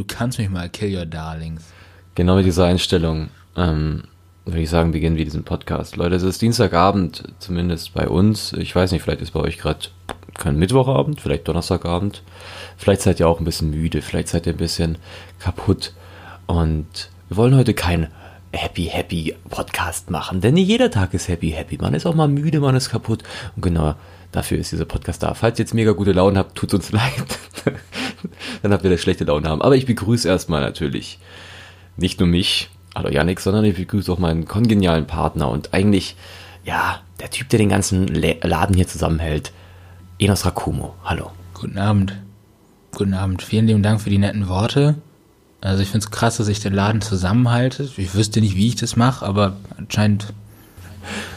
Du 0.00 0.06
kannst 0.06 0.38
mich 0.38 0.48
mal 0.48 0.70
kill 0.70 0.96
your 0.96 1.04
darlings. 1.04 1.62
Genau 2.14 2.36
mit 2.36 2.46
dieser 2.46 2.64
Einstellung 2.64 3.28
ähm, 3.54 4.04
würde 4.46 4.62
ich 4.62 4.70
sagen, 4.70 4.92
beginnen 4.92 5.18
wir 5.18 5.26
diesen 5.26 5.44
Podcast. 5.44 5.96
Leute, 5.96 6.14
es 6.14 6.22
ist 6.22 6.40
Dienstagabend, 6.40 7.24
zumindest 7.38 7.92
bei 7.92 8.08
uns. 8.08 8.54
Ich 8.54 8.74
weiß 8.74 8.92
nicht, 8.92 9.02
vielleicht 9.02 9.20
ist 9.20 9.32
bei 9.32 9.40
euch 9.40 9.58
gerade 9.58 9.88
kein 10.32 10.56
Mittwochabend, 10.56 11.20
vielleicht 11.20 11.46
Donnerstagabend. 11.46 12.22
Vielleicht 12.78 13.02
seid 13.02 13.20
ihr 13.20 13.28
auch 13.28 13.40
ein 13.40 13.44
bisschen 13.44 13.68
müde, 13.68 14.00
vielleicht 14.00 14.28
seid 14.28 14.46
ihr 14.46 14.54
ein 14.54 14.56
bisschen 14.56 14.96
kaputt. 15.38 15.92
Und 16.46 17.10
wir 17.28 17.36
wollen 17.36 17.54
heute 17.54 17.74
keinen 17.74 18.06
Happy 18.52 18.84
Happy 18.84 19.36
Podcast 19.50 20.08
machen, 20.08 20.40
denn 20.40 20.54
nicht 20.54 20.68
jeder 20.68 20.90
Tag 20.90 21.12
ist 21.12 21.28
Happy 21.28 21.50
Happy. 21.50 21.76
Man 21.76 21.92
ist 21.92 22.06
auch 22.06 22.14
mal 22.14 22.26
müde, 22.26 22.60
man 22.60 22.74
ist 22.74 22.88
kaputt. 22.88 23.22
Und 23.54 23.60
genau 23.60 23.96
dafür 24.32 24.56
ist 24.56 24.72
dieser 24.72 24.86
Podcast 24.86 25.22
da. 25.22 25.34
Falls 25.34 25.58
ihr 25.58 25.64
jetzt 25.64 25.74
mega 25.74 25.92
gute 25.92 26.12
Laune 26.12 26.38
habt, 26.38 26.54
tut 26.56 26.72
uns 26.72 26.90
leid. 26.92 27.38
Dann 28.62 28.72
habt 28.72 28.84
ihr 28.84 28.90
das 28.90 29.00
schlechte 29.00 29.24
Laune 29.24 29.48
haben. 29.48 29.62
Aber 29.62 29.76
ich 29.76 29.86
begrüße 29.86 30.28
erstmal 30.28 30.60
natürlich 30.60 31.18
nicht 31.96 32.20
nur 32.20 32.28
mich, 32.28 32.70
hallo 32.94 33.08
Yannick, 33.08 33.40
sondern 33.40 33.64
ich 33.64 33.76
begrüße 33.76 34.10
auch 34.12 34.18
meinen 34.18 34.46
kongenialen 34.46 35.06
Partner 35.06 35.50
und 35.50 35.74
eigentlich, 35.74 36.16
ja, 36.64 37.00
der 37.20 37.30
Typ, 37.30 37.48
der 37.48 37.58
den 37.58 37.68
ganzen 37.68 38.06
Laden 38.08 38.74
hier 38.74 38.88
zusammenhält, 38.88 39.52
Enos 40.18 40.44
Rakumo. 40.44 40.94
Hallo. 41.04 41.30
Guten 41.54 41.78
Abend. 41.78 42.16
Guten 42.94 43.14
Abend. 43.14 43.42
Vielen 43.42 43.66
lieben 43.66 43.82
Dank 43.82 44.00
für 44.00 44.10
die 44.10 44.18
netten 44.18 44.48
Worte. 44.48 44.96
Also 45.60 45.82
ich 45.82 45.88
finde 45.88 46.04
es 46.04 46.10
krass, 46.10 46.38
dass 46.38 46.48
ich 46.48 46.60
den 46.60 46.72
Laden 46.72 47.02
zusammenhalte. 47.02 47.88
Ich 47.96 48.14
wüsste 48.14 48.40
nicht, 48.40 48.56
wie 48.56 48.68
ich 48.68 48.76
das 48.76 48.96
mache, 48.96 49.24
aber 49.24 49.56
anscheinend. 49.76 50.32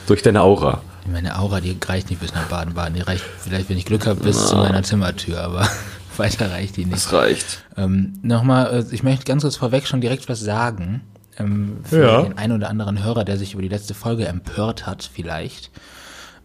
Durch 0.08 0.22
deine 0.22 0.42
Aura. 0.42 0.82
Meine 1.12 1.38
Aura, 1.38 1.60
die 1.60 1.78
reicht 1.86 2.10
nicht 2.10 2.22
bis 2.22 2.34
nach 2.34 2.46
Baden-Baden. 2.46 2.96
Die 2.96 3.02
reicht 3.02 3.24
vielleicht, 3.40 3.70
wenn 3.70 3.78
ich 3.78 3.86
Glück 3.86 4.08
habe, 4.08 4.22
bis 4.22 4.38
Na. 4.38 4.46
zu 4.48 4.56
meiner 4.56 4.84
Zimmertür, 4.84 5.42
aber 5.42 5.68
weiter 6.20 6.52
reicht 6.52 6.78
die 6.78 6.86
nicht. 6.86 6.96
Das 6.96 7.14
reicht. 7.14 7.64
Ähm, 7.78 8.14
Nochmal, 8.22 8.86
äh, 8.90 8.94
ich 8.94 9.04
möchte 9.04 9.26
ganz 9.26 9.44
kurz 9.44 9.56
vorweg 9.56 9.88
schon 9.88 10.02
direkt 10.02 10.30
was 10.30 10.40
sagen. 10.40 11.02
Ähm, 11.38 11.78
für 11.84 12.04
ja. 12.04 12.22
den 12.22 12.38
einen 12.38 12.54
oder 12.54 12.70
anderen 12.70 13.04
Hörer, 13.04 13.26
der 13.26 13.38
sich 13.38 13.54
über 13.54 13.62
die 13.62 13.70
letzte 13.70 13.94
Folge 13.94 14.28
empört 14.28 14.86
hat, 14.86 15.10
vielleicht. 15.12 15.72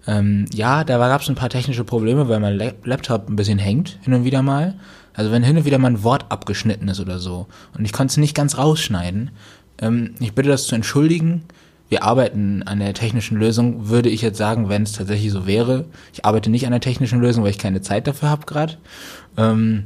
Ähm, 0.07 0.47
ja, 0.55 0.85
da 0.85 0.97
gab 0.97 1.21
es 1.21 1.29
ein 1.29 1.35
paar 1.35 1.51
technische 1.51 1.85
Probleme, 1.85 2.29
weil 2.29 2.41
mein 2.41 2.57
Laptop 2.85 3.29
ein 3.29 3.37
bisschen 3.37 3.59
hängt, 3.59 3.99
hin 4.03 4.15
und 4.15 4.25
wieder 4.25 4.43
mal. 4.43 4.75
Also 5.13 5.31
wenn 5.33 5.43
hin 5.43 5.59
und 5.59 5.65
wieder 5.65 5.79
mal 5.79 5.91
ein 5.91 6.03
Wort 6.05 6.27
abgeschnitten 6.31 6.89
ist 6.89 7.01
oder 7.01 7.19
so. 7.19 7.49
Und 7.77 7.85
ich 7.85 7.93
konnte 7.93 8.13
es 8.13 8.17
nicht 8.17 8.35
ganz 8.35 8.57
rausschneiden. 8.57 9.33
Ähm, 9.81 10.15
ich 10.21 10.33
bitte 10.33 10.49
das 10.49 10.67
zu 10.67 10.75
entschuldigen. 10.75 11.45
Wir 11.89 12.03
arbeiten 12.03 12.63
an 12.65 12.81
der 12.81 12.93
technischen 12.93 13.39
Lösung, 13.39 13.89
würde 13.89 14.11
ich 14.11 14.21
jetzt 14.21 14.37
sagen, 14.37 14.69
wenn 14.69 14.83
es 14.83 14.93
tatsächlich 14.93 15.33
so 15.33 15.47
wäre. 15.47 15.87
Ich 16.13 16.25
arbeite 16.25 16.51
nicht 16.51 16.67
an 16.67 16.73
der 16.73 16.81
technischen 16.81 17.21
Lösung, 17.21 17.45
weil 17.45 17.51
ich 17.51 17.59
keine 17.59 17.81
Zeit 17.81 18.07
dafür 18.07 18.29
habe 18.29 18.45
gerade. 18.47 18.77
Ähm, 19.37 19.85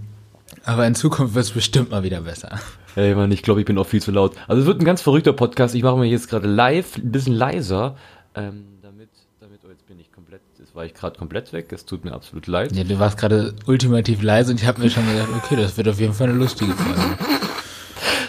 aber 0.64 0.86
in 0.86 0.94
Zukunft 0.94 1.34
wird 1.34 1.44
es 1.44 1.52
bestimmt 1.52 1.90
mal 1.90 2.02
wieder 2.02 2.22
besser. 2.22 2.58
Ey, 2.96 3.14
Mann, 3.14 3.32
ich 3.32 3.42
glaube, 3.42 3.60
ich 3.60 3.66
bin 3.66 3.78
auch 3.78 3.86
viel 3.86 4.02
zu 4.02 4.10
laut. 4.10 4.34
Also 4.48 4.62
es 4.62 4.66
wird 4.66 4.80
ein 4.80 4.84
ganz 4.84 5.00
verrückter 5.00 5.32
Podcast. 5.32 5.74
Ich 5.74 5.82
mache 5.82 5.96
mir 5.96 6.06
jetzt 6.06 6.28
gerade 6.28 6.46
live, 6.46 6.98
ein 6.98 7.10
bisschen 7.10 7.34
leiser, 7.34 7.96
ähm, 8.34 8.64
damit, 8.82 9.08
damit, 9.40 9.60
oh, 9.64 9.70
jetzt 9.70 9.86
bin 9.86 9.98
ich 9.98 10.12
komplett, 10.12 10.42
jetzt 10.58 10.74
war 10.74 10.84
ich 10.84 10.92
gerade 10.92 11.18
komplett 11.18 11.52
weg. 11.52 11.72
Es 11.72 11.86
tut 11.86 12.04
mir 12.04 12.12
absolut 12.12 12.46
leid. 12.48 12.72
Ja, 12.72 12.84
du 12.84 12.98
warst 12.98 13.16
gerade 13.16 13.54
ultimativ 13.66 14.22
leise 14.22 14.50
und 14.50 14.60
ich 14.60 14.66
habe 14.66 14.80
mir 14.80 14.90
schon 14.90 15.06
gedacht, 15.06 15.28
okay, 15.36 15.56
das 15.56 15.76
wird 15.76 15.88
auf 15.88 16.00
jeden 16.00 16.12
Fall 16.12 16.28
eine 16.28 16.38
lustige 16.38 16.72
Folge. 16.72 17.31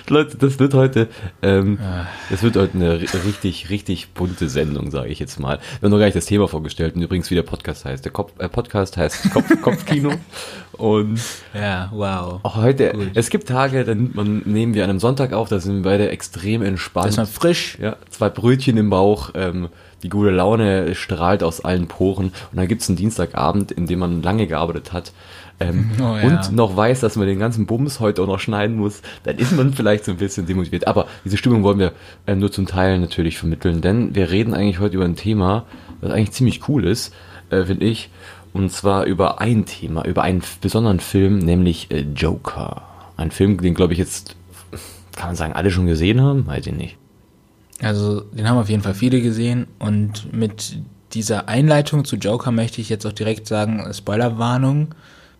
Leute, 0.09 0.37
das 0.37 0.59
wird 0.59 0.73
heute, 0.73 1.07
ähm, 1.41 1.79
ah. 1.81 2.05
das 2.29 2.43
wird 2.43 2.57
heute 2.57 2.73
eine 2.75 3.01
richtig, 3.01 3.69
richtig 3.69 4.09
bunte 4.13 4.49
Sendung, 4.49 4.91
sage 4.91 5.09
ich 5.09 5.19
jetzt 5.19 5.39
mal. 5.39 5.59
Wir 5.79 5.87
haben 5.87 5.91
noch 5.91 5.97
gar 5.97 6.05
nicht 6.05 6.17
das 6.17 6.25
Thema 6.25 6.47
vorgestellt 6.49 6.95
und 6.95 7.01
übrigens, 7.01 7.31
wie 7.31 7.35
der 7.35 7.43
Podcast 7.43 7.85
heißt. 7.85 8.03
Der 8.03 8.11
Kopf, 8.11 8.33
äh, 8.37 8.49
Podcast 8.49 8.97
heißt 8.97 9.31
Kopf, 9.31 9.49
Kopfkino. 9.61 10.13
Und 10.73 11.21
ja, 11.53 11.89
wow. 11.93 12.41
Auch 12.43 12.57
heute, 12.57 12.91
Gut. 12.91 13.11
es 13.13 13.29
gibt 13.29 13.47
Tage, 13.47 13.85
da 13.85 13.95
nimmt 13.95 14.15
man, 14.15 14.41
nehmen 14.45 14.73
wir 14.73 14.83
an 14.83 14.89
einem 14.89 14.99
Sonntag 14.99 15.31
auf, 15.31 15.47
da 15.47 15.59
sind 15.59 15.75
wir 15.75 15.83
beide 15.83 16.09
extrem 16.09 16.63
entspannt. 16.63 17.05
Da 17.05 17.09
ist 17.09 17.17
man 17.17 17.27
frisch. 17.27 17.77
Ja, 17.79 17.95
zwei 18.09 18.29
Brötchen 18.29 18.75
im 18.75 18.89
Bauch, 18.89 19.31
ähm, 19.35 19.69
die 20.03 20.09
gute 20.09 20.31
Laune 20.31 20.95
strahlt 20.95 21.43
aus 21.43 21.63
allen 21.63 21.87
Poren. 21.87 22.25
Und 22.25 22.57
dann 22.57 22.67
gibt's 22.67 22.89
einen 22.89 22.97
Dienstagabend, 22.97 23.71
in 23.71 23.87
dem 23.87 23.99
man 23.99 24.21
lange 24.21 24.47
gearbeitet 24.47 24.91
hat 24.91 25.13
ähm, 25.69 25.91
oh, 25.99 26.17
ja. 26.17 26.23
und 26.23 26.55
noch 26.55 26.75
weiß, 26.75 26.99
dass 26.99 27.15
man 27.15 27.27
den 27.27 27.39
ganzen 27.39 27.65
Bums 27.65 27.99
heute 27.99 28.21
auch 28.21 28.27
noch 28.27 28.39
schneiden 28.39 28.77
muss, 28.77 29.01
dann 29.23 29.37
ist 29.37 29.51
man 29.51 29.73
vielleicht 29.73 30.05
so 30.05 30.11
ein 30.11 30.17
bisschen 30.17 30.45
demotiviert. 30.45 30.87
Aber 30.87 31.07
diese 31.25 31.37
Stimmung 31.37 31.63
wollen 31.63 31.79
wir 31.79 31.93
ähm, 32.27 32.39
nur 32.39 32.51
zum 32.51 32.65
Teil 32.65 32.99
natürlich 32.99 33.37
vermitteln, 33.37 33.81
denn 33.81 34.15
wir 34.15 34.31
reden 34.31 34.53
eigentlich 34.53 34.79
heute 34.79 34.95
über 34.95 35.05
ein 35.05 35.15
Thema, 35.15 35.65
was 36.01 36.11
eigentlich 36.11 36.31
ziemlich 36.31 36.67
cool 36.67 36.85
ist, 36.85 37.13
äh, 37.49 37.63
finde 37.63 37.85
ich. 37.85 38.09
Und 38.53 38.71
zwar 38.71 39.05
über 39.05 39.41
ein 39.41 39.65
Thema, 39.65 40.05
über 40.05 40.21
einen 40.21 40.43
besonderen 40.61 40.99
Film, 40.99 41.39
nämlich 41.39 41.89
äh, 41.91 42.05
Joker. 42.15 42.83
Ein 43.17 43.31
Film, 43.31 43.59
den 43.59 43.73
glaube 43.73 43.93
ich 43.93 43.99
jetzt, 43.99 44.35
kann 45.15 45.29
man 45.29 45.35
sagen, 45.35 45.53
alle 45.53 45.71
schon 45.71 45.87
gesehen 45.87 46.21
haben, 46.21 46.45
weiß 46.45 46.67
ich 46.67 46.73
nicht. 46.73 46.97
Also, 47.81 48.21
den 48.21 48.47
haben 48.47 48.57
auf 48.57 48.69
jeden 48.69 48.83
Fall 48.83 48.93
viele 48.93 49.21
gesehen 49.21 49.67
und 49.79 50.31
mit 50.31 50.77
dieser 51.13 51.47
Einleitung 51.47 52.05
zu 52.05 52.15
Joker 52.15 52.51
möchte 52.51 52.81
ich 52.81 52.89
jetzt 52.89 53.05
auch 53.05 53.13
direkt 53.13 53.47
sagen, 53.47 53.85
Spoilerwarnung. 53.93 54.89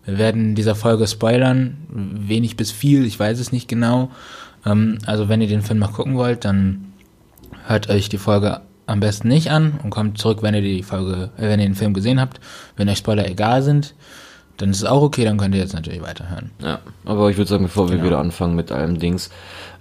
Wir 0.04 0.18
werden 0.18 0.50
in 0.50 0.54
dieser 0.54 0.74
Folge 0.74 1.06
spoilern, 1.06 1.76
wenig 1.88 2.56
bis 2.56 2.70
viel, 2.70 3.04
ich 3.06 3.18
weiß 3.18 3.38
es 3.40 3.52
nicht 3.52 3.68
genau. 3.68 4.10
Ähm, 4.66 4.98
also 5.06 5.28
wenn 5.28 5.40
ihr 5.40 5.48
den 5.48 5.62
Film 5.62 5.78
mal 5.78 5.88
gucken 5.88 6.16
wollt, 6.16 6.44
dann 6.44 6.92
hört 7.66 7.88
euch 7.88 8.08
die 8.08 8.18
Folge 8.18 8.60
am 8.86 9.00
besten 9.00 9.28
nicht 9.28 9.50
an 9.50 9.80
und 9.82 9.90
kommt 9.90 10.18
zurück, 10.18 10.42
wenn 10.42 10.54
ihr 10.54 10.60
die 10.60 10.82
Folge, 10.82 11.30
äh, 11.36 11.48
wenn 11.48 11.60
ihr 11.60 11.66
den 11.66 11.74
Film 11.74 11.94
gesehen 11.94 12.20
habt. 12.20 12.40
Wenn 12.76 12.88
euch 12.88 12.98
Spoiler 12.98 13.26
egal 13.26 13.62
sind, 13.62 13.94
dann 14.56 14.70
ist 14.70 14.78
es 14.78 14.84
auch 14.84 15.02
okay, 15.02 15.24
dann 15.24 15.38
könnt 15.38 15.54
ihr 15.54 15.60
jetzt 15.60 15.74
natürlich 15.74 16.02
weiterhören. 16.02 16.50
Ja, 16.62 16.78
aber 17.04 17.30
ich 17.30 17.36
würde 17.36 17.48
sagen, 17.48 17.64
bevor 17.64 17.88
wir 17.88 17.96
genau. 17.96 18.06
wieder 18.06 18.18
anfangen 18.18 18.54
mit 18.54 18.70
allem 18.70 18.98
Dings, 18.98 19.30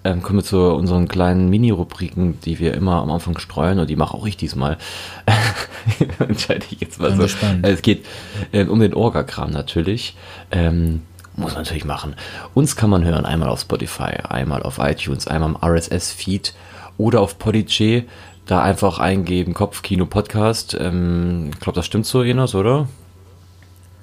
ähm, 0.03 0.21
kommen 0.21 0.39
wir 0.39 0.43
zu 0.43 0.59
unseren 0.73 1.07
kleinen 1.07 1.49
Mini-Rubriken, 1.49 2.39
die 2.41 2.59
wir 2.59 2.73
immer 2.73 3.01
am 3.01 3.11
Anfang 3.11 3.37
streuen 3.37 3.79
und 3.79 3.89
die 3.89 3.95
mache 3.95 4.15
auch 4.15 4.25
ich 4.25 4.37
diesmal. 4.37 4.77
Entscheide 6.19 6.65
ich 6.69 6.81
jetzt 6.81 6.99
mal 6.99 7.09
Bin 7.09 7.17
so. 7.17 7.23
Gespannt. 7.23 7.65
Es 7.65 7.81
geht 7.81 8.05
äh, 8.51 8.65
um 8.65 8.79
den 8.79 8.93
Orga-Kram 8.93 9.51
natürlich. 9.51 10.15
Ähm, 10.51 11.01
muss 11.35 11.53
man 11.53 11.63
natürlich 11.63 11.85
machen. 11.85 12.15
Uns 12.53 12.75
kann 12.75 12.89
man 12.89 13.03
hören 13.03 13.25
einmal 13.25 13.49
auf 13.49 13.61
Spotify, 13.61 14.17
einmal 14.27 14.61
auf 14.61 14.77
iTunes, 14.77 15.27
einmal 15.27 15.49
im 15.49 15.57
RSS-Feed 15.57 16.53
oder 16.97 17.21
auf 17.21 17.39
Podigy. 17.39 18.03
Da 18.45 18.61
einfach 18.61 18.99
eingeben 18.99 19.53
Kopfkino 19.53 20.05
Podcast. 20.05 20.77
Ähm, 20.79 21.51
ich 21.53 21.59
glaube, 21.59 21.77
das 21.77 21.85
stimmt 21.85 22.05
so, 22.05 22.21
Enos, 22.21 22.55
oder? 22.55 22.87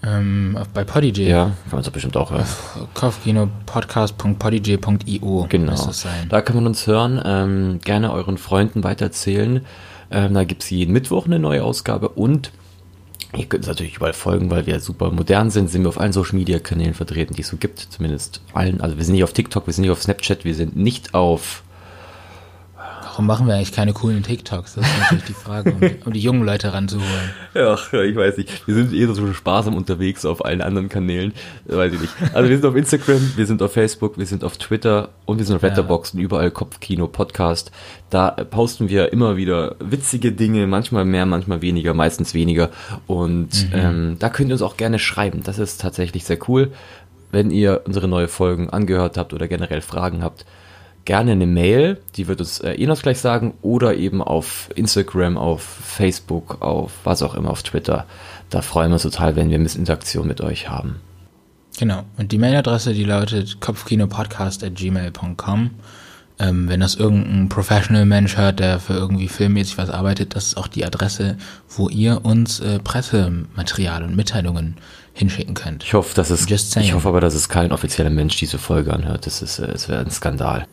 Ähm, 0.03 0.59
bei 0.73 0.85
Podigy. 0.85 1.29
Ja, 1.29 1.45
kann 1.45 1.55
man 1.73 1.81
es 1.81 1.91
bestimmt 1.91 2.17
auch 2.17 2.31
hören. 2.31 2.47
Kopfkinopodcast.podigy.io. 2.95 5.47
Genau. 5.49 5.91
Da 6.29 6.41
kann 6.41 6.57
man 6.57 6.67
uns 6.67 6.87
hören. 6.87 7.21
Ähm, 7.25 7.81
gerne 7.85 8.13
euren 8.13 8.39
Freunden 8.39 8.83
weiterzählen. 8.83 9.67
Ähm, 10.11 10.35
da 10.35 10.45
gibt 10.45 10.63
es 10.63 10.71
jeden 10.71 10.93
Mittwoch 10.93 11.27
eine 11.27 11.39
neue 11.39 11.63
Ausgabe 11.63 12.09
und 12.09 12.51
ihr 13.37 13.45
könnt 13.45 13.65
uns 13.65 13.69
natürlich 13.69 13.97
überall 13.97 14.15
folgen, 14.15 14.51
weil 14.51 14.67
wir 14.67 14.81
super 14.81 15.11
modern 15.11 15.51
sind. 15.51 15.71
Sind 15.71 15.83
wir 15.83 15.91
auf 15.91 16.01
allen 16.01 16.13
Social 16.13 16.37
Media 16.37 16.59
Kanälen 16.59 16.95
vertreten, 16.95 17.35
die 17.35 17.43
es 17.43 17.49
so 17.49 17.59
gibt. 17.59 17.81
Zumindest 17.81 18.41
allen. 18.55 18.81
Also 18.81 18.97
wir 18.97 19.05
sind 19.05 19.15
nicht 19.15 19.25
auf 19.25 19.35
TikTok, 19.35 19.67
wir 19.67 19.75
sind 19.75 19.83
nicht 19.83 19.93
auf 19.93 20.03
Snapchat, 20.03 20.45
wir 20.45 20.55
sind 20.55 20.77
nicht 20.77 21.15
auf 21.15 21.63
Warum 23.21 23.27
machen 23.27 23.49
wir 23.49 23.55
eigentlich 23.55 23.73
keine 23.73 23.93
coolen 23.93 24.23
TikToks? 24.23 24.77
Das 24.77 24.87
ist 24.87 24.99
natürlich 24.99 25.25
die 25.25 25.35
Frage, 25.35 25.73
um 25.73 25.81
die, 25.81 25.97
um 26.07 26.13
die 26.15 26.21
jungen 26.21 26.43
Leute 26.43 26.73
ranzuholen. 26.73 27.31
Ach, 27.55 27.93
ich 27.93 28.17
weiß 28.17 28.39
nicht. 28.39 28.67
Wir 28.67 28.75
sind 28.75 28.95
eher 28.95 29.13
so 29.13 29.31
sparsam 29.35 29.75
unterwegs 29.75 30.25
auf 30.25 30.43
allen 30.43 30.63
anderen 30.63 30.89
Kanälen. 30.89 31.35
Weiß 31.67 31.93
ich 31.93 32.01
nicht. 32.01 32.15
Also 32.33 32.49
wir 32.49 32.57
sind 32.57 32.65
auf 32.65 32.75
Instagram, 32.75 33.33
wir 33.37 33.45
sind 33.45 33.61
auf 33.61 33.75
Facebook, 33.75 34.17
wir 34.17 34.25
sind 34.25 34.43
auf 34.43 34.57
Twitter 34.57 35.11
und 35.27 35.37
wir 35.37 35.45
sind 35.45 35.55
auf 35.55 35.61
Letterboxd 35.61 36.15
und 36.15 36.21
überall 36.21 36.51
Kopfkino 36.51 37.09
Podcast. 37.09 37.73
Da 38.09 38.31
posten 38.31 38.89
wir 38.89 39.13
immer 39.13 39.37
wieder 39.37 39.77
witzige 39.81 40.33
Dinge, 40.33 40.67
manchmal 40.67 41.05
mehr, 41.05 41.27
manchmal 41.27 41.61
weniger, 41.61 41.93
meistens 41.93 42.33
weniger. 42.33 42.71
Und 43.07 43.69
mhm. 43.69 43.75
ähm, 43.75 44.17
da 44.19 44.31
könnt 44.31 44.49
ihr 44.49 44.55
uns 44.55 44.63
auch 44.63 44.79
gerne 44.79 44.99
schreiben. 44.99 45.43
Das 45.45 45.59
ist 45.59 45.79
tatsächlich 45.79 46.25
sehr 46.25 46.39
cool. 46.49 46.73
Wenn 47.33 47.51
ihr 47.51 47.83
unsere 47.85 48.09
neue 48.09 48.29
Folgen 48.29 48.71
angehört 48.71 49.19
habt 49.19 49.35
oder 49.35 49.47
generell 49.47 49.83
Fragen 49.83 50.23
habt, 50.23 50.47
gerne 51.05 51.33
eine 51.33 51.47
Mail, 51.47 51.99
die 52.17 52.29
wird 52.29 52.41
uns 52.41 52.61
äh, 52.61 52.75
Enos 52.75 53.03
gleich 53.03 53.19
sagen, 53.19 53.55
oder 53.63 53.97
eben 53.97 54.23
auf 54.23 54.71
Instagram, 54.75 55.37
auf 55.37 55.63
Facebook, 55.63 56.61
auf 56.61 56.93
was 57.05 57.23
auch 57.23 57.35
immer, 57.35 57.51
auf 57.51 57.63
Twitter. 57.63 58.07
Da 58.51 58.63
freuen 58.63 58.91
wir 58.91 58.95
uns 58.95 59.03
total, 59.03 59.37
wenn 59.37 59.51
wir 59.51 59.59
ein 59.59 59.63
bisschen 59.63 59.81
Interaktion 59.81 60.27
mit 60.27 60.41
euch 60.41 60.69
haben. 60.69 60.97
Genau. 61.79 62.03
Und 62.19 62.33
die 62.33 62.39
Mailadresse, 62.39 62.93
die 62.93 63.05
lautet 63.05 63.61
kopfkinopodcast.gmail.com. 63.61 65.71
Ähm, 66.39 66.69
wenn 66.69 66.81
das 66.81 66.95
irgendein 66.95 67.49
Professional-Mensch 67.51 68.37
hört, 68.37 68.61
der 68.61 68.79
für 68.81 68.95
irgendwie 68.95 69.29
filmmäßig 69.29 69.79
was 69.79 69.91
arbeitet, 69.91 70.35
das 70.35 70.47
ist 70.47 70.57
auch 70.57 70.69
die 70.69 70.87
Adresse, 70.87 71.37
wo 71.69 71.91
ihr 71.91 72.25
uns 72.25 72.61
äh, 72.61 72.79
Pressematerial 72.79 74.03
und 74.03 74.17
Mitteilungen 74.17 74.79
hinschicken 75.13 75.53
könnt. 75.55 75.85
Ich 75.85 75.93
hoffe, 75.93 76.15
dass 76.15 76.31
es, 76.31 76.47
ich 76.77 76.95
hoffe 76.95 77.09
aber, 77.09 77.21
dass 77.21 77.35
es 77.35 77.51
kein 77.51 77.73
offizieller 77.73 78.11
Mensch 78.11 78.37
diese 78.37 78.59
Folge 78.59 78.95
anhört. 78.95 79.27
Das 79.27 79.43
ist, 79.43 79.59
äh, 79.59 79.67
es 79.67 79.89
wäre 79.89 80.01
ein 80.01 80.11
Skandal. 80.11 80.67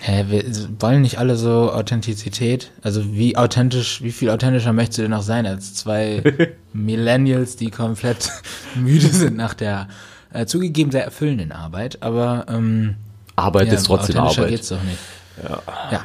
Hä, 0.00 0.26
wir 0.28 0.44
wollen 0.80 1.02
nicht 1.02 1.18
alle 1.18 1.36
so 1.36 1.72
Authentizität? 1.72 2.70
Also 2.82 3.14
wie 3.14 3.36
authentisch, 3.36 4.02
wie 4.02 4.12
viel 4.12 4.30
authentischer 4.30 4.72
möchtest 4.72 4.98
du 4.98 5.02
denn 5.02 5.10
noch 5.10 5.22
sein 5.22 5.46
als 5.46 5.74
zwei 5.74 6.22
Millennials, 6.72 7.56
die 7.56 7.70
komplett 7.70 8.30
müde 8.76 9.08
sind 9.08 9.36
nach 9.36 9.54
der 9.54 9.88
äh, 10.32 10.46
zugegeben 10.46 10.90
sehr 10.90 11.04
erfüllenden 11.04 11.52
Arbeit, 11.52 12.02
aber 12.02 12.46
ähm, 12.48 12.96
Arbeit 13.34 13.68
ja, 13.68 13.74
ist 13.74 13.86
trotzdem 13.86 14.18
Arbeit. 14.18 14.48
geht's 14.48 14.68
doch 14.68 14.82
nicht. 14.82 14.98
Ja. 15.42 15.62
ja. 15.90 16.04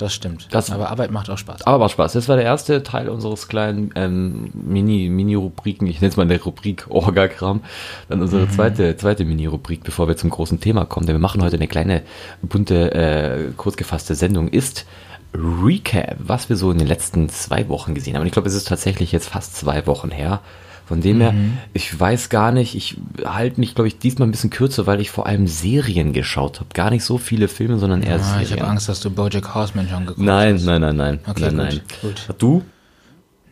Das 0.00 0.14
stimmt. 0.14 0.48
Das, 0.50 0.70
aber 0.70 0.88
Arbeit 0.88 1.10
macht 1.10 1.28
auch 1.28 1.36
Spaß. 1.36 1.66
Aber 1.66 1.78
macht 1.78 1.90
Spaß. 1.90 2.14
Das 2.14 2.26
war 2.26 2.36
der 2.36 2.46
erste 2.46 2.82
Teil 2.82 3.10
unseres 3.10 3.48
kleinen 3.48 3.92
ähm, 3.96 4.50
Mini, 4.54 5.10
Mini-Rubriken. 5.10 5.86
Ich 5.86 6.00
nenne 6.00 6.08
es 6.08 6.16
mal 6.16 6.22
eine 6.22 6.40
Rubrik 6.40 6.86
Orga-Kram. 6.88 7.60
Dann 8.08 8.22
unsere 8.22 8.46
mhm. 8.46 8.50
zweite, 8.50 8.96
zweite 8.96 9.26
Mini-Rubrik, 9.26 9.84
bevor 9.84 10.08
wir 10.08 10.16
zum 10.16 10.30
großen 10.30 10.58
Thema 10.58 10.86
kommen. 10.86 11.04
Denn 11.04 11.16
wir 11.16 11.20
machen 11.20 11.42
heute 11.42 11.56
eine 11.56 11.68
kleine, 11.68 12.00
bunte, 12.40 12.94
äh, 12.94 13.52
kurz 13.58 13.76
gefasste 13.76 14.14
Sendung. 14.14 14.48
Ist 14.48 14.86
Recap, 15.34 16.16
was 16.18 16.48
wir 16.48 16.56
so 16.56 16.70
in 16.70 16.78
den 16.78 16.88
letzten 16.88 17.28
zwei 17.28 17.68
Wochen 17.68 17.94
gesehen 17.94 18.14
haben. 18.14 18.22
Und 18.22 18.26
ich 18.26 18.32
glaube, 18.32 18.48
es 18.48 18.54
ist 18.54 18.68
tatsächlich 18.68 19.12
jetzt 19.12 19.28
fast 19.28 19.54
zwei 19.54 19.86
Wochen 19.86 20.10
her. 20.10 20.40
Von 20.90 21.02
dem 21.02 21.20
her, 21.20 21.30
mhm. 21.30 21.56
ich 21.72 22.00
weiß 22.00 22.30
gar 22.30 22.50
nicht, 22.50 22.74
ich 22.74 22.96
halte 23.24 23.60
mich, 23.60 23.76
glaube 23.76 23.86
ich, 23.86 23.98
diesmal 24.00 24.26
ein 24.26 24.32
bisschen 24.32 24.50
kürzer, 24.50 24.88
weil 24.88 25.00
ich 25.00 25.12
vor 25.12 25.24
allem 25.24 25.46
Serien 25.46 26.12
geschaut 26.12 26.58
habe. 26.58 26.70
Gar 26.74 26.90
nicht 26.90 27.04
so 27.04 27.16
viele 27.16 27.46
Filme, 27.46 27.78
sondern 27.78 28.02
eher 28.02 28.16
ah, 28.16 28.18
Serien. 28.18 28.42
Ich 28.42 28.52
habe 28.54 28.66
Angst, 28.66 28.88
dass 28.88 28.98
du 28.98 29.08
Bojack 29.08 29.54
Horseman 29.54 29.88
schon 29.88 30.00
geguckt 30.00 30.18
nein, 30.18 30.54
hast. 30.54 30.64
Nein, 30.64 30.80
nein, 30.80 30.96
nein, 30.96 31.20
okay, 31.28 31.42
nein. 31.42 31.54
Nein, 31.54 31.80
gut, 32.02 32.26
gut. 32.26 32.34
Du? 32.38 32.64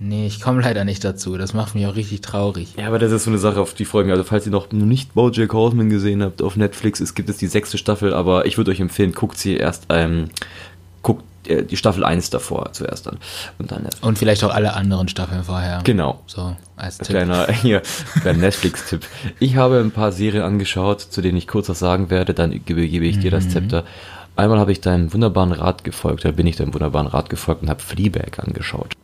Nee, 0.00 0.26
ich 0.26 0.40
komme 0.40 0.62
leider 0.62 0.84
nicht 0.84 1.04
dazu. 1.04 1.36
Das 1.38 1.54
macht 1.54 1.76
mich 1.76 1.86
auch 1.86 1.94
richtig 1.96 2.22
traurig. 2.22 2.74
Ja, 2.76 2.88
aber 2.88 2.98
das 2.98 3.12
ist 3.12 3.22
so 3.22 3.30
eine 3.30 3.38
Sache, 3.38 3.60
auf 3.60 3.74
die 3.74 3.84
Folgen. 3.84 4.10
Also, 4.10 4.24
falls 4.24 4.46
ihr 4.46 4.52
noch 4.52 4.72
nicht 4.72 5.14
Bojack 5.14 5.52
Horseman 5.52 5.90
gesehen 5.90 6.22
habt 6.22 6.42
auf 6.42 6.56
Netflix, 6.56 6.98
es 6.98 7.14
gibt 7.14 7.28
es 7.28 7.36
die 7.36 7.48
sechste 7.48 7.78
Staffel, 7.78 8.14
aber 8.14 8.46
ich 8.46 8.56
würde 8.56 8.70
euch 8.70 8.80
empfehlen, 8.80 9.12
guckt 9.12 9.38
sie 9.38 9.56
erst, 9.56 9.86
ähm, 9.90 10.24
äh, 10.24 10.28
die 11.48 11.76
Staffel 11.76 12.04
1 12.04 12.30
davor 12.30 12.72
zuerst 12.72 13.06
dann. 13.06 13.18
Und 13.58 13.72
dann 13.72 13.84
erst. 13.84 14.02
Und 14.02 14.18
vielleicht 14.18 14.44
auch 14.44 14.54
alle 14.54 14.74
anderen 14.74 15.08
Staffeln 15.08 15.44
vorher. 15.44 15.80
Genau. 15.84 16.22
So, 16.26 16.56
als 16.76 16.98
Tipp. 16.98 17.08
Kleiner, 17.08 17.46
hier, 17.62 17.82
kleiner 18.20 18.38
Netflix-Tipp. 18.38 19.06
Ich 19.38 19.56
habe 19.56 19.80
ein 19.80 19.90
paar 19.90 20.12
Serien 20.12 20.42
angeschaut, 20.42 21.00
zu 21.00 21.20
denen 21.20 21.38
ich 21.38 21.48
kurz 21.48 21.68
was 21.68 21.78
sagen 21.78 22.10
werde, 22.10 22.34
dann 22.34 22.50
gebe, 22.64 22.86
gebe 22.86 23.06
ich 23.06 23.18
dir 23.18 23.30
das 23.30 23.46
mhm. 23.46 23.50
Zepter. 23.50 23.84
Einmal 24.36 24.60
habe 24.60 24.70
ich 24.70 24.80
deinem 24.80 25.12
wunderbaren 25.12 25.52
Rat 25.52 25.82
gefolgt, 25.82 26.24
da 26.24 26.30
bin 26.30 26.46
ich 26.46 26.56
deinem 26.56 26.72
wunderbaren 26.72 27.08
Rat 27.08 27.28
gefolgt 27.28 27.62
und 27.62 27.70
habe 27.70 27.82
Fleabag 27.82 28.38
angeschaut. 28.38 28.94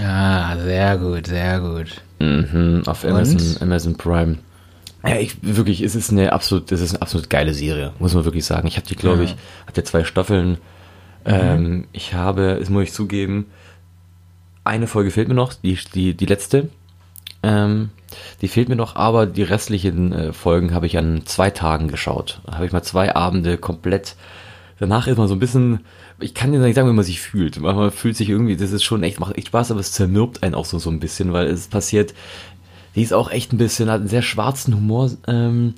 Ah, 0.00 0.56
sehr 0.56 0.96
gut, 0.96 1.26
sehr 1.26 1.60
gut. 1.60 2.00
Mhm, 2.18 2.82
auf 2.86 3.04
Amazon, 3.04 3.38
Amazon 3.60 3.96
Prime. 3.96 4.38
Ja, 5.04 5.16
ich 5.16 5.36
wirklich, 5.42 5.82
es 5.82 5.94
ist 5.94 6.10
eine 6.10 6.32
absolut, 6.32 6.70
es 6.72 6.80
ist 6.80 6.92
eine 6.92 7.02
absolut 7.02 7.28
geile 7.28 7.52
Serie, 7.52 7.92
muss 7.98 8.14
man 8.14 8.24
wirklich 8.24 8.44
sagen. 8.44 8.66
Ich 8.68 8.76
habe 8.76 8.86
die, 8.86 8.94
glaube 8.94 9.24
ja. 9.24 9.30
ich, 9.30 9.36
hatte 9.66 9.84
zwei 9.84 10.04
Staffeln. 10.04 10.58
Ähm, 11.24 11.84
ich 11.92 12.14
habe, 12.14 12.56
das 12.58 12.70
muss 12.70 12.84
ich 12.84 12.92
zugeben, 12.92 13.46
eine 14.64 14.86
Folge 14.86 15.10
fehlt 15.10 15.28
mir 15.28 15.34
noch, 15.34 15.54
die, 15.54 15.78
die, 15.94 16.14
die 16.14 16.26
letzte. 16.26 16.68
Ähm, 17.42 17.90
die 18.40 18.48
fehlt 18.48 18.68
mir 18.68 18.76
noch, 18.76 18.94
aber 18.94 19.26
die 19.26 19.42
restlichen 19.42 20.12
äh, 20.12 20.32
Folgen 20.32 20.74
habe 20.74 20.86
ich 20.86 20.98
an 20.98 21.22
zwei 21.24 21.50
Tagen 21.50 21.88
geschaut. 21.88 22.40
Da 22.46 22.54
habe 22.54 22.66
ich 22.66 22.72
mal 22.72 22.82
zwei 22.82 23.14
Abende 23.14 23.58
komplett. 23.58 24.14
Danach 24.78 25.06
ist 25.06 25.18
man 25.18 25.28
so 25.28 25.34
ein 25.34 25.40
bisschen, 25.40 25.80
ich 26.20 26.34
kann 26.34 26.52
dir 26.52 26.58
nicht 26.58 26.74
sagen, 26.74 26.88
wie 26.88 26.92
man 26.92 27.04
sich 27.04 27.20
fühlt. 27.20 27.60
Man 27.60 27.90
fühlt 27.90 28.16
sich 28.16 28.28
irgendwie, 28.28 28.56
das 28.56 28.72
ist 28.72 28.84
schon 28.84 29.02
echt, 29.02 29.20
macht 29.20 29.36
echt 29.36 29.48
Spaß, 29.48 29.70
aber 29.70 29.80
es 29.80 29.92
zermürbt 29.92 30.42
einen 30.42 30.54
auch 30.54 30.64
so, 30.64 30.78
so 30.78 30.90
ein 30.90 31.00
bisschen, 31.00 31.32
weil 31.32 31.46
es 31.46 31.68
passiert, 31.68 32.14
die 32.94 33.02
ist 33.02 33.14
auch 33.14 33.30
echt 33.30 33.52
ein 33.52 33.58
bisschen, 33.58 33.90
hat 33.90 34.00
einen 34.00 34.08
sehr 34.08 34.22
schwarzen 34.22 34.74
Humor, 34.74 35.10
ähm, 35.26 35.74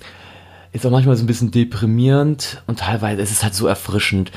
ist 0.73 0.85
auch 0.85 0.91
manchmal 0.91 1.17
so 1.17 1.23
ein 1.23 1.29
bisschen 1.29 1.51
deprimierend 1.51 2.63
und 2.67 2.81
teilweise 2.81 3.23
ist 3.23 3.31
es 3.31 3.43
halt 3.43 3.55
so 3.55 3.67
erfrischend 3.67 4.33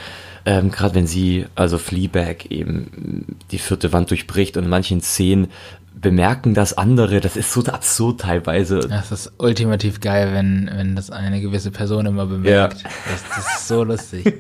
ähm, 0.48 0.72
gerade 0.72 0.96
wenn 0.96 1.08
sie, 1.08 1.46
also 1.56 1.78
Fleabag 1.78 2.46
eben 2.50 3.38
die 3.52 3.60
vierte 3.60 3.92
Wand 3.92 4.10
durchbricht 4.12 4.56
und 4.56 4.64
in 4.64 4.70
manchen 4.70 5.02
Szenen 5.02 5.50
bemerken 5.94 6.54
das 6.54 6.78
andere, 6.78 7.20
das 7.20 7.36
ist 7.36 7.52
so 7.52 7.66
absurd 7.66 8.22
teilweise. 8.22 8.80
Das 8.80 9.12
ist 9.12 9.34
ultimativ 9.40 10.00
geil, 10.00 10.30
wenn, 10.32 10.72
wenn 10.74 10.96
das 10.96 11.12
eine 11.12 11.42
gewisse 11.42 11.70
Person 11.70 12.06
immer 12.06 12.28
bemerkt. 12.28 12.82
Ja. 12.82 12.90
Das, 13.12 13.24
das 13.36 13.58
ist 13.58 13.68
so 13.68 13.84
lustig. 13.84 14.34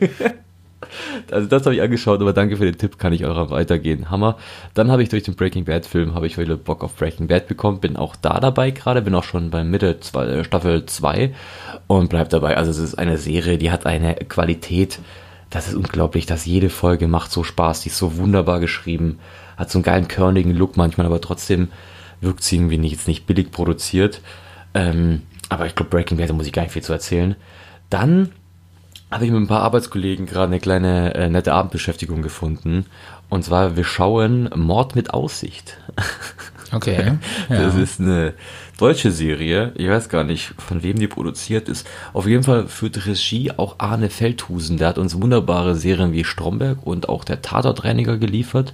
Also 1.30 1.50
das 1.50 1.66
habe 1.66 1.76
ich 1.76 1.82
angeschaut, 1.82 2.22
aber 2.22 2.32
danke 2.32 2.56
für 2.56 2.64
den 2.64 2.78
Tipp, 2.78 2.98
kann 2.98 3.12
ich 3.12 3.26
auch 3.26 3.52
weitergehen. 3.52 4.10
Hammer. 4.10 4.38
Dann 4.76 4.90
habe 4.90 5.04
ich 5.04 5.10
durch 5.10 5.24
den 5.24 5.36
Breaking 5.36 5.66
Bad 5.66 5.86
Film, 5.86 6.16
habe 6.16 6.28
ich 6.28 6.38
wieder 6.38 6.56
Bock 6.56 6.86
auf 6.86 6.96
Breaking 6.96 7.28
Bad 7.28 7.50
bekommen, 7.50 7.82
bin 7.82 7.98
auch 7.98 8.16
da 8.16 8.40
dabei 8.40 8.72
gerade, 8.72 9.02
bin 9.02 9.14
auch 9.14 9.26
schon 9.26 9.50
bei 9.50 9.66
Mitte 9.66 10.00
zwei, 10.00 10.26
äh, 10.28 10.44
Staffel 10.46 10.86
2 10.86 11.34
und 11.88 12.10
bleib 12.10 12.30
dabei. 12.30 12.56
Also 12.56 12.72
es 12.72 12.78
ist 12.78 12.96
eine 12.96 13.18
Serie, 13.18 13.58
die 13.58 13.72
hat 13.72 13.86
eine 13.86 14.16
Qualität, 14.16 15.00
das 15.50 15.68
ist 15.68 15.76
unglaublich, 15.76 16.26
dass 16.26 16.46
jede 16.46 16.70
Folge 16.70 17.08
macht 17.08 17.32
so 17.32 17.44
Spaß, 17.44 17.82
die 17.82 17.90
ist 17.90 17.98
so 17.98 18.18
wunderbar 18.18 18.60
geschrieben, 18.60 19.20
hat 19.56 19.72
so 19.72 19.80
einen 19.80 19.84
geilen 19.84 20.08
körnigen 20.08 20.52
Look 20.52 20.78
manchmal, 20.78 21.06
aber 21.06 21.22
trotzdem 21.22 21.70
wirkt 22.22 22.44
sie 22.44 22.58
irgendwie 22.58 22.78
nicht, 22.78 22.94
jetzt 22.94 23.08
nicht 23.08 23.26
billig 23.28 23.52
produziert. 23.52 24.22
Ähm, 24.74 25.24
aber 25.50 25.66
ich 25.66 25.76
glaube, 25.76 25.90
Breaking 25.90 26.18
Bad, 26.18 26.30
da 26.30 26.34
muss 26.34 26.48
ich 26.48 26.54
gar 26.54 26.64
nicht 26.64 26.72
viel 26.74 26.84
zu 26.84 26.94
erzählen. 26.94 27.36
Dann 27.90 28.32
habe 29.10 29.26
ich 29.26 29.32
mit 29.32 29.40
ein 29.40 29.48
paar 29.48 29.62
Arbeitskollegen 29.62 30.26
gerade 30.26 30.48
eine 30.48 30.60
kleine 30.60 31.16
äh, 31.16 31.30
nette 31.30 31.54
Abendbeschäftigung 31.54 32.22
gefunden. 32.22 32.86
Und 33.30 33.44
zwar, 33.44 33.78
wir 33.78 33.84
schauen 33.84 34.50
Mord 34.56 34.96
mit 34.96 35.14
Aussicht. 35.14 35.78
Okay. 36.74 37.18
Ja. 37.50 37.62
Das 37.62 37.76
ist 37.76 38.02
eine 38.02 38.34
deutsche 38.78 39.12
Serie. 39.12 39.74
Ich 39.76 39.88
weiß 39.88 40.10
gar 40.10 40.24
nicht, 40.24 40.54
von 40.58 40.84
wem 40.84 41.00
die 41.00 41.08
produziert 41.08 41.68
ist. 41.68 41.88
Auf 42.14 42.28
jeden 42.28 42.44
Fall 42.44 42.68
führt 42.68 43.06
Regie 43.06 43.52
auch 43.52 43.76
Arne 43.80 44.10
Feldhusen. 44.10 44.78
Der 44.78 44.90
hat 44.90 44.98
uns 44.98 45.20
wunderbare 45.20 45.76
Serien 45.76 46.14
wie 46.14 46.24
Stromberg 46.24 46.86
und 46.86 47.10
auch 47.10 47.24
der 47.24 47.42
Tatortreiniger 47.42 48.18
geliefert. 48.18 48.74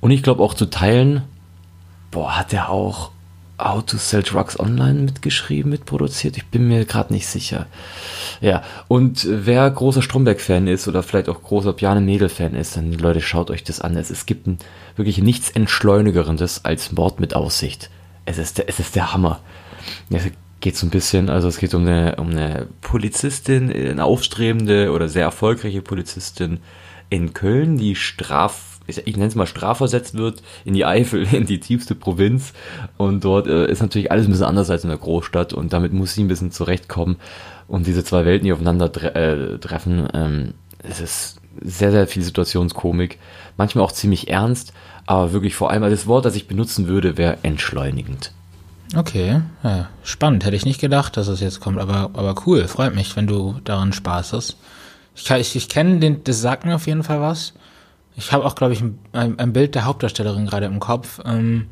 Und 0.00 0.12
ich 0.12 0.22
glaube 0.22 0.42
auch 0.42 0.54
zu 0.54 0.66
Teilen, 0.66 1.22
boah, 2.10 2.38
hat 2.38 2.52
er 2.52 2.70
auch 2.70 3.10
How 3.58 3.84
to 3.84 3.96
Sell 3.96 4.22
Drugs 4.22 4.60
Online 4.60 5.00
mitgeschrieben, 5.00 5.70
mitproduziert? 5.70 6.36
Ich 6.36 6.46
bin 6.46 6.68
mir 6.68 6.84
gerade 6.84 7.12
nicht 7.12 7.26
sicher. 7.26 7.66
Ja, 8.40 8.62
und 8.86 9.26
wer 9.28 9.68
großer 9.70 10.02
Stromberg-Fan 10.02 10.68
ist 10.68 10.86
oder 10.88 11.02
vielleicht 11.02 11.28
auch 11.28 11.42
großer 11.42 11.72
Bjarne 11.72 12.02
Mädel-Fan 12.02 12.54
ist, 12.54 12.76
dann 12.76 12.92
Leute, 12.92 13.22
schaut 13.22 13.50
euch 13.50 13.64
das 13.64 13.80
an. 13.80 13.96
Es, 13.96 14.26
gibt 14.26 14.46
ein, 14.46 14.58
wirklich 14.94 15.18
nichts 15.18 15.50
Entschleunigerendes 15.50 16.64
als 16.64 16.92
Mord 16.92 17.18
mit 17.18 17.34
Aussicht. 17.34 17.90
Es 18.26 18.38
ist, 18.38 18.58
der, 18.58 18.68
es 18.68 18.78
ist 18.78 18.94
der 18.94 19.12
Hammer. 19.12 19.40
Es 20.10 20.24
geht 20.60 20.76
so 20.76 20.86
ein 20.86 20.90
bisschen, 20.90 21.30
also 21.30 21.48
es 21.48 21.58
geht 21.58 21.74
um 21.74 21.82
eine, 21.82 22.16
um 22.16 22.30
eine 22.30 22.68
Polizistin, 22.82 23.72
eine 23.72 24.04
aufstrebende 24.04 24.92
oder 24.92 25.08
sehr 25.08 25.24
erfolgreiche 25.24 25.80
Polizistin 25.80 26.60
in 27.08 27.32
Köln, 27.32 27.78
die 27.78 27.94
straf 27.94 28.76
ich, 28.86 29.16
nenne 29.16 29.26
es 29.26 29.34
mal 29.34 29.46
strafversetzt 29.46 30.14
wird 30.14 30.42
in 30.64 30.74
die 30.74 30.84
Eifel, 30.84 31.26
in 31.32 31.46
die 31.46 31.60
tiefste 31.60 31.94
Provinz. 31.94 32.52
Und 32.96 33.24
dort 33.24 33.46
äh, 33.46 33.70
ist 33.70 33.82
natürlich 33.82 34.10
alles 34.10 34.26
ein 34.26 34.30
bisschen 34.30 34.46
anders 34.46 34.70
als 34.70 34.84
in 34.84 34.90
der 34.90 34.98
Großstadt 34.98 35.52
und 35.52 35.72
damit 35.72 35.92
muss 35.92 36.14
sie 36.14 36.22
ein 36.22 36.28
bisschen 36.28 36.52
zurechtkommen. 36.52 37.16
Und 37.68 37.86
diese 37.86 38.04
zwei 38.04 38.24
Welten, 38.24 38.46
die 38.46 38.52
aufeinander 38.52 38.92
tre 38.92 39.14
äh, 39.14 39.58
treffen, 39.58 40.08
ähm, 40.14 40.54
es 40.78 41.00
ist 41.00 41.40
sehr, 41.62 41.90
sehr 41.90 42.06
viel 42.06 42.22
Situationskomik. 42.22 43.18
Manchmal 43.56 43.84
auch 43.84 43.92
ziemlich 43.92 44.28
ernst, 44.28 44.72
aber 45.06 45.32
wirklich 45.32 45.54
vor 45.54 45.70
allem, 45.70 45.82
also 45.82 45.94
das 45.94 46.06
Wort, 46.06 46.24
das 46.24 46.36
ich 46.36 46.48
benutzen 46.48 46.88
würde, 46.88 47.16
wäre 47.16 47.38
entschleunigend. 47.42 48.32
Okay, 48.94 49.42
ja, 49.64 49.88
spannend. 50.04 50.44
Hätte 50.44 50.56
ich 50.56 50.64
nicht 50.64 50.80
gedacht, 50.80 51.16
dass 51.16 51.28
es 51.28 51.40
jetzt 51.40 51.60
kommt, 51.60 51.78
aber, 51.78 52.10
aber 52.14 52.34
cool. 52.46 52.68
Freut 52.68 52.94
mich, 52.94 53.16
wenn 53.16 53.26
du 53.26 53.56
daran 53.64 53.92
Spaß 53.92 54.32
hast. 54.32 54.56
Ich, 55.14 55.28
ich, 55.30 55.56
ich 55.56 55.68
kenne 55.68 55.98
den, 55.98 56.22
das 56.24 56.40
sagt 56.40 56.64
mir 56.64 56.76
auf 56.76 56.86
jeden 56.86 57.02
Fall 57.02 57.20
was. 57.20 57.54
Ich 58.16 58.32
habe 58.32 58.44
auch, 58.44 58.54
glaube 58.54 58.72
ich, 58.72 58.82
ein, 58.82 59.38
ein, 59.38 59.52
Bild 59.52 59.74
der 59.74 59.84
Hauptdarstellerin 59.84 60.46
gerade 60.46 60.66
im 60.66 60.80
Kopf. 60.80 61.20
Ähm, 61.24 61.66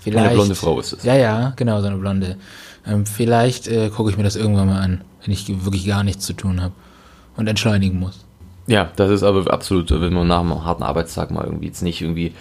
vielleicht, 0.00 0.26
eine 0.26 0.34
blonde 0.34 0.54
Frau 0.54 0.80
ist 0.80 0.92
es. 0.92 1.04
Ja, 1.04 1.14
ja, 1.14 1.52
genau, 1.56 1.80
so 1.80 1.86
eine 1.86 1.96
blonde. 1.96 2.36
Ähm, 2.86 3.06
vielleicht 3.06 3.68
äh, 3.68 3.90
gucke 3.90 4.10
ich 4.10 4.16
mir 4.16 4.24
das 4.24 4.36
irgendwann 4.36 4.68
mal 4.68 4.80
an, 4.80 5.02
wenn 5.24 5.32
ich 5.32 5.64
wirklich 5.64 5.86
gar 5.86 6.02
nichts 6.02 6.24
zu 6.24 6.32
tun 6.32 6.60
habe 6.60 6.72
und 7.36 7.46
entschleunigen 7.46 7.98
muss. 7.98 8.25
Ja, 8.66 8.90
das 8.96 9.10
ist 9.10 9.22
aber 9.22 9.52
absolut, 9.52 9.90
wenn 9.90 10.12
man 10.12 10.26
nach 10.26 10.40
einem 10.40 10.64
harten 10.64 10.82
Arbeitstag 10.82 11.30
mal 11.30 11.44
irgendwie 11.44 11.66
jetzt 11.66 11.82
nicht 11.82 12.02
irgendwie 12.02 12.32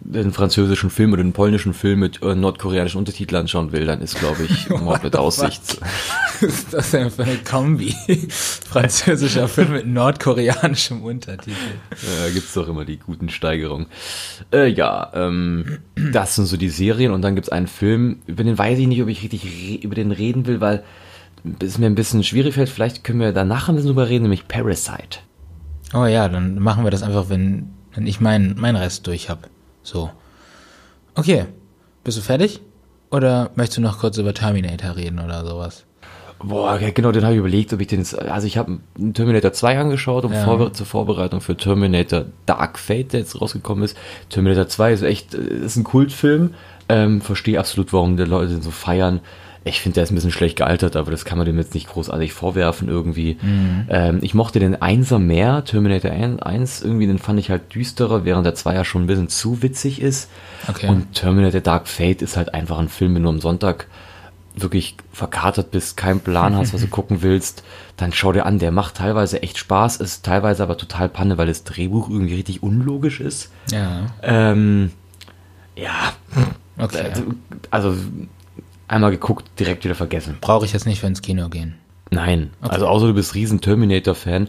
den 0.00 0.32
französischen 0.32 0.90
Film 0.90 1.12
oder 1.12 1.22
den 1.22 1.32
polnischen 1.32 1.72
Film 1.72 2.00
mit 2.00 2.22
äh, 2.22 2.34
nordkoreanischen 2.34 2.98
Untertiteln 2.98 3.40
anschauen 3.40 3.72
will, 3.72 3.86
dann 3.86 4.00
ist, 4.00 4.18
glaube 4.18 4.44
ich, 4.44 4.68
Mord 4.80 5.02
mit 5.02 5.16
Aussicht. 5.16 5.78
Was 5.80 6.42
ist 6.42 6.74
das 6.74 6.90
denn 6.90 7.10
für 7.10 7.24
eine 7.24 7.38
Kombi? 7.38 7.94
Französischer 8.28 9.48
Film 9.48 9.72
mit 9.72 9.86
nordkoreanischem 9.86 11.02
Untertitel. 11.02 11.56
Ja, 11.90 12.30
gibt's 12.32 12.54
doch 12.54 12.68
immer 12.68 12.84
die 12.84 12.98
guten 12.98 13.30
Steigerungen. 13.30 13.86
Äh, 14.52 14.68
ja, 14.68 15.10
ähm, 15.14 15.78
das 15.96 16.36
sind 16.36 16.46
so 16.46 16.56
die 16.56 16.68
Serien 16.68 17.12
und 17.12 17.22
dann 17.22 17.34
gibt's 17.34 17.48
einen 17.50 17.66
Film, 17.66 18.20
über 18.26 18.44
den 18.44 18.58
weiß 18.58 18.78
ich 18.78 18.86
nicht, 18.86 19.02
ob 19.02 19.08
ich 19.08 19.22
richtig 19.22 19.82
über 19.82 19.94
den 19.94 20.12
reden 20.12 20.46
will, 20.46 20.60
weil 20.60 20.84
es 21.60 21.78
mir 21.78 21.86
ein 21.86 21.94
bisschen 21.94 22.22
schwierig 22.22 22.54
fällt. 22.54 22.68
Vielleicht 22.68 23.02
können 23.02 23.20
wir 23.20 23.32
danach 23.32 23.68
ein 23.68 23.76
bisschen 23.76 23.88
drüber 23.88 24.08
reden, 24.08 24.22
nämlich 24.22 24.48
Parasite. 24.48 25.20
Oh 25.94 26.06
ja, 26.06 26.28
dann 26.28 26.58
machen 26.58 26.84
wir 26.84 26.90
das 26.90 27.02
einfach, 27.02 27.28
wenn, 27.28 27.70
wenn 27.94 28.06
ich 28.06 28.20
meinen 28.20 28.56
mein 28.58 28.76
Rest 28.76 29.06
durch 29.06 29.28
habe. 29.28 29.48
So. 29.82 30.10
Okay. 31.14 31.46
Bist 32.04 32.18
du 32.18 32.22
fertig? 32.22 32.60
Oder 33.10 33.50
möchtest 33.54 33.78
du 33.78 33.82
noch 33.82 33.98
kurz 33.98 34.18
über 34.18 34.34
Terminator 34.34 34.96
reden 34.96 35.18
oder 35.18 35.44
sowas? 35.44 35.84
Boah, 36.38 36.78
genau, 36.78 37.12
den 37.12 37.24
habe 37.24 37.32
ich 37.32 37.38
überlegt, 37.38 37.72
ob 37.72 37.80
ich 37.80 37.86
den. 37.86 38.04
Also, 38.28 38.46
ich 38.46 38.58
habe 38.58 38.78
Terminator 39.14 39.52
2 39.52 39.78
angeschaut, 39.78 40.24
um 40.24 40.32
ja. 40.32 40.44
vor, 40.44 40.72
zur 40.72 40.86
Vorbereitung 40.86 41.40
für 41.40 41.56
Terminator 41.56 42.26
Dark 42.44 42.78
Fate, 42.78 43.14
der 43.14 43.20
jetzt 43.20 43.40
rausgekommen 43.40 43.82
ist. 43.84 43.96
Terminator 44.28 44.68
2 44.68 44.92
ist 44.92 45.02
echt, 45.02 45.34
ist 45.34 45.76
ein 45.76 45.84
Kultfilm. 45.84 46.54
Ähm, 46.88 47.22
verstehe 47.22 47.58
absolut, 47.58 47.92
warum 47.92 48.16
die 48.16 48.24
Leute 48.24 48.52
den 48.52 48.62
so 48.62 48.70
feiern. 48.70 49.20
Ich 49.66 49.80
finde, 49.80 49.94
der 49.94 50.04
ist 50.04 50.12
ein 50.12 50.14
bisschen 50.14 50.30
schlecht 50.30 50.56
gealtert, 50.56 50.94
aber 50.96 51.10
das 51.10 51.24
kann 51.24 51.38
man 51.38 51.46
dem 51.46 51.58
jetzt 51.58 51.74
nicht 51.74 51.88
großartig 51.88 52.32
vorwerfen 52.32 52.88
irgendwie. 52.88 53.36
Mhm. 53.40 53.86
Ähm, 53.88 54.18
ich 54.22 54.32
mochte 54.32 54.60
den 54.60 54.80
Einser 54.80 55.18
mehr, 55.18 55.64
Terminator 55.64 56.12
1 56.12 56.82
irgendwie, 56.82 57.06
den 57.06 57.18
fand 57.18 57.40
ich 57.40 57.50
halt 57.50 57.74
düsterer, 57.74 58.24
während 58.24 58.46
der 58.46 58.54
Zweier 58.54 58.84
schon 58.84 59.04
ein 59.04 59.06
bisschen 59.06 59.28
zu 59.28 59.62
witzig 59.62 60.00
ist. 60.00 60.30
Okay. 60.68 60.88
Und 60.88 61.12
Terminator 61.14 61.60
Dark 61.60 61.88
Fate 61.88 62.22
ist 62.22 62.36
halt 62.36 62.54
einfach 62.54 62.78
ein 62.78 62.88
Film, 62.88 63.16
wenn 63.16 63.24
du 63.24 63.28
am 63.28 63.40
Sonntag 63.40 63.88
wirklich 64.54 64.96
verkatert 65.12 65.70
bist, 65.70 65.96
keinen 65.96 66.20
Plan 66.20 66.56
hast, 66.56 66.72
was 66.72 66.80
du 66.80 66.86
gucken 66.88 67.22
willst, 67.22 67.62
dann 67.96 68.12
schau 68.12 68.32
dir 68.32 68.46
an, 68.46 68.58
der 68.58 68.72
macht 68.72 68.96
teilweise 68.96 69.42
echt 69.42 69.58
Spaß, 69.58 69.96
ist 69.96 70.24
teilweise 70.24 70.62
aber 70.62 70.78
total 70.78 71.08
Panne, 71.08 71.38
weil 71.38 71.46
das 71.46 71.64
Drehbuch 71.64 72.08
irgendwie 72.08 72.36
richtig 72.36 72.62
unlogisch 72.62 73.20
ist. 73.20 73.50
Ja. 73.70 74.06
Ähm, 74.22 74.92
ja. 75.76 76.12
Okay. 76.78 77.10
Also 77.70 77.96
einmal 78.88 79.10
geguckt, 79.10 79.48
direkt 79.58 79.84
wieder 79.84 79.94
vergessen. 79.94 80.38
Brauche 80.40 80.64
ich 80.64 80.72
jetzt 80.72 80.86
nicht 80.86 81.00
für 81.00 81.06
ins 81.06 81.22
Kino 81.22 81.48
gehen. 81.48 81.76
Nein. 82.10 82.50
Okay. 82.62 82.72
Also 82.72 82.86
außer 82.86 83.08
du 83.08 83.14
bist 83.14 83.34
riesen 83.34 83.60
Terminator-Fan, 83.60 84.48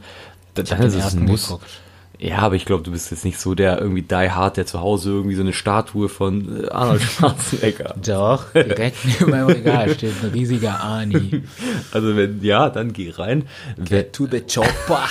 dann 0.54 0.82
ist 0.82 0.96
es 0.96 1.14
ein 1.14 1.26
Muss. 1.26 1.48
Geguckt. 1.48 1.82
Ja, 2.20 2.40
aber 2.40 2.56
ich 2.56 2.66
glaube, 2.66 2.84
du 2.84 2.92
bist 2.92 3.12
jetzt 3.12 3.26
nicht 3.26 3.40
so 3.40 3.54
der 3.54 3.80
irgendwie 3.80 4.02
Die 4.02 4.32
Hard, 4.32 4.58
der 4.58 4.66
zu 4.66 4.82
Hause 4.82 5.12
irgendwie 5.12 5.36
so 5.36 5.42
eine 5.42 5.54
Statue 5.54 6.10
von 6.10 6.64
äh, 6.64 6.70
Arnold 6.70 7.02
Schwarzenegger. 7.04 7.96
Doch, 8.04 8.52
direkt 8.54 8.98
neben 9.06 9.32
meinem 9.32 9.48
Regal 9.48 9.94
steht 9.94 10.14
ein 10.24 10.32
riesiger 10.32 10.80
Arnie. 10.80 11.44
Also 11.92 12.16
wenn 12.16 12.42
ja, 12.42 12.70
dann 12.70 12.94
geh 12.94 13.12
rein. 13.12 13.44
Get 13.84 14.14
to 14.14 14.28
the 14.30 14.42
chopper. 14.42 15.08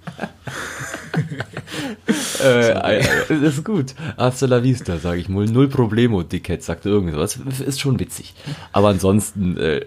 äh, 2.42 3.02
das 3.28 3.58
ist 3.58 3.64
gut. 3.64 3.94
Hasta 4.16 4.46
la 4.46 4.62
vista, 4.62 4.98
sage 4.98 5.20
ich 5.20 5.28
mal. 5.28 5.46
Null 5.46 5.68
Problemo, 5.68 6.22
Dickhead, 6.22 6.62
sagte 6.62 6.88
irgendwas. 6.88 7.36
Ist 7.36 7.80
schon 7.80 7.98
witzig. 7.98 8.34
Aber 8.72 8.88
ansonsten 8.88 9.56
äh, 9.56 9.86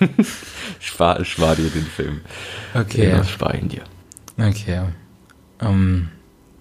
spar, 0.80 1.24
spar 1.24 1.56
dir 1.56 1.70
den 1.70 1.86
Film. 1.86 2.20
Okay. 2.74 3.08
Ja, 3.10 3.24
spar 3.24 3.54
ihn 3.54 3.68
dir. 3.68 3.82
Okay. 4.38 4.82
Um, 5.60 6.08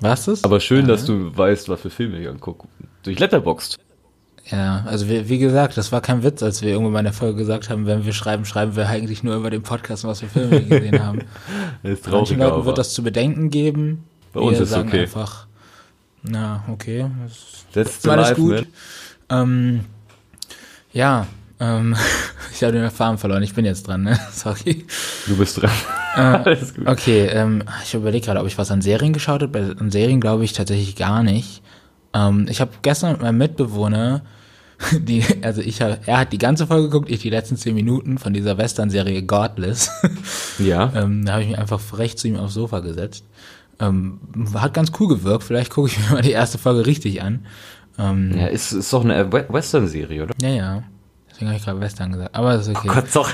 was 0.02 0.28
ist? 0.28 0.46
Aber 0.46 0.60
schön, 0.60 0.82
ja. 0.82 0.88
dass 0.88 1.06
du 1.06 1.36
weißt, 1.36 1.70
was 1.70 1.82
für 1.82 1.90
Filme 1.90 2.20
ich 2.20 2.28
angucke. 2.28 2.68
Durch 3.04 3.20
Letterboxd. 3.20 3.78
Ja, 4.52 4.84
also 4.88 5.08
wie, 5.08 5.30
wie, 5.30 5.38
gesagt, 5.38 5.78
das 5.78 5.92
war 5.92 6.02
kein 6.02 6.24
Witz, 6.24 6.42
als 6.42 6.62
wir 6.62 6.70
irgendwann 6.70 6.94
mal 6.94 7.00
in 7.00 7.06
der 7.06 7.14
Folge 7.14 7.38
gesagt 7.38 7.70
haben, 7.70 7.86
wenn 7.86 8.06
wir 8.06 8.14
schreiben, 8.14 8.46
schreiben 8.46 8.76
wir 8.76 8.88
eigentlich 8.88 9.24
nur 9.24 9.36
über 9.36 9.52
den 9.52 9.62
Podcast, 9.62 10.06
was 10.06 10.22
für 10.22 10.28
Filme 10.28 10.52
wir 10.52 10.62
gesehen 10.62 11.04
haben. 11.04 11.20
das 11.84 11.92
ist 12.00 12.06
traurig, 12.06 12.32
Manchen 12.32 12.40
Leuten 12.40 12.66
wird 12.66 12.78
das 12.78 12.94
zu 12.94 13.04
bedenken 13.04 13.52
geben. 13.52 14.06
Bei 14.34 14.40
uns 14.40 14.58
wir 14.58 14.64
ist 14.64 14.70
sagen 14.70 14.90
okay. 14.90 15.02
einfach, 15.02 15.48
na, 16.24 16.64
okay. 16.68 17.10
Das 17.74 17.88
ist 17.88 18.08
alles 18.08 18.36
gut. 18.36 18.68
Ähm, 19.30 19.86
ja, 20.92 21.28
ähm, 21.60 21.96
ich 22.54 22.64
habe 22.64 22.74
den 22.74 22.90
Farben 22.90 23.18
verloren. 23.18 23.44
Ich 23.44 23.54
bin 23.54 23.66
jetzt 23.66 23.88
dran, 23.88 24.04
ne? 24.04 24.20
Sorry. 24.32 24.86
Du 25.28 25.38
bist 25.38 25.62
dran. 25.62 25.72
Äh, 26.16 26.20
Alles 26.46 26.74
gut. 26.74 26.88
Okay, 26.88 27.26
ähm, 27.28 27.64
ich 27.84 27.94
überlege 27.94 28.26
gerade, 28.26 28.40
ob 28.40 28.48
ich 28.48 28.58
was 28.58 28.72
an 28.72 28.82
Serien 28.82 29.14
geschaut 29.14 29.42
habe. 29.42 29.76
An 29.80 29.92
Serien 29.92 30.22
glaube 30.22 30.44
ich 30.46 30.54
tatsächlich 30.54 30.96
gar 30.96 31.24
nicht. 31.24 31.62
Ähm, 32.14 32.48
ich 32.50 32.62
habe 32.62 32.72
gestern 32.82 33.14
mit 33.14 33.22
meinem 33.22 33.38
Mitbewohner, 33.38 34.24
die, 34.92 35.24
also 35.42 35.62
ich 35.62 35.82
hab, 35.82 36.08
er 36.08 36.20
hat 36.20 36.34
die 36.34 36.38
ganze 36.38 36.66
Folge 36.66 36.90
geguckt, 36.90 37.12
ich 37.12 37.22
die 37.22 37.30
letzten 37.30 37.58
zehn 37.58 37.76
Minuten 37.76 38.18
von 38.18 38.34
dieser 38.34 38.58
Western-Serie 38.58 39.24
Godless. 39.24 39.92
Ja. 40.58 40.92
ähm, 40.96 41.26
da 41.26 41.34
habe 41.34 41.44
ich 41.44 41.50
mich 41.50 41.60
einfach 41.60 41.80
recht 41.98 42.18
zu 42.18 42.28
ihm 42.28 42.38
aufs 42.38 42.54
Sofa 42.54 42.80
gesetzt. 42.80 43.26
Ähm, 43.80 44.20
hat 44.54 44.74
ganz 44.74 44.92
cool 45.00 45.08
gewirkt. 45.08 45.44
Vielleicht 45.44 45.72
gucke 45.72 45.90
ich 45.90 46.00
mir 46.00 46.10
mal 46.16 46.22
die 46.22 46.32
erste 46.32 46.58
Folge 46.58 46.86
richtig 46.86 47.22
an. 47.22 47.46
Ähm, 47.98 48.38
ja, 48.38 48.48
ist, 48.48 48.72
ist 48.72 48.92
doch 48.94 49.04
eine 49.04 49.32
Western-Serie, 49.32 50.24
oder? 50.24 50.34
Ja, 50.42 50.50
ja. 50.50 50.84
Deswegen 51.40 51.52
habe 51.52 51.58
ich 51.58 51.66
gerade 51.66 51.80
Western 51.80 52.12
gesagt. 52.12 52.36
Aber 52.36 52.54
das 52.54 52.68
ist 52.68 52.76
okay. 52.76 52.90
Oh 52.90 52.94
Gott, 52.96 53.06
doch. 53.14 53.32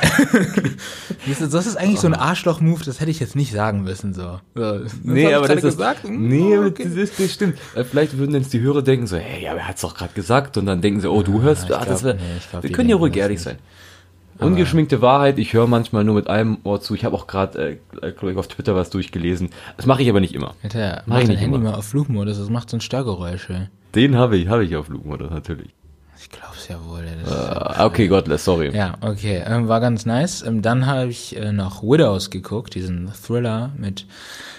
das 1.27 1.65
ist 1.65 1.75
eigentlich 1.75 1.99
so 1.99 2.07
ein 2.07 2.13
Arschloch-Move, 2.13 2.83
das 2.83 2.99
hätte 2.99 3.09
ich 3.09 3.19
jetzt 3.19 3.35
nicht 3.35 3.51
sagen 3.51 3.81
müssen. 3.81 4.13
So. 4.13 4.39
so 4.53 4.79
nee, 5.03 5.33
aber 5.33 5.47
das 5.47 5.61
gesagt? 5.61 6.03
ist, 6.03 6.09
hm, 6.09 6.27
nee, 6.27 6.57
okay. 6.57 6.83
das, 6.83 6.93
ist, 6.93 7.19
das 7.19 7.33
stimmt. 7.33 7.57
Äh, 7.73 7.83
vielleicht 7.83 8.17
würden 8.17 8.35
jetzt 8.35 8.53
die 8.53 8.59
Hörer 8.59 8.83
denken 8.83 9.07
so, 9.07 9.17
hey, 9.17 9.47
aber 9.47 9.59
er 9.59 9.67
hat 9.67 9.75
es 9.75 9.81
doch 9.81 9.95
gerade 9.95 10.13
gesagt. 10.13 10.57
Und 10.57 10.67
dann 10.67 10.81
denken 10.81 11.01
sie, 11.01 11.09
oh, 11.09 11.23
du 11.23 11.41
hörst, 11.41 11.63
ah, 11.63 11.67
glaub, 11.67 11.85
das 11.87 12.03
wär, 12.03 12.13
nee, 12.13 12.21
glaub, 12.51 12.61
wir 12.61 12.71
können 12.71 12.89
ja 12.89 12.95
ruhig 12.95 13.15
ehrlich 13.15 13.41
sein. 13.41 13.57
Ungeschminkte 14.39 15.01
Wahrheit, 15.01 15.39
ich 15.39 15.53
höre 15.53 15.67
manchmal 15.67 16.03
nur 16.03 16.15
mit 16.15 16.27
einem 16.27 16.57
Ohr 16.63 16.81
zu. 16.81 16.93
Ich 16.93 17.05
habe 17.05 17.15
auch 17.15 17.27
gerade, 17.27 17.79
äh, 18.01 18.11
glaube 18.11 18.31
ich, 18.31 18.37
auf 18.37 18.47
Twitter 18.47 18.75
was 18.75 18.89
durchgelesen. 18.89 19.49
Das 19.77 19.85
mache 19.85 20.01
ich 20.01 20.09
aber 20.09 20.19
nicht 20.19 20.35
immer. 20.35 20.55
Alter, 20.61 21.03
mach, 21.05 21.19
mach 21.19 21.27
dein 21.27 21.37
Handy 21.37 21.57
immer. 21.57 21.71
mal 21.71 21.75
auf 21.75 21.85
Flugmodus, 21.85 22.37
das 22.37 22.49
macht 22.49 22.69
so 22.69 22.77
ein 22.77 22.81
Störgeräusche. 22.81 23.69
Den 23.93 24.15
habe 24.15 24.37
ich, 24.37 24.47
habe 24.49 24.65
ich 24.65 24.75
auf 24.75 24.87
Flugmodus, 24.87 25.31
natürlich. 25.31 25.69
Ich 26.19 26.29
glaub's 26.29 26.67
ja 26.67 26.77
wohl. 26.85 27.03
Uh, 27.27 27.85
okay, 27.85 28.07
Godless, 28.07 28.43
sorry. 28.43 28.75
Ja, 28.75 28.95
okay, 29.01 29.43
ähm, 29.45 29.67
war 29.67 29.79
ganz 29.79 30.05
nice. 30.05 30.41
Ähm, 30.41 30.61
dann 30.61 30.85
habe 30.85 31.09
ich 31.09 31.35
äh, 31.37 31.51
noch 31.51 31.83
Widows 31.83 32.29
geguckt, 32.29 32.75
diesen 32.75 33.11
Thriller 33.13 33.71
mit 33.77 34.05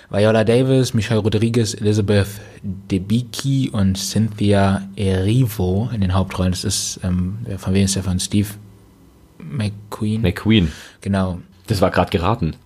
Viola 0.09 0.45
Davis, 0.45 0.95
Michelle 0.95 1.21
Rodriguez, 1.21 1.75
Elizabeth 1.75 2.29
Debicki 2.63 3.71
und 3.73 3.99
Cynthia 3.99 4.83
Erivo 4.97 5.91
in 5.93 6.03
den 6.03 6.15
Hauptrollen. 6.15 6.53
Das 6.53 6.65
ist, 6.65 7.01
ähm, 7.03 7.39
von 7.57 7.75
wem 7.75 7.85
ist 7.85 7.97
der 7.97 8.05
von 8.05 8.21
Steve 8.21 8.49
McQueen? 9.51 10.23
McQueen. 10.23 10.73
Genau. 11.01 11.41
Das 11.67 11.81
war 11.81 11.91
gerade 11.91 12.11
geraten. 12.11 12.57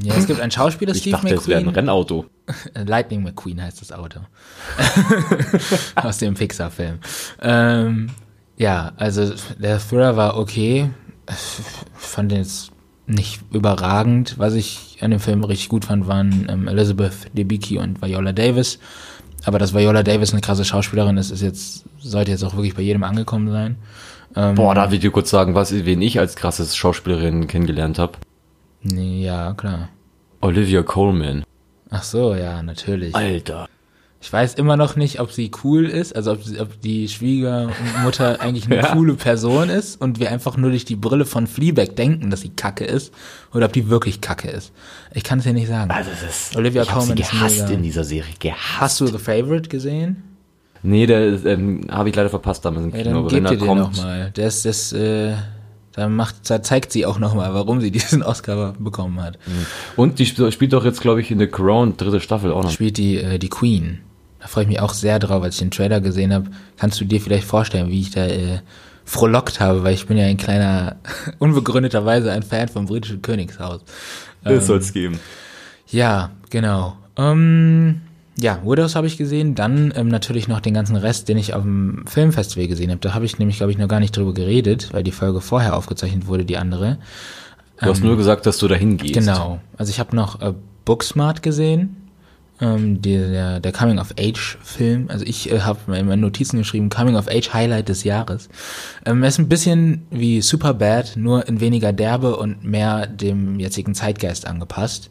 Ja, 0.00 0.14
es 0.14 0.26
gibt 0.26 0.40
einen 0.40 0.50
Schauspieler, 0.50 0.92
ich 0.92 1.00
Steve 1.00 1.12
dachte, 1.16 1.26
McQueen. 1.26 1.40
Es 1.40 1.48
wäre 1.48 1.60
ein 1.60 1.68
Rennauto. 1.68 2.26
Lightning 2.74 3.22
McQueen 3.22 3.62
heißt 3.62 3.80
das 3.80 3.92
Auto. 3.92 4.20
Aus 5.96 6.18
dem 6.18 6.34
Pixar-Film. 6.34 6.98
Ähm, 7.40 8.10
ja, 8.56 8.92
also 8.96 9.32
der 9.58 9.78
Thriller 9.78 10.16
war 10.16 10.36
okay. 10.36 10.90
Ich 11.28 11.64
fand 11.94 12.32
den 12.32 12.38
jetzt 12.38 12.70
nicht 13.06 13.40
überragend. 13.52 14.34
Was 14.38 14.54
ich 14.54 14.98
an 15.00 15.10
dem 15.10 15.20
Film 15.20 15.42
richtig 15.44 15.68
gut 15.68 15.86
fand, 15.86 16.06
waren 16.06 16.46
ähm, 16.48 16.68
Elizabeth 16.68 17.12
Debicki 17.32 17.78
und 17.78 18.00
Viola 18.02 18.32
Davis. 18.32 18.78
Aber 19.44 19.58
dass 19.58 19.74
Viola 19.74 20.02
Davis 20.02 20.32
eine 20.32 20.40
krasse 20.40 20.64
Schauspielerin 20.64 21.16
ist, 21.16 21.30
ist 21.30 21.42
jetzt, 21.42 21.84
sollte 21.98 22.30
jetzt 22.30 22.44
auch 22.44 22.54
wirklich 22.54 22.74
bei 22.74 22.82
jedem 22.82 23.04
angekommen 23.04 23.50
sein. 23.50 23.76
Ähm, 24.36 24.54
Boah, 24.54 24.74
darf 24.74 24.92
ich 24.92 25.00
dir 25.00 25.10
kurz 25.10 25.30
sagen, 25.30 25.54
was, 25.54 25.72
wen 25.72 26.02
ich 26.02 26.18
als 26.18 26.36
krasses 26.36 26.76
Schauspielerin 26.76 27.46
kennengelernt 27.46 27.98
habe? 27.98 28.12
Ja, 28.82 29.54
klar. 29.54 29.88
Olivia 30.40 30.82
Coleman. 30.82 31.44
Ach 31.90 32.02
so, 32.02 32.34
ja, 32.34 32.62
natürlich. 32.62 33.14
Alter. 33.14 33.68
Ich 34.20 34.32
weiß 34.32 34.54
immer 34.54 34.76
noch 34.76 34.96
nicht, 34.96 35.20
ob 35.20 35.30
sie 35.30 35.50
cool 35.62 35.86
ist, 35.86 36.14
also 36.14 36.32
ob, 36.32 36.40
ob 36.58 36.80
die 36.80 37.08
Schwiegermutter 37.08 38.40
eigentlich 38.40 38.66
eine 38.66 38.76
ja. 38.76 38.92
coole 38.92 39.14
Person 39.14 39.68
ist 39.68 40.00
und 40.00 40.18
wir 40.18 40.32
einfach 40.32 40.56
nur 40.56 40.70
durch 40.70 40.84
die 40.84 40.96
Brille 40.96 41.24
von 41.24 41.46
Fleabag 41.46 41.94
denken, 41.94 42.30
dass 42.30 42.40
sie 42.40 42.48
kacke 42.50 42.84
ist, 42.84 43.14
oder 43.54 43.66
ob 43.66 43.72
die 43.72 43.88
wirklich 43.88 44.20
kacke 44.20 44.50
ist. 44.50 44.72
Ich 45.14 45.22
kann 45.22 45.38
es 45.38 45.44
ja 45.44 45.52
nicht 45.52 45.68
sagen. 45.68 45.90
Also 45.92 46.10
das 46.10 46.22
ist, 46.22 46.56
Olivia 46.56 46.82
ich 46.82 46.88
Colman 46.88 47.16
sie 47.16 47.22
gehasst 47.22 47.56
ist 47.58 47.70
in 47.70 47.82
dieser 47.82 48.02
Serie. 48.02 48.34
Gehasst. 48.40 48.80
Hast 48.80 49.00
du 49.00 49.06
The 49.06 49.18
Favorite 49.18 49.68
gesehen? 49.68 50.24
Nee, 50.82 51.06
der 51.06 51.44
ähm, 51.44 51.82
habe 51.90 52.08
ich 52.08 52.16
leider 52.16 52.30
verpasst 52.30 52.64
damals 52.64 52.84
im 52.84 52.92
Kino. 52.92 53.04
Ja, 53.04 53.10
dann 53.10 53.16
aber 53.16 53.32
wenn 53.32 53.44
er 53.44 53.56
kommt, 53.56 53.80
noch 53.80 53.96
mal. 53.96 54.30
Der 54.36 54.46
ist 54.46 54.64
das 54.64 54.92
äh, 54.92 55.34
da 55.98 56.08
macht, 56.08 56.48
da 56.48 56.62
zeigt 56.62 56.92
sie 56.92 57.06
auch 57.06 57.18
nochmal, 57.18 57.52
warum 57.54 57.80
sie 57.80 57.90
diesen 57.90 58.22
Oscar 58.22 58.74
bekommen 58.78 59.20
hat. 59.20 59.36
Mhm. 59.46 59.66
Und 59.96 60.18
die 60.20 60.26
spielt 60.26 60.72
doch 60.72 60.84
jetzt, 60.84 61.00
glaube 61.00 61.20
ich, 61.20 61.30
in 61.32 61.40
The 61.40 61.48
Crown, 61.48 61.96
dritte 61.96 62.20
Staffel 62.20 62.52
auch 62.52 62.62
noch. 62.62 62.70
Spielt 62.70 62.98
die, 62.98 63.16
äh, 63.16 63.38
die 63.38 63.48
Queen. 63.48 63.98
Da 64.38 64.46
freue 64.46 64.62
ich 64.62 64.68
mich 64.68 64.80
auch 64.80 64.92
sehr 64.92 65.18
drauf, 65.18 65.42
als 65.42 65.56
ich 65.56 65.60
den 65.60 65.72
Trailer 65.72 66.00
gesehen 66.00 66.32
habe. 66.32 66.50
Kannst 66.76 67.00
du 67.00 67.04
dir 67.04 67.20
vielleicht 67.20 67.44
vorstellen, 67.44 67.90
wie 67.90 68.00
ich 68.00 68.12
da 68.12 68.26
äh, 68.26 68.60
frohlockt 69.04 69.58
habe, 69.58 69.82
weil 69.82 69.94
ich 69.94 70.06
bin 70.06 70.16
ja 70.16 70.26
ein 70.26 70.36
kleiner, 70.36 70.96
unbegründeterweise 71.38 72.30
ein 72.30 72.44
Fan 72.44 72.68
vom 72.68 72.86
britischen 72.86 73.20
Königshaus. 73.20 73.80
Das 74.44 74.52
ähm, 74.52 74.60
soll 74.60 74.78
es 74.78 74.92
geben. 74.92 75.18
Ja, 75.88 76.30
genau. 76.50 76.96
Ähm, 77.16 78.02
ja, 78.40 78.60
Widows 78.64 78.94
habe 78.94 79.06
ich 79.06 79.16
gesehen, 79.16 79.54
dann 79.54 79.92
ähm, 79.96 80.08
natürlich 80.08 80.48
noch 80.48 80.60
den 80.60 80.74
ganzen 80.74 80.96
Rest, 80.96 81.28
den 81.28 81.38
ich 81.38 81.54
auf 81.54 81.62
dem 81.62 82.04
Filmfestival 82.06 82.68
gesehen 82.68 82.90
habe. 82.90 83.00
Da 83.00 83.14
habe 83.14 83.24
ich 83.24 83.38
nämlich, 83.38 83.56
glaube 83.56 83.72
ich, 83.72 83.78
noch 83.78 83.88
gar 83.88 84.00
nicht 84.00 84.16
drüber 84.16 84.32
geredet, 84.32 84.88
weil 84.92 85.02
die 85.02 85.12
Folge 85.12 85.40
vorher 85.40 85.76
aufgezeichnet 85.76 86.26
wurde, 86.26 86.44
die 86.44 86.56
andere. 86.56 86.98
Du 87.78 87.86
ähm, 87.86 87.92
hast 87.92 88.02
nur 88.02 88.16
gesagt, 88.16 88.46
dass 88.46 88.58
du 88.58 88.68
dahin 88.68 88.96
gehst. 88.96 89.14
Genau. 89.14 89.60
Also 89.76 89.90
ich 89.90 89.98
habe 89.98 90.14
noch 90.14 90.40
äh, 90.40 90.54
Booksmart 90.84 91.42
gesehen, 91.42 91.96
ähm, 92.60 93.02
der, 93.02 93.60
der 93.60 93.72
Coming-of-Age-Film. 93.72 95.06
Also 95.08 95.24
ich 95.24 95.50
äh, 95.50 95.60
habe 95.60 95.96
in 95.96 96.06
meinen 96.06 96.20
Notizen 96.20 96.58
geschrieben, 96.58 96.90
Coming-of-Age-Highlight 96.90 97.88
des 97.88 98.04
Jahres. 98.04 98.48
Ähm, 99.04 99.22
er 99.22 99.28
ist 99.28 99.38
ein 99.38 99.48
bisschen 99.48 100.06
wie 100.10 100.42
Superbad, 100.42 101.16
nur 101.16 101.46
in 101.48 101.60
weniger 101.60 101.92
derbe 101.92 102.36
und 102.36 102.64
mehr 102.64 103.06
dem 103.06 103.58
jetzigen 103.58 103.94
Zeitgeist 103.94 104.46
angepasst. 104.46 105.10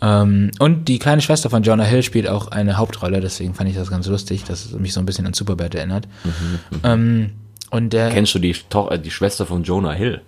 Ähm, 0.00 0.50
und 0.58 0.88
die 0.88 0.98
kleine 0.98 1.22
Schwester 1.22 1.50
von 1.50 1.62
Jonah 1.62 1.84
Hill 1.84 2.02
spielt 2.02 2.28
auch 2.28 2.48
eine 2.48 2.76
Hauptrolle, 2.76 3.20
deswegen 3.20 3.54
fand 3.54 3.70
ich 3.70 3.76
das 3.76 3.90
ganz 3.90 4.06
lustig, 4.06 4.44
dass 4.44 4.66
es 4.66 4.72
mich 4.72 4.92
so 4.92 5.00
ein 5.00 5.06
bisschen 5.06 5.26
an 5.26 5.34
Superbad 5.34 5.74
erinnert. 5.74 6.08
Mhm, 6.24 6.80
ähm, 6.82 7.30
und 7.70 7.92
der, 7.92 8.10
Kennst 8.10 8.34
du 8.34 8.38
die, 8.38 8.54
äh, 8.90 8.98
die 8.98 9.10
Schwester 9.10 9.46
von 9.46 9.62
Jonah 9.62 9.92
Hill? 9.92 10.22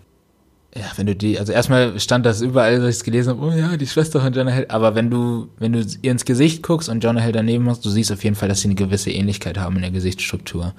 Ja, 0.75 0.85
wenn 0.97 1.07
du 1.07 1.17
die, 1.17 1.39
also 1.39 1.53
erstmal 1.53 1.99
stand 2.01 2.27
das 2.27 2.43
überall, 2.43 2.75
als 2.75 2.97
ich 2.97 2.97
es 2.97 3.05
gelesen 3.05 3.31
habe, 3.31 3.47
oh 3.47 3.51
ja, 3.51 3.77
die 3.77 3.87
Schwester 3.87 4.21
von 4.21 4.33
Jonah 4.33 4.51
Hill, 4.51 4.67
aber 4.69 4.95
wenn 4.95 5.11
du, 5.11 5.49
wenn 5.59 5.73
du 5.73 5.85
ihr 6.03 6.11
ins 6.11 6.25
Gesicht 6.25 6.63
guckst 6.63 6.89
und 6.89 7.03
Jonah 7.03 7.21
Hill 7.21 7.33
daneben 7.33 7.65
machst, 7.65 7.85
du 7.85 7.89
siehst 7.89 8.13
auf 8.13 8.23
jeden 8.25 8.37
Fall, 8.37 8.49
dass 8.49 8.61
sie 8.61 8.69
eine 8.69 8.75
gewisse 8.75 9.11
Ähnlichkeit 9.11 9.59
haben 9.59 9.77
in 9.77 9.83
der 9.83 9.91
Gesichtsstruktur. 9.91 10.75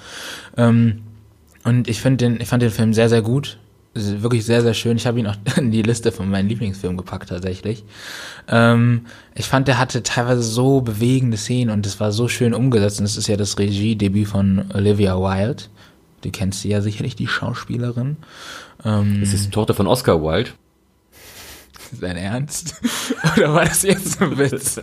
Ähm, 0.56 1.04
und 1.64 1.88
ich 1.88 2.02
den, 2.02 2.40
ich 2.40 2.48
fand 2.48 2.62
den 2.62 2.70
Film 2.70 2.94
sehr, 2.94 3.10
sehr 3.10 3.22
gut. 3.22 3.58
Wirklich 4.22 4.46
sehr, 4.46 4.62
sehr 4.62 4.74
schön. 4.74 4.98
Ich 4.98 5.08
habe 5.08 5.20
ihn 5.20 5.28
auch 5.28 5.36
in 5.58 5.72
die 5.72 5.82
Liste 5.82 6.12
von 6.12 6.30
meinen 6.30 6.50
Lieblingsfilmen 6.50 6.98
gepackt, 6.98 7.30
tatsächlich. 7.30 7.84
Ähm, 8.48 9.06
ich 9.36 9.48
fand, 9.48 9.68
der 9.68 9.78
hatte 9.78 10.04
teilweise 10.04 10.42
so 10.42 10.82
bewegende 10.82 11.38
Szenen 11.38 11.72
und 11.72 11.86
es 11.86 12.00
war 12.00 12.12
so 12.12 12.28
schön 12.28 12.54
umgesetzt. 12.54 13.00
Und 13.00 13.06
das 13.06 13.18
ist 13.18 13.28
ja 13.28 13.38
das 13.38 13.58
Regiedebüt 13.60 14.28
von 14.28 14.66
Olivia 14.74 15.16
Wilde. 15.18 15.64
Die 16.24 16.32
kennst 16.32 16.64
du 16.64 16.70
ja 16.70 16.82
sicherlich, 16.82 17.16
die 17.16 17.28
Schauspielerin. 17.28 18.18
Ähm, 18.84 19.20
das 19.22 19.34
ist 19.34 19.46
die 19.46 19.52
Tochter 19.52 19.74
von 19.74 19.88
Oscar 19.88 20.22
Wilde. 20.22 20.52
Ist 21.92 22.04
dein 22.04 22.18
Ernst? 22.18 22.82
Oder 23.38 23.54
war 23.54 23.64
das 23.64 23.84
jetzt 23.84 24.22
ein 24.22 24.38
Witz? 24.38 24.78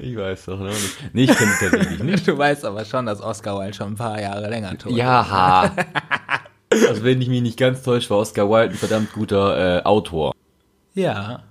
ich 0.00 0.16
weiß 0.16 0.44
doch 0.44 0.60
noch 0.60 0.66
nicht. 0.66 0.98
Nee, 1.12 1.24
ich 1.24 1.36
kenne 1.36 1.52
tatsächlich 1.58 2.02
nicht. 2.04 2.28
Du 2.28 2.38
weißt 2.38 2.64
aber 2.64 2.84
schon, 2.84 3.06
dass 3.06 3.20
Oscar 3.20 3.58
Wilde 3.58 3.74
schon 3.74 3.94
ein 3.94 3.96
paar 3.96 4.20
Jahre 4.20 4.48
länger 4.48 4.78
tot 4.78 4.92
ist. 4.92 4.98
Ja. 4.98 5.72
Also 6.88 7.04
wenn 7.04 7.20
ich 7.20 7.28
mich 7.28 7.42
nicht 7.42 7.58
ganz 7.58 7.82
täusche, 7.82 8.10
war 8.10 8.18
Oscar 8.18 8.50
Wilde 8.50 8.72
ein 8.72 8.78
verdammt 8.78 9.12
guter 9.12 9.78
äh, 9.78 9.82
Autor. 9.84 10.32
Ja. 10.94 11.42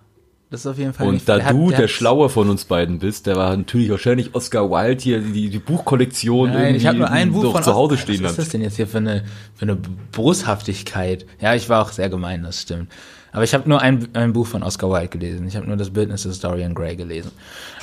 Das 0.51 0.61
ist 0.61 0.67
auf 0.67 0.77
jeden 0.77 0.93
Fall. 0.93 1.07
Und 1.07 1.27
da 1.27 1.37
der 1.37 1.51
du 1.51 1.63
hat, 1.65 1.71
der, 1.71 1.79
der 1.81 1.87
Schlaue 1.87 2.29
von 2.29 2.49
uns 2.49 2.65
beiden 2.65 2.99
bist, 2.99 3.25
der 3.25 3.35
war 3.35 3.57
natürlich 3.57 3.89
wahrscheinlich 3.89 4.35
Oscar 4.35 4.69
Wilde 4.69 5.01
hier, 5.01 5.19
die, 5.19 5.49
die 5.49 5.59
Buchkollektion 5.59 6.51
Nein, 6.51 6.75
ich 6.75 6.85
habe 6.85 6.99
nur 6.99 7.09
ein 7.09 7.31
Buch 7.31 7.51
von 7.51 7.63
zu 7.63 7.73
Hause 7.73 7.97
stehen 7.97 8.23
Was 8.23 8.31
ist 8.31 8.37
das 8.37 8.49
denn 8.49 8.61
jetzt 8.61 8.75
hier 8.75 8.87
für 8.87 8.99
eine, 8.99 9.25
für 9.55 9.63
eine 9.63 9.75
Boshaftigkeit? 10.11 11.25
Ja, 11.41 11.55
ich 11.55 11.67
war 11.67 11.81
auch 11.81 11.91
sehr 11.91 12.09
gemein, 12.09 12.43
das 12.43 12.61
stimmt. 12.61 12.91
Aber 13.35 13.43
ich 13.43 13.53
habe 13.53 13.67
nur 13.67 13.81
ein, 13.81 14.07
ein 14.13 14.31
Buch 14.31 14.47
von 14.47 14.63
Oscar 14.63 14.89
Wilde 14.89 15.09
gelesen. 15.09 15.45
Ich 15.45 15.57
habe 15.57 15.67
nur 15.67 15.75
das 15.75 15.89
Bildnis 15.89 16.23
des 16.23 16.39
Dorian 16.39 16.73
Gray 16.73 16.95
gelesen. 16.95 17.31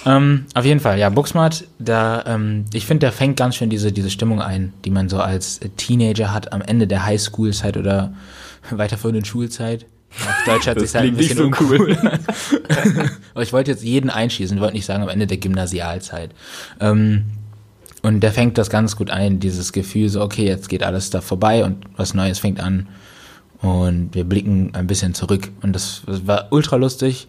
Ähm, 0.07 0.47
auf 0.55 0.65
jeden 0.65 0.81
Fall, 0.81 0.99
ja, 0.99 1.11
Booksmart, 1.11 1.65
da, 1.79 2.25
ähm, 2.27 2.65
ich 2.73 2.87
finde, 2.87 3.01
der 3.01 3.13
fängt 3.13 3.37
ganz 3.37 3.57
schön 3.57 3.69
diese, 3.69 3.93
diese 3.93 4.09
Stimmung 4.09 4.41
ein, 4.41 4.73
die 4.87 4.91
man 4.91 5.11
so 5.11 5.19
als 5.19 5.61
Teenager 5.77 6.33
hat 6.33 6.55
am 6.55 6.63
Ende 6.63 6.87
der 6.87 7.05
Highschool-Zeit 7.05 7.77
oder 7.77 8.15
weiterführenden 8.71 9.27
Schulzeit. 9.27 9.85
Auf 10.21 10.45
Deutsch 10.47 10.67
hat 10.67 10.81
sich 10.81 10.95
halt 10.95 11.09
ein 11.09 11.17
bisschen 11.17 11.37
so 11.37 11.45
uncool. 11.45 11.99
Aber 13.35 13.43
ich 13.43 13.53
wollte 13.53 13.73
jetzt 13.73 13.85
jeden 13.85 14.09
einschießen, 14.09 14.59
wollte 14.59 14.75
nicht 14.75 14.87
sagen 14.87 15.03
am 15.03 15.11
Ende 15.11 15.27
der 15.27 15.37
Gymnasialzeit. 15.37 16.31
Ähm, 16.81 17.25
und 18.01 18.21
der 18.21 18.33
fängt 18.33 18.57
das 18.57 18.71
ganz 18.71 18.97
gut 18.97 19.11
ein, 19.11 19.39
dieses 19.39 19.75
Gefühl 19.75 20.09
so, 20.09 20.23
okay, 20.23 20.47
jetzt 20.47 20.71
geht 20.71 20.83
alles 20.83 21.11
da 21.11 21.21
vorbei 21.21 21.63
und 21.63 21.85
was 21.97 22.15
Neues 22.15 22.39
fängt 22.39 22.59
an. 22.59 22.89
Und 23.63 24.11
wir 24.13 24.25
blicken 24.25 24.75
ein 24.75 24.87
bisschen 24.87 25.15
zurück. 25.15 25.51
Und 25.63 25.73
das, 25.73 26.03
das 26.07 26.27
war 26.27 26.49
ultra 26.51 26.77
lustig 26.77 27.29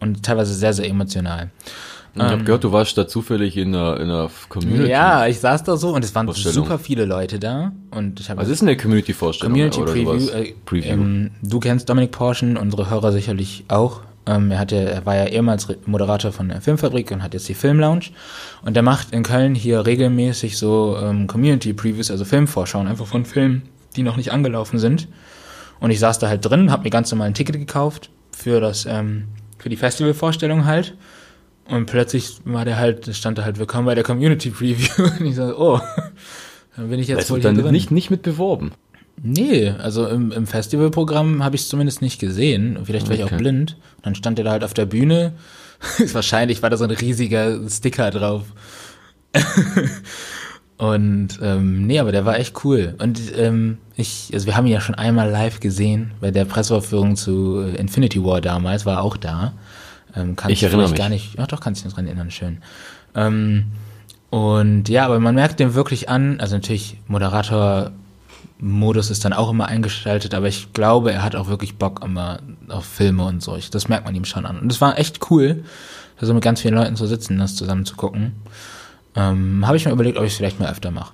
und 0.00 0.22
teilweise 0.22 0.54
sehr, 0.54 0.72
sehr 0.72 0.88
emotional. 0.88 1.50
Ich 2.14 2.20
habe 2.20 2.34
ähm, 2.34 2.44
gehört, 2.44 2.62
du 2.62 2.72
warst 2.72 2.96
da 2.98 3.08
zufällig 3.08 3.56
in 3.56 3.74
einer, 3.74 3.98
in 3.98 4.10
einer 4.10 4.30
Community. 4.48 4.90
Ja, 4.90 5.26
ich 5.26 5.40
saß 5.40 5.64
da 5.64 5.76
so 5.76 5.94
und 5.94 6.04
es 6.04 6.14
waren 6.14 6.30
super 6.32 6.78
viele 6.78 7.06
Leute 7.06 7.38
da. 7.38 7.72
Und 7.90 8.20
ich 8.20 8.28
Was 8.36 8.48
ist 8.48 8.62
eine 8.62 8.76
Community-Vorstellung? 8.76 9.52
Community 9.52 9.80
Preview. 9.80 10.28
Äh, 10.28 10.54
Preview. 10.66 10.92
Ähm, 10.92 11.30
du 11.40 11.58
kennst 11.58 11.88
Dominik 11.88 12.12
Porschen, 12.12 12.56
unsere 12.58 12.90
Hörer 12.90 13.12
sicherlich 13.12 13.64
auch. 13.68 14.02
Ähm, 14.26 14.50
er, 14.50 14.58
hatte, 14.58 14.76
er 14.76 15.06
war 15.06 15.16
ja 15.16 15.26
ehemals 15.26 15.68
Moderator 15.86 16.32
von 16.32 16.48
der 16.48 16.60
Filmfabrik 16.60 17.10
und 17.10 17.22
hat 17.22 17.32
jetzt 17.32 17.48
die 17.48 17.54
Filmlounge. 17.54 18.10
Und 18.62 18.74
der 18.74 18.82
macht 18.82 19.12
in 19.12 19.22
Köln 19.22 19.54
hier 19.54 19.86
regelmäßig 19.86 20.58
so 20.58 20.98
ähm, 21.02 21.26
Community-Previews, 21.26 22.10
also 22.10 22.24
Filmvorschauen, 22.26 22.88
einfach 22.88 23.06
von 23.06 23.24
Filmen, 23.24 23.62
die 23.96 24.02
noch 24.02 24.18
nicht 24.18 24.32
angelaufen 24.32 24.78
sind. 24.78 25.08
Und 25.82 25.90
ich 25.90 25.98
saß 25.98 26.20
da 26.20 26.28
halt 26.28 26.48
drin, 26.48 26.70
habe 26.70 26.84
mir 26.84 26.90
ganz 26.90 27.10
normal 27.10 27.26
ein 27.26 27.34
Ticket 27.34 27.56
gekauft 27.56 28.08
für 28.30 28.60
das, 28.60 28.86
ähm, 28.86 29.24
für 29.58 29.68
die 29.68 29.76
Festivalvorstellung 29.76 30.64
halt. 30.64 30.96
Und 31.68 31.86
plötzlich 31.86 32.36
war 32.44 32.64
der 32.64 32.78
halt, 32.78 33.12
stand 33.16 33.36
da 33.38 33.42
halt, 33.42 33.58
willkommen 33.58 33.86
bei 33.86 33.96
der 33.96 34.04
Community 34.04 34.50
Preview. 34.50 35.10
Und 35.18 35.26
ich 35.26 35.34
so, 35.34 35.58
oh, 35.58 35.80
dann 36.76 36.88
bin 36.88 37.00
ich 37.00 37.08
jetzt 37.08 37.18
weißt 37.18 37.30
wohl 37.32 37.40
dann 37.40 37.56
drin. 37.56 37.72
nicht, 37.72 37.90
nicht 37.90 38.12
mit 38.12 38.22
beworben? 38.22 38.70
Nee, 39.20 39.70
also 39.70 40.06
im, 40.06 40.30
im 40.30 40.46
Festivalprogramm 40.46 41.42
habe 41.42 41.56
ich 41.56 41.62
es 41.62 41.68
zumindest 41.68 42.00
nicht 42.00 42.20
gesehen. 42.20 42.78
Vielleicht 42.84 43.08
war 43.08 43.16
okay. 43.16 43.24
ich 43.24 43.32
auch 43.32 43.36
blind. 43.36 43.76
Und 43.96 44.06
dann 44.06 44.14
stand 44.14 44.38
er 44.38 44.44
da 44.44 44.52
halt 44.52 44.62
auf 44.62 44.74
der 44.74 44.86
Bühne. 44.86 45.32
Wahrscheinlich 46.12 46.62
war 46.62 46.70
da 46.70 46.76
so 46.76 46.84
ein 46.84 46.92
riesiger 46.92 47.58
Sticker 47.68 48.12
drauf. 48.12 48.44
Und 50.78 51.38
ähm, 51.42 51.86
nee, 51.86 52.00
aber 52.00 52.12
der 52.12 52.24
war 52.24 52.38
echt 52.38 52.64
cool. 52.64 52.94
Und 52.98 53.20
ähm, 53.36 53.78
ich, 53.96 54.30
also 54.32 54.46
wir 54.46 54.56
haben 54.56 54.66
ihn 54.66 54.72
ja 54.72 54.80
schon 54.80 54.94
einmal 54.94 55.30
live 55.30 55.60
gesehen 55.60 56.12
bei 56.20 56.30
der 56.30 56.44
Pressevorführung 56.44 57.14
zu 57.14 57.60
Infinity 57.60 58.24
War 58.24 58.40
damals, 58.40 58.84
war 58.84 59.02
auch 59.02 59.16
da. 59.16 59.52
Ähm, 60.16 60.36
kann 60.36 60.50
ich 60.50 60.62
erinnere 60.62 60.88
mich 60.88 60.98
gar 60.98 61.08
nicht. 61.08 61.38
Ja, 61.38 61.46
doch, 61.46 61.60
kannst 61.60 61.82
du 61.82 61.88
dich 61.88 61.94
dran 61.94 62.06
erinnern, 62.06 62.30
schön. 62.30 62.58
Ähm, 63.14 63.66
und 64.30 64.88
ja, 64.88 65.04
aber 65.04 65.20
man 65.20 65.34
merkt 65.34 65.60
dem 65.60 65.74
wirklich 65.74 66.08
an, 66.08 66.40
also 66.40 66.56
natürlich 66.56 66.96
Moderator-Modus 67.06 69.10
ist 69.10 69.24
dann 69.24 69.34
auch 69.34 69.50
immer 69.50 69.66
eingeschaltet, 69.66 70.34
aber 70.34 70.48
ich 70.48 70.72
glaube, 70.72 71.12
er 71.12 71.22
hat 71.22 71.36
auch 71.36 71.48
wirklich 71.48 71.76
Bock 71.76 72.02
immer 72.02 72.40
auf 72.68 72.86
Filme 72.86 73.24
und 73.24 73.42
so. 73.42 73.56
Das 73.70 73.88
merkt 73.88 74.06
man 74.06 74.14
ihm 74.14 74.24
schon 74.24 74.46
an. 74.46 74.58
Und 74.58 74.72
es 74.72 74.80
war 74.80 74.98
echt 74.98 75.30
cool, 75.30 75.64
da 76.18 76.26
so 76.26 76.32
mit 76.32 76.42
ganz 76.42 76.62
vielen 76.62 76.74
Leuten 76.74 76.96
zu 76.96 77.06
sitzen, 77.06 77.38
das 77.38 77.56
zusammen 77.56 77.84
zu 77.84 77.94
gucken. 77.94 78.32
Ähm, 79.14 79.66
Habe 79.66 79.76
ich 79.76 79.84
mir 79.84 79.92
überlegt, 79.92 80.18
ob 80.18 80.24
ich 80.24 80.32
es 80.32 80.36
vielleicht 80.36 80.60
mal 80.60 80.70
öfter 80.70 80.90
mache. 80.90 81.12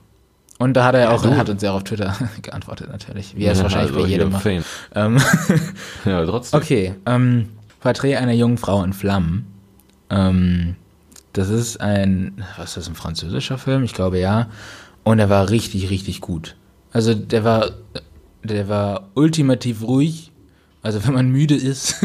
Und 0.58 0.74
da 0.74 0.84
hat 0.84 0.94
er 0.94 1.02
ja 1.02 1.10
auch, 1.10 1.24
ja, 1.24 1.36
hat 1.36 1.48
uns 1.48 1.62
ja 1.62 1.70
auch 1.70 1.76
auf 1.76 1.84
Twitter 1.84 2.16
geantwortet 2.42 2.90
natürlich, 2.90 3.36
wie 3.36 3.44
er 3.44 3.52
es 3.52 3.58
ja, 3.58 3.64
wahrscheinlich 3.64 3.92
also 3.92 4.02
bei 4.02 4.08
jedem 4.08 4.32
macht. 4.32 4.46
Ähm, 4.94 5.18
ja, 6.04 6.26
trotzdem. 6.26 6.60
Okay, 6.60 6.94
ähm, 7.06 7.48
Porträt 7.80 8.16
einer 8.16 8.32
jungen 8.32 8.58
Frau 8.58 8.82
in 8.82 8.92
Flammen. 8.92 9.46
Ähm, 10.10 10.74
das 11.32 11.48
ist 11.48 11.80
ein, 11.80 12.44
was 12.56 12.70
ist 12.70 12.76
das, 12.76 12.88
ein 12.88 12.96
französischer 12.96 13.58
Film? 13.58 13.84
Ich 13.84 13.94
glaube 13.94 14.18
ja. 14.18 14.48
Und 15.04 15.20
er 15.20 15.30
war 15.30 15.50
richtig, 15.50 15.90
richtig 15.90 16.20
gut. 16.20 16.56
Also 16.92 17.14
der 17.14 17.44
war, 17.44 17.70
der 18.42 18.68
war 18.68 19.08
ultimativ 19.14 19.82
ruhig. 19.82 20.32
Also 20.82 21.06
wenn 21.06 21.14
man 21.14 21.30
müde 21.30 21.54
ist, 21.54 21.96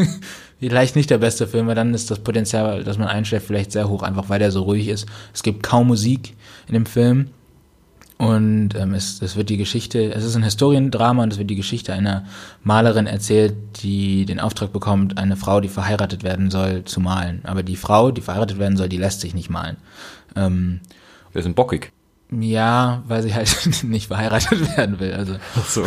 vielleicht 0.68 0.96
nicht 0.96 1.10
der 1.10 1.18
beste 1.18 1.46
Film, 1.46 1.66
weil 1.66 1.74
dann 1.74 1.94
ist 1.94 2.10
das 2.10 2.18
Potenzial, 2.18 2.84
dass 2.84 2.98
man 2.98 3.08
einschläft, 3.08 3.46
vielleicht 3.46 3.72
sehr 3.72 3.88
hoch, 3.88 4.02
einfach 4.02 4.28
weil 4.28 4.38
der 4.38 4.50
so 4.50 4.62
ruhig 4.62 4.88
ist. 4.88 5.06
Es 5.32 5.42
gibt 5.42 5.62
kaum 5.62 5.86
Musik 5.88 6.34
in 6.66 6.74
dem 6.74 6.86
Film. 6.86 7.28
Und 8.16 8.76
ähm, 8.76 8.94
es, 8.94 9.20
es 9.20 9.34
wird 9.34 9.50
die 9.50 9.56
Geschichte, 9.56 10.14
es 10.14 10.24
ist 10.24 10.36
ein 10.36 10.44
Historiendrama 10.44 11.24
und 11.24 11.32
es 11.32 11.38
wird 11.38 11.50
die 11.50 11.56
Geschichte 11.56 11.92
einer 11.92 12.24
Malerin 12.62 13.08
erzählt, 13.08 13.54
die 13.82 14.24
den 14.24 14.38
Auftrag 14.38 14.72
bekommt, 14.72 15.18
eine 15.18 15.36
Frau, 15.36 15.60
die 15.60 15.68
verheiratet 15.68 16.22
werden 16.22 16.50
soll, 16.50 16.84
zu 16.84 17.00
malen. 17.00 17.40
Aber 17.44 17.64
die 17.64 17.76
Frau, 17.76 18.12
die 18.12 18.20
verheiratet 18.20 18.58
werden 18.58 18.76
soll, 18.76 18.88
die 18.88 18.98
lässt 18.98 19.20
sich 19.20 19.34
nicht 19.34 19.50
malen. 19.50 19.76
Ähm, 20.36 20.80
Wir 21.32 21.42
sind 21.42 21.56
bockig. 21.56 21.90
Ja, 22.30 23.02
weil 23.06 23.22
sie 23.22 23.34
halt 23.34 23.54
nicht 23.84 24.06
verheiratet 24.06 24.76
werden 24.76 25.00
will. 25.00 25.12
Also 25.12 25.34
Ach 25.56 25.68
so. 25.68 25.84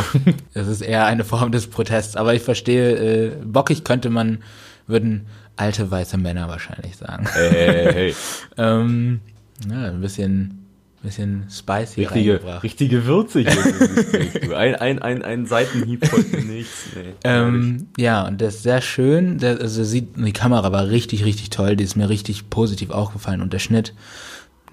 das 0.54 0.68
ist 0.68 0.82
eher 0.82 1.06
eine 1.06 1.24
Form 1.24 1.52
des 1.52 1.68
Protests. 1.68 2.16
Aber 2.16 2.34
ich 2.34 2.42
verstehe, 2.42 2.92
äh, 2.92 3.32
bockig 3.44 3.84
könnte 3.84 4.10
man, 4.10 4.40
würden 4.88 5.28
alte 5.56 5.90
weiße 5.90 6.18
Männer 6.18 6.48
wahrscheinlich 6.48 6.98
sagen. 6.98 7.28
Hey, 7.32 7.52
hey, 7.52 7.94
hey. 7.94 8.16
ähm, 8.58 9.22
ja, 9.70 9.86
ein 9.86 10.02
bisschen 10.02 10.68
bisschen 11.04 11.46
spicy 11.50 12.04
richtige, 12.04 12.64
richtige 12.64 13.06
Würze 13.06 13.42
hier. 13.42 14.58
ein, 14.58 14.76
ein, 14.76 15.00
ein, 15.00 15.22
ein 15.22 15.46
Seitenhieb 15.46 16.06
folgt 16.06 16.46
nichts. 16.46 16.88
Nee, 16.96 17.14
ähm, 17.24 17.88
ja, 17.98 18.28
und 18.28 18.42
das 18.42 18.56
ist 18.56 18.64
sehr 18.64 18.82
schön. 18.82 19.38
Der, 19.38 19.60
also 19.60 19.84
sieht, 19.84 20.18
die 20.18 20.34
Kamera 20.34 20.72
war 20.72 20.90
richtig, 20.90 21.24
richtig 21.24 21.50
toll. 21.50 21.76
Die 21.76 21.84
ist 21.84 21.96
mir 21.96 22.10
richtig 22.10 22.50
positiv 22.50 22.90
aufgefallen. 22.90 23.42
Und 23.42 23.54
der 23.54 23.60
Schnitt, 23.60 23.94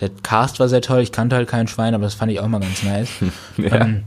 der 0.04 0.10
Cast 0.22 0.60
war 0.60 0.68
sehr 0.68 0.82
toll. 0.82 1.00
Ich 1.00 1.12
kannte 1.12 1.34
halt 1.34 1.48
kein 1.48 1.66
Schwein, 1.66 1.94
aber 1.94 2.04
das 2.04 2.14
fand 2.14 2.30
ich 2.30 2.40
auch 2.40 2.46
mal 2.46 2.60
ganz 2.60 2.82
nice. 2.82 3.08
ja. 3.56 3.80
ähm, 3.80 4.02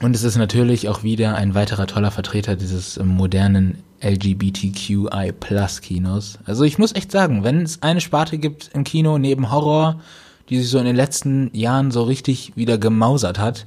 und 0.00 0.14
es 0.14 0.22
ist 0.22 0.36
natürlich 0.36 0.88
auch 0.88 1.02
wieder 1.02 1.34
ein 1.34 1.54
weiterer 1.54 1.88
toller 1.88 2.12
Vertreter 2.12 2.54
dieses 2.54 2.96
ähm, 2.96 3.08
modernen 3.08 3.82
LGBTQI 4.00 5.32
Plus 5.38 5.80
Kinos. 5.80 6.38
Also 6.44 6.62
ich 6.62 6.78
muss 6.78 6.94
echt 6.94 7.10
sagen, 7.10 7.42
wenn 7.42 7.62
es 7.62 7.82
eine 7.82 8.00
Sparte 8.00 8.38
gibt 8.38 8.70
im 8.74 8.84
Kino 8.84 9.18
neben 9.18 9.50
Horror, 9.50 10.00
die 10.48 10.60
sich 10.60 10.70
so 10.70 10.78
in 10.78 10.84
den 10.84 10.96
letzten 10.96 11.50
Jahren 11.52 11.90
so 11.90 12.04
richtig 12.04 12.52
wieder 12.54 12.78
gemausert 12.78 13.38
hat, 13.38 13.66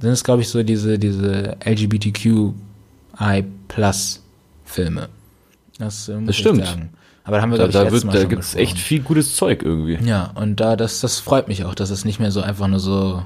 sind 0.00 0.10
es, 0.10 0.24
glaube 0.24 0.42
ich, 0.42 0.48
so 0.48 0.62
diese, 0.62 0.98
diese 0.98 1.56
LGBTQI 1.64 3.44
Plus 3.68 4.22
Filme. 4.64 5.08
Das, 5.78 6.08
äh, 6.08 6.22
das 6.24 6.36
stimmt. 6.36 6.64
Sagen. 6.64 6.90
Aber 7.28 7.36
da 7.36 7.42
haben 7.42 7.52
wir, 7.52 7.58
da, 7.58 7.68
da, 7.68 7.92
wird, 7.92 8.12
da 8.12 8.24
gibt's 8.24 8.54
echt 8.54 8.78
viel 8.78 9.00
gutes 9.00 9.36
Zeug 9.36 9.62
irgendwie. 9.62 9.98
Ja, 10.02 10.32
und 10.34 10.60
da, 10.60 10.76
das, 10.76 11.00
das 11.00 11.20
freut 11.20 11.46
mich 11.46 11.64
auch, 11.64 11.74
dass 11.74 11.90
es 11.90 12.04
nicht 12.06 12.18
mehr 12.18 12.32
so 12.32 12.40
einfach 12.40 12.66
nur 12.68 12.80
so 12.80 13.22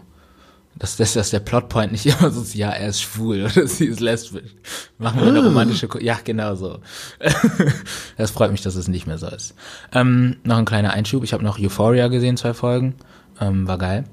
dass, 0.78 0.96
dass, 0.96 1.12
dass 1.12 1.30
der 1.30 1.38
Plotpoint 1.40 1.92
nicht 1.92 2.06
immer 2.20 2.30
so 2.30 2.42
ist, 2.42 2.54
ja, 2.54 2.70
er 2.70 2.88
ist 2.88 3.00
schwul 3.00 3.42
oder 3.54 3.66
sie 3.66 3.86
ist 3.86 4.00
lesbisch. 4.00 4.50
Machen 4.98 5.20
wir 5.20 5.28
eine 5.28 5.40
ah. 5.40 5.44
romantische, 5.44 5.86
Ko 5.86 5.98
ja, 5.98 6.18
genau 6.22 6.56
so. 6.56 6.80
das 8.16 8.32
freut 8.32 8.50
mich, 8.50 8.62
dass 8.62 8.74
es 8.74 8.88
nicht 8.88 9.06
mehr 9.06 9.18
so 9.18 9.28
ist. 9.28 9.54
Ähm, 9.92 10.38
noch 10.42 10.56
ein 10.56 10.64
kleiner 10.64 10.92
Einschub, 10.92 11.22
ich 11.22 11.32
habe 11.32 11.44
noch 11.44 11.60
Euphoria 11.60 12.08
gesehen, 12.08 12.36
zwei 12.36 12.54
Folgen, 12.54 12.94
ähm, 13.40 13.68
war 13.68 13.78
geil. 13.78 14.04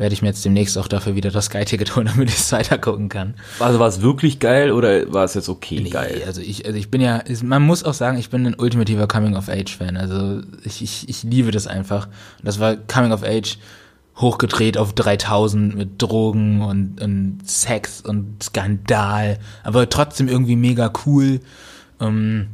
Werde 0.00 0.14
ich 0.14 0.22
mir 0.22 0.28
jetzt 0.28 0.42
demnächst 0.46 0.78
auch 0.78 0.88
dafür 0.88 1.14
wieder 1.14 1.30
das 1.30 1.44
Sky-Ticket 1.44 1.94
holen, 1.94 2.06
damit 2.10 2.30
ich 2.30 2.36
es 2.36 2.50
weiter 2.52 2.78
gucken 2.78 3.10
kann. 3.10 3.34
Also 3.58 3.78
war 3.78 3.86
es 3.86 4.00
wirklich 4.00 4.38
geil 4.38 4.72
oder 4.72 5.12
war 5.12 5.26
es 5.26 5.34
jetzt 5.34 5.50
okay 5.50 5.78
nee, 5.82 5.90
geil? 5.90 6.22
Also 6.26 6.40
ich, 6.40 6.64
also 6.64 6.78
ich 6.78 6.90
bin 6.90 7.02
ja, 7.02 7.22
man 7.42 7.60
muss 7.60 7.84
auch 7.84 7.92
sagen, 7.92 8.16
ich 8.16 8.30
bin 8.30 8.46
ein 8.46 8.54
ultimativer 8.54 9.06
Coming-of-Age-Fan. 9.06 9.98
Also 9.98 10.40
ich, 10.64 10.80
ich, 10.80 11.06
ich 11.06 11.22
liebe 11.24 11.50
das 11.50 11.66
einfach. 11.66 12.08
Das 12.42 12.58
war 12.58 12.76
Coming-of-Age 12.76 13.58
hochgedreht 14.16 14.78
auf 14.78 14.94
3000 14.94 15.76
mit 15.76 16.00
Drogen 16.00 16.62
und, 16.62 17.02
und 17.02 17.40
Sex 17.44 18.00
und 18.00 18.42
Skandal, 18.42 19.38
aber 19.64 19.86
trotzdem 19.90 20.28
irgendwie 20.28 20.56
mega 20.56 20.90
cool. 21.04 21.40
Ähm, 22.00 22.46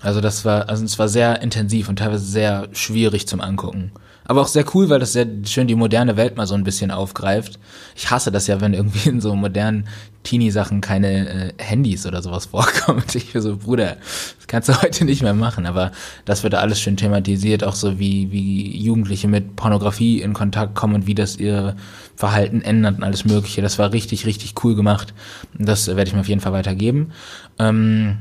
also 0.00 0.20
das 0.20 0.44
war, 0.44 0.68
also 0.68 0.84
es 0.84 0.98
war 0.98 1.08
sehr 1.08 1.40
intensiv 1.40 1.88
und 1.88 2.00
teilweise 2.00 2.24
sehr 2.24 2.66
schwierig 2.72 3.28
zum 3.28 3.40
Angucken. 3.40 3.92
Aber 4.30 4.42
auch 4.42 4.46
sehr 4.46 4.64
cool, 4.76 4.88
weil 4.88 5.00
das 5.00 5.14
sehr 5.14 5.26
schön 5.44 5.66
die 5.66 5.74
moderne 5.74 6.16
Welt 6.16 6.36
mal 6.36 6.46
so 6.46 6.54
ein 6.54 6.62
bisschen 6.62 6.92
aufgreift. 6.92 7.58
Ich 7.96 8.12
hasse 8.12 8.30
das 8.30 8.46
ja, 8.46 8.60
wenn 8.60 8.74
irgendwie 8.74 9.08
in 9.08 9.20
so 9.20 9.34
modernen 9.34 9.88
Teenie-Sachen 10.22 10.80
keine 10.80 11.48
äh, 11.48 11.52
Handys 11.58 12.06
oder 12.06 12.22
sowas 12.22 12.46
vorkommt. 12.46 13.12
Ich 13.16 13.32
bin 13.32 13.42
so, 13.42 13.56
Bruder, 13.56 13.96
das 14.38 14.46
kannst 14.46 14.68
du 14.68 14.82
heute 14.82 15.04
nicht 15.04 15.22
mehr 15.22 15.34
machen. 15.34 15.66
Aber 15.66 15.90
das 16.26 16.44
wird 16.44 16.54
alles 16.54 16.80
schön 16.80 16.96
thematisiert, 16.96 17.64
auch 17.64 17.74
so 17.74 17.98
wie, 17.98 18.30
wie 18.30 18.80
Jugendliche 18.80 19.26
mit 19.26 19.56
Pornografie 19.56 20.22
in 20.22 20.32
Kontakt 20.32 20.76
kommen 20.76 20.94
und 20.94 21.06
wie 21.08 21.16
das 21.16 21.36
ihr 21.36 21.74
Verhalten 22.14 22.62
ändert 22.62 22.98
und 22.98 23.02
alles 23.02 23.24
Mögliche. 23.24 23.62
Das 23.62 23.80
war 23.80 23.92
richtig, 23.92 24.26
richtig 24.26 24.54
cool 24.62 24.76
gemacht. 24.76 25.12
Das 25.58 25.88
werde 25.88 26.04
ich 26.04 26.14
mir 26.14 26.20
auf 26.20 26.28
jeden 26.28 26.40
Fall 26.40 26.52
weitergeben. 26.52 27.10
Ähm, 27.58 28.18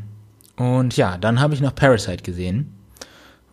und 0.55 0.97
ja, 0.97 1.19
dann 1.19 1.39
habe 1.39 1.53
ich 1.53 1.61
noch 1.61 1.75
Parasite 1.75 2.23
gesehen. 2.23 2.78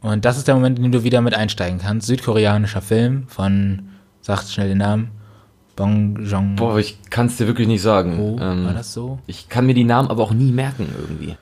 Und 0.07 0.25
das 0.25 0.39
ist 0.39 0.47
der 0.47 0.55
Moment, 0.55 0.79
in 0.79 0.85
dem 0.85 0.93
du 0.93 1.05
wieder 1.05 1.21
mit 1.21 1.35
einsteigen 1.35 1.79
kannst. 1.79 2.07
Südkoreanischer 2.07 2.81
Film 2.81 3.25
von, 3.29 3.89
sagt 4.21 4.49
schnell 4.49 4.69
den 4.69 4.79
Namen, 4.79 5.11
Bong 5.75 6.25
Jong. 6.25 6.57
Boah, 6.57 6.79
ich 6.79 6.99
kann 7.11 7.27
es 7.27 7.37
dir 7.37 7.47
wirklich 7.47 7.69
nicht 7.69 7.83
sagen. 7.83 8.19
Oh, 8.19 8.39
ähm, 8.41 8.65
war 8.65 8.73
das 8.73 8.93
so? 8.93 9.19
Ich 9.27 9.49
kann 9.49 9.67
mir 9.67 9.75
die 9.75 9.85
Namen 9.85 10.09
aber 10.09 10.23
auch 10.23 10.33
nie 10.33 10.53
merken 10.53 10.89
irgendwie. 10.99 11.37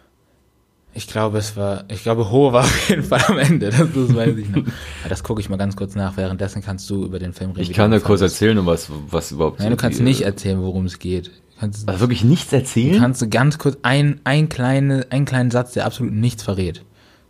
Ich 0.96 1.09
glaube, 1.09 1.38
es 1.38 1.57
war, 1.57 1.85
ich 1.88 2.03
glaube, 2.03 2.31
Ho 2.31 2.53
war 2.53 2.62
auf 2.64 2.88
jeden 2.88 3.03
Fall 3.03 3.22
am 3.29 3.38
Ende. 3.38 3.70
Das, 3.70 3.79
das 3.79 4.14
weiß 4.14 4.37
ich 4.37 4.48
noch. 4.48 4.62
das 5.09 5.22
gucke 5.22 5.40
ich 5.40 5.48
mal 5.48 5.57
ganz 5.57 5.77
kurz 5.77 5.94
nach. 5.94 6.16
Währenddessen 6.16 6.62
kannst 6.62 6.88
du 6.90 7.05
über 7.05 7.18
den 7.18 7.33
Film 7.33 7.50
reden. 7.50 7.62
Ich 7.62 7.72
kann 7.72 7.90
dir 7.90 8.00
kurz 8.00 8.20
erzählen, 8.20 8.59
um 8.59 8.66
was, 8.66 8.88
was 9.09 9.31
überhaupt. 9.33 9.61
Nein, 9.61 9.70
du 9.70 9.77
kannst 9.77 10.00
nicht 10.00 10.22
erzählen, 10.22 10.61
worum 10.62 10.87
es 10.87 10.98
geht. 10.98 11.31
Kannst, 11.61 11.88
also 11.88 12.00
wirklich 12.00 12.24
nichts 12.24 12.53
erzählen? 12.53 12.94
Du 12.94 13.00
kannst 13.00 13.31
ganz 13.31 13.59
kurz 13.59 13.79
ein, 13.83 14.20
ein 14.24 14.48
kleine, 14.48 15.07
einen 15.11 15.24
kleinen 15.24 15.50
Satz, 15.50 15.72
der 15.72 15.87
absolut 15.87 16.12
nichts 16.12 16.42
verrät. 16.42 16.85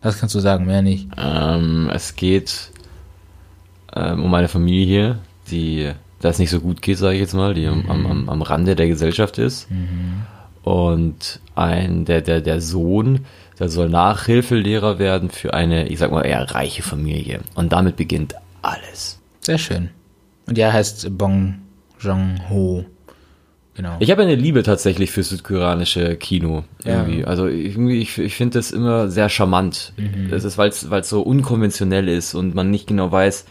Das 0.04 0.20
kannst 0.20 0.34
du 0.34 0.40
sagen, 0.40 0.66
mehr 0.66 0.82
nicht. 0.82 1.08
Ähm, 1.16 1.90
es 1.90 2.14
geht 2.14 2.70
ähm, 3.96 4.22
um 4.22 4.34
eine 4.34 4.48
Familie 4.48 4.86
hier, 4.86 5.18
die 5.50 5.92
das 6.20 6.38
nicht 6.38 6.50
so 6.50 6.60
gut 6.60 6.82
geht, 6.82 6.98
sage 6.98 7.14
ich 7.14 7.20
jetzt 7.20 7.32
mal, 7.32 7.54
die 7.54 7.66
mhm. 7.66 7.88
am, 7.88 8.06
am, 8.06 8.28
am 8.28 8.42
Rande 8.42 8.76
der 8.76 8.86
Gesellschaft 8.86 9.38
ist. 9.38 9.70
Mhm. 9.70 10.26
Und 10.62 11.40
ein, 11.54 12.04
der, 12.04 12.20
der, 12.20 12.42
der 12.42 12.60
Sohn, 12.60 13.24
der 13.58 13.70
soll 13.70 13.88
Nachhilfelehrer 13.88 14.98
werden 14.98 15.30
für 15.30 15.54
eine, 15.54 15.88
ich 15.88 15.98
sag 16.00 16.10
mal, 16.10 16.26
eher 16.26 16.50
reiche 16.50 16.82
Familie. 16.82 17.40
Und 17.54 17.72
damit 17.72 17.96
beginnt 17.96 18.34
alles. 18.60 19.20
Sehr 19.40 19.58
schön. 19.58 19.88
Und 20.46 20.58
er 20.58 20.74
heißt 20.74 21.16
Bong 21.16 21.62
Jong-ho. 21.98 22.84
Genau. 23.74 23.96
Ich 23.98 24.10
habe 24.10 24.22
eine 24.22 24.37
Liebe 24.37 24.62
tatsächlich 24.62 25.10
für 25.10 25.22
südkoreanische 25.22 26.16
Kino. 26.16 26.64
Irgendwie. 26.84 27.20
Ja. 27.20 27.26
Also 27.26 27.48
irgendwie, 27.48 28.00
ich, 28.00 28.16
ich 28.18 28.37
finde 28.37 28.58
das 28.58 28.70
immer 28.70 29.08
sehr 29.08 29.28
charmant. 29.28 29.92
Mhm. 29.96 30.30
Das 30.30 30.44
ist, 30.44 30.58
weil 30.58 30.68
es 30.70 31.08
so 31.08 31.22
unkonventionell 31.22 32.08
ist 32.08 32.34
und 32.34 32.54
man 32.54 32.70
nicht 32.70 32.87
genau 32.87 33.10
weiß, 33.10 33.46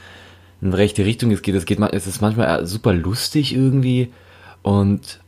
in 0.62 0.72
welche 0.72 1.06
Richtung 1.06 1.32
es 1.32 1.42
geht. 1.42 1.56
Es 1.56 1.66
geht 1.66 1.80
es 1.80 2.08
ist 2.08 2.22
manchmal 2.22 2.66
super 2.66 2.94
lustig 2.94 3.54
irgendwie. 3.54 4.14
Und 4.62 5.20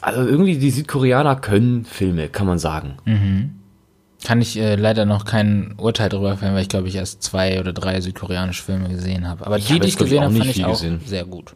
also 0.00 0.26
irgendwie 0.26 0.56
die 0.56 0.70
Südkoreaner 0.70 1.36
können 1.36 1.84
Filme, 1.84 2.28
kann 2.28 2.46
man 2.46 2.58
sagen. 2.58 2.94
Mhm. 3.04 3.50
Kann 4.24 4.40
ich 4.40 4.58
äh, 4.58 4.76
leider 4.76 5.04
noch 5.04 5.26
kein 5.26 5.74
Urteil 5.76 6.08
darüber 6.08 6.36
fällen, 6.38 6.54
weil 6.54 6.62
ich 6.62 6.68
glaube 6.68 6.88
ich 6.88 6.96
erst 6.96 7.22
zwei 7.22 7.60
oder 7.60 7.72
drei 7.72 8.00
südkoreanische 8.00 8.62
Filme 8.62 8.88
gesehen 8.88 9.28
habe. 9.28 9.46
Aber 9.46 9.58
die, 9.58 9.78
die 9.78 9.88
ich 9.88 9.96
gesehen 9.96 10.24
habe, 10.24 10.34
fand 10.34 10.50
ich 10.50 10.64
auch 10.64 10.70
gesehen. 10.70 11.00
sehr 11.04 11.24
gut. 11.24 11.54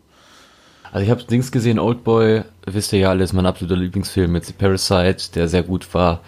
Also 0.93 1.05
ich 1.05 1.11
habe 1.11 1.25
Dings 1.25 1.51
gesehen, 1.51 1.79
Oldboy, 1.79 2.43
wisst 2.67 2.93
ihr 2.93 2.99
ja 2.99 3.11
alles, 3.11 3.33
mein 3.33 3.47
absoluter 3.47 3.77
Lieblingsfilm 3.77 4.31
mit 4.31 4.59
Parasite, 4.59 5.33
der 5.35 5.49
sehr 5.49 5.63
gut 5.63 5.93
war. 5.95 6.21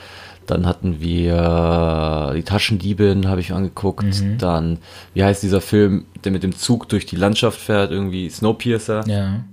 Dann 0.46 0.66
hatten 0.66 1.00
wir 1.00 2.32
die 2.34 2.42
Taschendiebin, 2.42 3.28
habe 3.28 3.40
ich 3.40 3.52
angeguckt. 3.52 4.22
Mhm. 4.22 4.38
Dann, 4.38 4.78
wie 5.12 5.22
heißt 5.22 5.42
dieser 5.42 5.60
Film, 5.60 6.06
der 6.24 6.32
mit 6.32 6.42
dem 6.42 6.56
Zug 6.56 6.88
durch 6.88 7.06
die 7.06 7.16
Landschaft 7.16 7.60
fährt, 7.60 7.90
irgendwie 7.90 8.28
Snowpiercer. 8.28 9.06
Ja. 9.06 9.44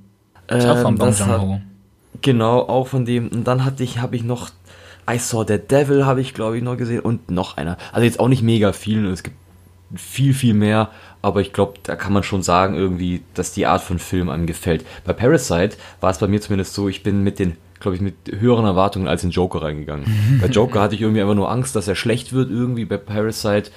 Ähm, 0.47 0.69
auch 0.69 0.77
von 0.81 0.95
Bong 0.95 1.13
Joon-ho. 1.13 1.61
Genau, 2.21 2.59
auch 2.61 2.87
von 2.87 3.05
dem. 3.05 3.27
Und 3.29 3.45
dann 3.45 3.65
hatte 3.65 3.83
ich, 3.83 3.99
habe 3.99 4.15
ich 4.15 4.23
noch 4.23 4.49
I 5.09 5.17
Saw 5.17 5.45
the 5.47 5.59
Devil, 5.59 6.05
habe 6.05 6.21
ich 6.21 6.33
glaube 6.33 6.57
ich 6.57 6.63
noch 6.63 6.77
gesehen 6.77 7.01
und 7.01 7.31
noch 7.31 7.57
einer. 7.57 7.77
Also 7.91 8.05
jetzt 8.05 8.19
auch 8.19 8.27
nicht 8.27 8.43
mega 8.43 8.71
viel. 8.71 9.05
Es 9.07 9.23
gibt 9.23 9.35
viel, 9.95 10.33
viel 10.33 10.53
mehr, 10.53 10.89
aber 11.21 11.41
ich 11.41 11.53
glaube, 11.53 11.75
da 11.83 11.95
kann 11.95 12.13
man 12.13 12.23
schon 12.23 12.43
sagen, 12.43 12.75
irgendwie, 12.75 13.21
dass 13.33 13.53
die 13.53 13.65
Art 13.65 13.81
von 13.81 13.99
Film 13.99 14.29
einem 14.29 14.47
gefällt. 14.47 14.85
Bei 15.05 15.13
Parasite 15.13 15.77
war 15.99 16.09
es 16.11 16.17
bei 16.17 16.27
mir 16.27 16.41
zumindest 16.41 16.73
so, 16.73 16.89
ich 16.89 17.03
bin 17.03 17.23
mit 17.23 17.39
den, 17.39 17.57
glaube 17.79 17.95
ich, 17.95 18.01
mit 18.01 18.15
höheren 18.31 18.65
Erwartungen 18.65 19.07
als 19.07 19.23
in 19.23 19.29
Joker 19.29 19.61
reingegangen. 19.61 20.39
bei 20.41 20.47
Joker 20.47 20.81
hatte 20.81 20.95
ich 20.95 21.01
irgendwie 21.01 21.21
einfach 21.21 21.35
nur 21.35 21.51
Angst, 21.51 21.75
dass 21.75 21.87
er 21.87 21.95
schlecht 21.95 22.33
wird 22.33 22.49
irgendwie. 22.49 22.85
Bei 22.85 22.97
Parasite 22.97 23.71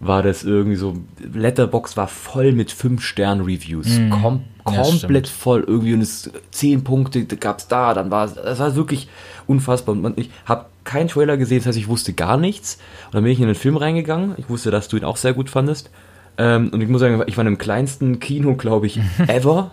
war 0.00 0.22
das 0.22 0.44
irgendwie 0.44 0.76
so, 0.76 0.96
Letterbox 1.32 1.96
war 1.96 2.08
voll 2.08 2.52
mit 2.52 2.72
5 2.72 3.02
Stern 3.02 3.42
Reviews. 3.42 3.98
Mm, 3.98 4.10
Kom 4.10 4.44
komplett 4.64 5.28
voll 5.28 5.64
irgendwie 5.66 5.94
und 5.94 6.00
es 6.00 6.30
10 6.52 6.84
Punkte 6.84 7.24
gab 7.24 7.58
es 7.58 7.68
da, 7.68 7.92
dann 7.94 8.10
war 8.10 8.26
es, 8.26 8.34
das 8.34 8.58
war 8.58 8.74
wirklich 8.76 9.08
unfassbar. 9.46 9.94
Und 9.94 10.18
ich 10.18 10.30
habe 10.46 10.66
keinen 10.84 11.08
Trailer 11.08 11.36
gesehen, 11.36 11.58
das 11.58 11.66
heißt, 11.66 11.78
ich 11.78 11.88
wusste 11.88 12.14
gar 12.14 12.36
nichts. 12.36 12.78
Und 13.06 13.14
dann 13.14 13.24
bin 13.24 13.32
ich 13.32 13.40
in 13.40 13.46
den 13.46 13.54
Film 13.54 13.76
reingegangen. 13.76 14.34
Ich 14.38 14.48
wusste, 14.48 14.70
dass 14.70 14.88
du 14.88 14.96
ihn 14.96 15.04
auch 15.04 15.16
sehr 15.16 15.34
gut 15.34 15.50
fandest. 15.50 15.90
Ähm, 16.40 16.70
und 16.70 16.80
ich 16.80 16.88
muss 16.88 17.02
sagen, 17.02 17.22
ich 17.26 17.36
war 17.36 17.46
im 17.46 17.58
kleinsten 17.58 18.18
Kino, 18.18 18.54
glaube 18.54 18.86
ich, 18.86 18.98
ever. 19.26 19.72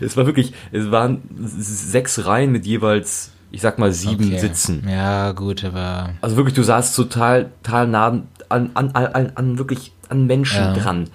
es 0.00 0.16
war 0.16 0.24
wirklich, 0.24 0.52
es 0.70 0.92
waren 0.92 1.20
sechs 1.36 2.26
Reihen 2.26 2.52
mit 2.52 2.64
jeweils, 2.64 3.32
ich 3.50 3.60
sag 3.60 3.80
mal, 3.80 3.90
sieben 3.90 4.26
okay. 4.26 4.38
Sitzen. 4.38 4.86
Ja, 4.88 5.32
gut, 5.32 5.64
aber. 5.64 6.10
Also 6.20 6.36
wirklich, 6.36 6.54
du 6.54 6.62
saßt 6.62 6.94
total, 6.94 7.50
total 7.64 7.88
nah 7.88 8.22
an, 8.48 8.70
an, 8.74 8.90
an, 8.92 9.32
an 9.34 9.58
wirklich 9.58 9.92
an 10.08 10.26
Menschen 10.26 10.62
ja. 10.62 10.74
dran. 10.74 11.10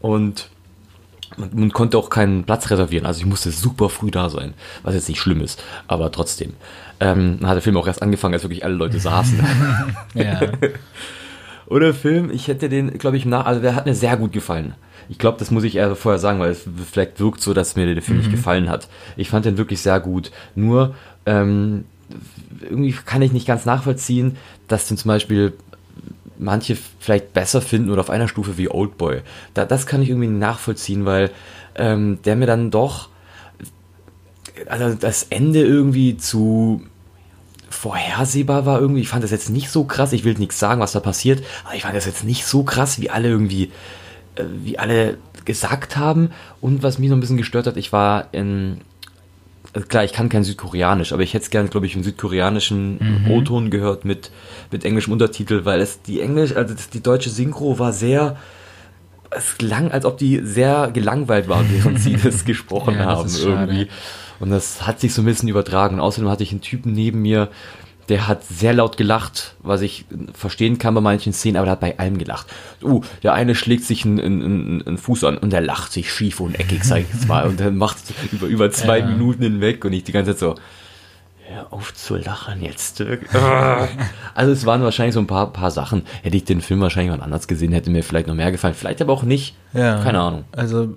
Und 0.00 0.50
man, 1.36 1.50
man, 1.54 1.72
konnte 1.72 1.98
auch 1.98 2.08
keinen 2.08 2.44
Platz 2.44 2.70
reservieren. 2.70 3.06
Also 3.06 3.18
ich 3.18 3.26
musste 3.26 3.50
super 3.50 3.88
früh 3.88 4.12
da 4.12 4.30
sein, 4.30 4.54
was 4.84 4.94
jetzt 4.94 5.08
nicht 5.08 5.20
schlimm 5.20 5.40
ist, 5.40 5.60
aber 5.88 6.12
trotzdem. 6.12 6.54
Ähm, 7.00 7.38
dann 7.40 7.48
hat 7.48 7.56
der 7.56 7.62
Film 7.62 7.76
auch 7.76 7.88
erst 7.88 8.02
angefangen, 8.02 8.34
als 8.34 8.44
wirklich 8.44 8.64
alle 8.64 8.74
Leute 8.74 9.00
saßen. 9.00 9.44
ja. 10.14 10.40
Oder 11.66 11.94
Film, 11.94 12.30
ich 12.30 12.48
hätte 12.48 12.68
den, 12.68 12.98
glaube 12.98 13.16
ich, 13.16 13.24
nach, 13.24 13.46
also 13.46 13.60
der 13.60 13.74
hat 13.74 13.86
mir 13.86 13.94
sehr 13.94 14.16
gut 14.16 14.32
gefallen. 14.32 14.74
Ich 15.08 15.18
glaube, 15.18 15.38
das 15.38 15.50
muss 15.50 15.64
ich 15.64 15.76
eher 15.76 15.94
vorher 15.96 16.18
sagen, 16.18 16.40
weil 16.40 16.50
es 16.50 16.64
vielleicht 16.90 17.20
wirkt 17.20 17.40
so, 17.40 17.54
dass 17.54 17.76
mir 17.76 17.92
der 17.92 18.02
Film 18.02 18.18
mhm. 18.18 18.24
nicht 18.24 18.34
gefallen 18.34 18.68
hat. 18.68 18.88
Ich 19.16 19.30
fand 19.30 19.44
den 19.44 19.58
wirklich 19.58 19.80
sehr 19.80 20.00
gut. 20.00 20.30
Nur, 20.54 20.94
ähm, 21.26 21.84
irgendwie 22.62 22.92
kann 22.92 23.22
ich 23.22 23.32
nicht 23.32 23.46
ganz 23.46 23.64
nachvollziehen, 23.64 24.36
dass 24.68 24.88
den 24.88 24.96
zum 24.96 25.08
Beispiel 25.08 25.52
manche 26.38 26.76
vielleicht 26.98 27.32
besser 27.32 27.60
finden 27.60 27.90
oder 27.90 28.00
auf 28.00 28.10
einer 28.10 28.28
Stufe 28.28 28.58
wie 28.58 28.70
Oldboy. 28.70 29.22
Da, 29.54 29.64
das 29.64 29.86
kann 29.86 30.02
ich 30.02 30.08
irgendwie 30.08 30.28
nachvollziehen, 30.28 31.04
weil 31.04 31.30
ähm, 31.74 32.18
der 32.24 32.36
mir 32.36 32.46
dann 32.46 32.70
doch, 32.70 33.08
also 34.66 34.94
das 34.94 35.26
Ende 35.30 35.62
irgendwie 35.62 36.16
zu 36.16 36.82
vorhersehbar 37.72 38.66
war 38.66 38.80
irgendwie. 38.80 39.00
Ich 39.00 39.08
fand 39.08 39.24
das 39.24 39.30
jetzt 39.30 39.50
nicht 39.50 39.70
so 39.70 39.84
krass. 39.84 40.12
Ich 40.12 40.24
will 40.24 40.34
nichts 40.34 40.58
sagen, 40.58 40.80
was 40.80 40.92
da 40.92 41.00
passiert, 41.00 41.42
aber 41.64 41.74
ich 41.74 41.82
fand 41.82 41.96
das 41.96 42.06
jetzt 42.06 42.24
nicht 42.24 42.44
so 42.44 42.62
krass, 42.62 43.00
wie 43.00 43.10
alle 43.10 43.28
irgendwie, 43.28 43.70
äh, 44.36 44.44
wie 44.62 44.78
alle 44.78 45.18
gesagt 45.44 45.96
haben. 45.96 46.30
Und 46.60 46.82
was 46.82 46.98
mich 46.98 47.08
noch 47.08 47.16
ein 47.16 47.20
bisschen 47.20 47.36
gestört 47.36 47.66
hat, 47.66 47.76
ich 47.76 47.92
war 47.92 48.28
in, 48.32 48.82
also 49.72 49.86
klar, 49.86 50.04
ich 50.04 50.12
kann 50.12 50.28
kein 50.28 50.44
Südkoreanisch, 50.44 51.12
aber 51.12 51.22
ich 51.22 51.34
hätte 51.34 51.44
es 51.44 51.50
gerne, 51.50 51.68
glaube 51.68 51.86
ich, 51.86 51.96
im 51.96 52.04
südkoreanischen 52.04 53.24
mhm. 53.24 53.30
O-Ton 53.30 53.70
gehört 53.70 54.04
mit, 54.04 54.30
mit 54.70 54.84
englischem 54.84 55.12
Untertitel, 55.12 55.64
weil 55.64 55.80
es 55.80 56.02
die 56.02 56.20
Englisch, 56.20 56.54
also 56.54 56.74
die 56.92 57.02
deutsche 57.02 57.30
Synchro 57.30 57.78
war 57.78 57.92
sehr, 57.92 58.36
es 59.30 59.56
klang, 59.56 59.90
als 59.90 60.04
ob 60.04 60.18
die 60.18 60.40
sehr 60.44 60.90
gelangweilt 60.92 61.48
waren, 61.48 61.66
während 61.72 62.00
sie 62.00 62.16
das 62.16 62.44
gesprochen 62.44 62.94
ja, 62.94 63.06
haben 63.06 63.22
das 63.24 63.42
irgendwie. 63.42 63.88
Und 64.42 64.50
das 64.50 64.88
hat 64.88 64.98
sich 64.98 65.14
so 65.14 65.22
ein 65.22 65.24
bisschen 65.24 65.48
übertragen. 65.48 66.00
Außerdem 66.00 66.28
hatte 66.28 66.42
ich 66.42 66.50
einen 66.50 66.62
Typen 66.62 66.92
neben 66.92 67.22
mir, 67.22 67.48
der 68.08 68.26
hat 68.26 68.42
sehr 68.42 68.72
laut 68.72 68.96
gelacht, 68.96 69.54
was 69.62 69.82
ich 69.82 70.04
verstehen 70.34 70.78
kann 70.78 70.96
bei 70.96 71.00
manchen 71.00 71.32
Szenen, 71.32 71.56
aber 71.56 71.66
der 71.66 71.72
hat 71.72 71.80
bei 71.80 71.96
allem 71.96 72.18
gelacht. 72.18 72.48
Uh, 72.82 73.02
der 73.22 73.34
eine 73.34 73.54
schlägt 73.54 73.84
sich 73.84 74.04
einen, 74.04 74.18
einen, 74.18 74.84
einen 74.84 74.98
Fuß 74.98 75.22
an 75.22 75.38
und 75.38 75.52
der 75.52 75.60
lacht 75.60 75.92
sich 75.92 76.12
schief 76.12 76.40
und 76.40 76.58
eckig, 76.58 76.82
sag 76.82 77.02
ich 77.02 77.06
jetzt 77.12 77.28
mal, 77.28 77.46
und 77.46 77.60
dann 77.60 77.76
macht 77.76 77.98
über, 78.32 78.48
über 78.48 78.68
zwei 78.72 78.98
ja. 78.98 79.06
Minuten 79.06 79.44
hinweg 79.44 79.84
und 79.84 79.92
ich 79.92 80.02
die 80.02 80.10
ganze 80.10 80.32
Zeit 80.32 80.40
so, 80.40 80.54
hör 81.46 81.72
auf 81.72 81.94
zu 81.94 82.16
lachen 82.16 82.62
jetzt. 82.62 83.00
also 84.34 84.52
es 84.52 84.66
waren 84.66 84.82
wahrscheinlich 84.82 85.14
so 85.14 85.20
ein 85.20 85.28
paar, 85.28 85.52
paar 85.52 85.70
Sachen. 85.70 86.02
Hätte 86.22 86.36
ich 86.36 86.44
den 86.44 86.62
Film 86.62 86.80
wahrscheinlich 86.80 87.16
mal 87.16 87.22
anders 87.22 87.46
gesehen, 87.46 87.72
hätte 87.72 87.90
mir 87.90 88.02
vielleicht 88.02 88.26
noch 88.26 88.34
mehr 88.34 88.50
gefallen. 88.50 88.74
Vielleicht 88.74 89.00
aber 89.02 89.12
auch 89.12 89.22
nicht. 89.22 89.54
Ja. 89.72 90.02
Keine 90.02 90.18
Ahnung. 90.18 90.44
Also 90.50 90.96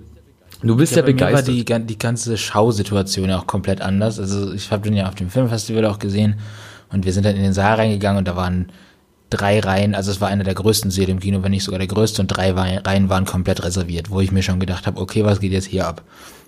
Du 0.62 0.76
bist 0.76 0.92
ja, 0.92 0.98
ja 0.98 1.04
begeistert. 1.04 1.48
Mir 1.48 1.68
war 1.68 1.78
die, 1.80 1.86
die 1.86 1.98
ganze 1.98 2.36
Schausituation 2.36 3.28
ja 3.28 3.38
auch 3.38 3.46
komplett 3.46 3.80
anders. 3.80 4.18
Also 4.18 4.52
ich 4.52 4.70
habe 4.70 4.82
den 4.82 4.94
ja 4.94 5.08
auf 5.08 5.14
dem 5.14 5.30
Filmfestival 5.30 5.84
auch 5.84 5.98
gesehen 5.98 6.36
und 6.90 7.04
wir 7.04 7.12
sind 7.12 7.26
dann 7.26 7.36
in 7.36 7.42
den 7.42 7.52
Saal 7.52 7.76
reingegangen 7.76 8.18
und 8.18 8.28
da 8.28 8.36
waren 8.36 8.72
drei 9.30 9.58
Reihen, 9.60 9.94
also 9.94 10.10
es 10.10 10.20
war 10.20 10.28
einer 10.28 10.44
der 10.44 10.54
größten 10.54 10.90
Seele 10.90 11.10
im 11.12 11.20
Kino, 11.20 11.42
wenn 11.42 11.50
nicht 11.50 11.64
sogar 11.64 11.78
der 11.78 11.88
größte, 11.88 12.22
und 12.22 12.28
drei 12.28 12.52
Reihen 12.52 13.08
waren 13.08 13.24
komplett 13.24 13.64
reserviert, 13.64 14.10
wo 14.10 14.20
ich 14.20 14.30
mir 14.30 14.42
schon 14.42 14.60
gedacht 14.60 14.86
habe, 14.86 15.00
okay, 15.00 15.24
was 15.24 15.40
geht 15.40 15.52
jetzt 15.52 15.66
hier 15.66 15.86
ab? 15.86 16.02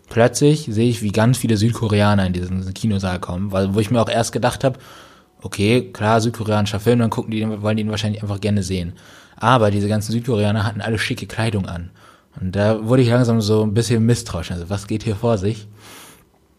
Plötzlich 0.09 0.69
sehe 0.71 0.89
ich, 0.89 1.03
wie 1.03 1.11
ganz 1.11 1.39
viele 1.39 1.57
Südkoreaner 1.57 2.27
in 2.27 2.33
diesen 2.33 2.73
Kinosaal 2.73 3.19
kommen, 3.19 3.53
weil 3.53 3.75
wo 3.75 3.81
ich 3.81 3.91
mir 3.91 4.01
auch 4.01 4.09
erst 4.09 4.33
gedacht 4.33 4.65
habe, 4.65 4.79
okay, 5.43 5.91
klar, 5.93 6.21
südkoreanischer 6.21 6.81
Film, 6.81 7.01
dann 7.01 7.11
gucken 7.11 7.31
die, 7.31 7.47
wollen 7.63 7.77
die 7.77 7.83
ihn 7.83 7.91
wahrscheinlich 7.91 8.23
einfach 8.23 8.41
gerne 8.41 8.63
sehen. 8.63 8.95
Aber 9.37 9.71
diese 9.71 9.89
ganzen 9.89 10.13
Südkoreaner 10.13 10.65
hatten 10.65 10.81
alle 10.81 10.99
schicke 10.99 11.27
Kleidung 11.27 11.67
an. 11.67 11.91
Und 12.41 12.55
da 12.55 12.87
wurde 12.87 13.03
ich 13.03 13.09
langsam 13.09 13.41
so 13.41 13.63
ein 13.63 13.75
bisschen 13.75 14.05
misstrauisch. 14.05 14.51
Also 14.51 14.71
was 14.71 14.87
geht 14.87 15.03
hier 15.03 15.17
vor 15.17 15.39
sich? 15.39 15.67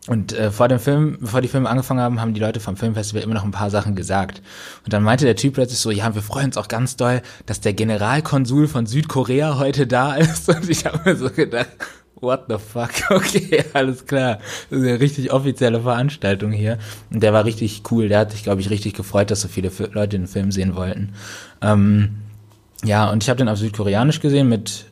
Und 0.08 0.34
äh, 0.34 0.50
vor 0.50 0.68
dem 0.68 0.80
Film, 0.80 1.18
bevor 1.20 1.42
die 1.42 1.48
Filme 1.48 1.70
angefangen 1.70 2.00
haben, 2.00 2.20
haben 2.20 2.34
die 2.34 2.39
Leute 2.39 2.60
vom 2.60 2.78
Filmfestival 2.78 3.22
immer 3.22 3.36
noch 3.36 3.44
ein 3.44 3.52
paar 3.52 3.70
Sachen 3.70 3.96
gesagt. 3.96 4.42
Und 4.84 4.94
dann 4.94 5.04
meinte 5.04 5.26
der 5.26 5.36
Typ 5.36 5.54
plötzlich 5.54 5.80
so, 5.80 5.92
ja, 5.92 6.15
wir 6.15 6.22
freuen 6.22 6.48
uns 6.48 6.58
auch 6.58 6.68
ganz 6.68 6.96
doll, 6.96 7.22
dass 7.46 7.62
der 7.62 7.74
Generalkonsul 7.74 8.68
von 8.68 8.88
Südkorea 8.88 9.60
heute 9.60 9.86
da 9.86 10.15
ist. 10.15 10.50
Und 10.50 10.70
ich 10.70 10.86
habe 10.86 11.00
mir 11.06 11.15
so 11.15 11.30
gedacht, 11.30 11.70
what 12.22 12.46
the 12.50 12.56
fuck? 12.58 12.89
Okay, 13.12 13.63
alles 13.74 14.06
klar. 14.06 14.39
Das 14.70 14.80
ist 14.80 14.88
eine 14.88 15.00
richtig 15.00 15.32
offizielle 15.32 15.82
Veranstaltung 15.82 16.52
hier. 16.52 16.80
Und 17.12 17.22
der 17.22 17.34
war 17.34 17.46
richtig 17.46 17.84
cool. 17.92 18.10
Der 18.10 18.20
hat 18.20 18.32
sich, 18.32 18.44
glaube 18.44 18.62
ich, 18.62 18.70
richtig 18.70 18.94
gefreut, 18.94 19.30
dass 19.30 19.42
so 19.42 19.48
viele 19.48 19.72
Leute 19.92 20.18
den 20.18 20.28
Film 20.28 20.52
sehen 20.52 20.76
wollten. 20.76 21.13
Ähm, 21.62 22.15
ja, 22.84 23.10
und 23.10 23.24
ich 23.24 23.30
habe 23.30 23.38
den 23.38 23.50
auf 23.50 23.60
Südkoreanisch 23.60 24.22
gesehen 24.22 24.48
mit, 24.50 24.86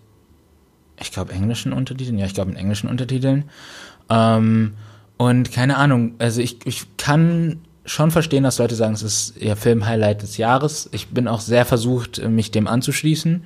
ich 0.99 1.12
glaube, 1.12 1.33
englischen 1.33 1.73
Untertiteln. 1.73 2.17
Ja, 2.17 2.25
ich 2.25 2.33
glaube, 2.33 2.51
mit 2.51 2.60
englischen 2.60 2.89
Untertiteln. 2.89 3.45
Ähm, 4.10 4.73
und 5.17 5.51
keine 5.51 5.77
Ahnung, 5.77 6.13
also 6.19 6.41
ich, 6.41 6.60
ich 6.65 6.86
kann 6.97 7.60
schon 7.86 8.12
verstehen, 8.12 8.43
dass 8.43 8.57
Leute 8.57 8.75
sagen, 8.75 8.93
es 8.93 9.01
ist 9.01 9.38
ihr 9.38 9.55
Film-Highlight 9.55 10.21
des 10.21 10.38
Jahres. 10.38 10.89
Ich 10.91 11.07
bin 11.07 11.27
auch 11.27 11.39
sehr 11.39 11.65
versucht, 11.65 12.21
mich 12.27 12.51
dem 12.51 12.67
anzuschließen. 12.67 13.45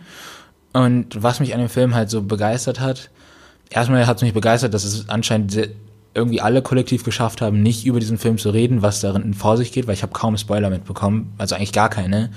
Und 0.73 1.23
was 1.23 1.39
mich 1.39 1.53
an 1.53 1.59
dem 1.59 1.69
Film 1.69 1.93
halt 1.95 2.09
so 2.09 2.23
begeistert 2.23 2.79
hat, 2.79 3.09
erstmal 3.69 4.07
hat 4.07 4.17
es 4.17 4.23
mich 4.23 4.33
begeistert, 4.33 4.73
dass 4.73 4.83
es 4.83 5.09
anscheinend 5.09 5.69
irgendwie 6.13 6.41
alle 6.41 6.61
kollektiv 6.61 7.03
geschafft 7.03 7.41
haben, 7.41 7.61
nicht 7.61 7.85
über 7.85 7.99
diesen 7.99 8.17
Film 8.17 8.37
zu 8.37 8.49
reden, 8.49 8.81
was 8.81 8.99
darin 8.99 9.33
vor 9.33 9.57
sich 9.57 9.71
geht, 9.71 9.87
weil 9.87 9.93
ich 9.93 10.03
habe 10.03 10.13
kaum 10.13 10.37
Spoiler 10.37 10.69
mitbekommen, 10.69 11.33
also 11.37 11.55
eigentlich 11.55 11.71
gar 11.71 11.89
keine. 11.89 12.31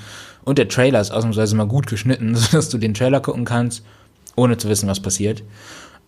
Und 0.45 0.59
der 0.59 0.69
Trailer 0.69 1.01
ist 1.01 1.11
ausnahmsweise 1.11 1.57
mal 1.57 1.67
gut 1.67 1.87
geschnitten, 1.87 2.35
sodass 2.37 2.69
du 2.69 2.79
den 2.79 2.95
Trailer 2.95 3.21
gucken 3.21 3.45
kannst, 3.45 3.85
ohne 4.37 4.57
zu 4.57 4.69
wissen, 4.69 4.89
was 4.89 5.01
passiert. 5.01 5.43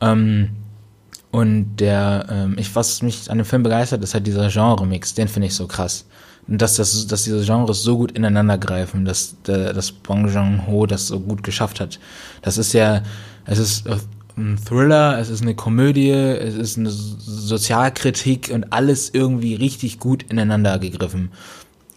Ähm, 0.00 0.50
und 1.30 1.76
der, 1.76 2.26
ähm, 2.30 2.56
ich, 2.58 2.74
was 2.74 3.02
mich 3.02 3.30
an 3.30 3.38
dem 3.38 3.44
Film 3.44 3.62
begeistert, 3.62 4.02
ist 4.02 4.14
halt 4.14 4.26
dieser 4.26 4.48
Genre-Mix, 4.48 5.14
den 5.14 5.28
finde 5.28 5.48
ich 5.48 5.54
so 5.54 5.66
krass. 5.66 6.06
Und 6.48 6.62
dass, 6.62 6.76
das, 6.76 7.06
dass 7.06 7.24
diese 7.24 7.44
Genres 7.44 7.82
so 7.82 7.96
gut 7.98 8.12
ineinander 8.12 8.56
greifen, 8.56 9.04
dass 9.04 9.34
der, 9.42 9.72
das 9.72 9.90
Bong 9.90 10.28
Joon-ho 10.28 10.86
das 10.86 11.08
so 11.08 11.18
gut 11.20 11.42
geschafft 11.42 11.80
hat. 11.80 11.98
Das 12.42 12.56
ist 12.56 12.72
ja, 12.72 13.02
es 13.44 13.58
ist 13.58 13.84
ein 14.36 14.58
Thriller, 14.64 15.18
es 15.18 15.28
ist 15.28 15.42
eine 15.42 15.54
Komödie, 15.54 16.10
es 16.10 16.54
ist 16.54 16.78
eine 16.78 16.90
Sozialkritik 16.90 18.50
und 18.52 18.72
alles 18.72 19.10
irgendwie 19.12 19.54
richtig 19.54 19.98
gut 19.98 20.22
ineinander 20.30 20.78
gegriffen. 20.78 21.30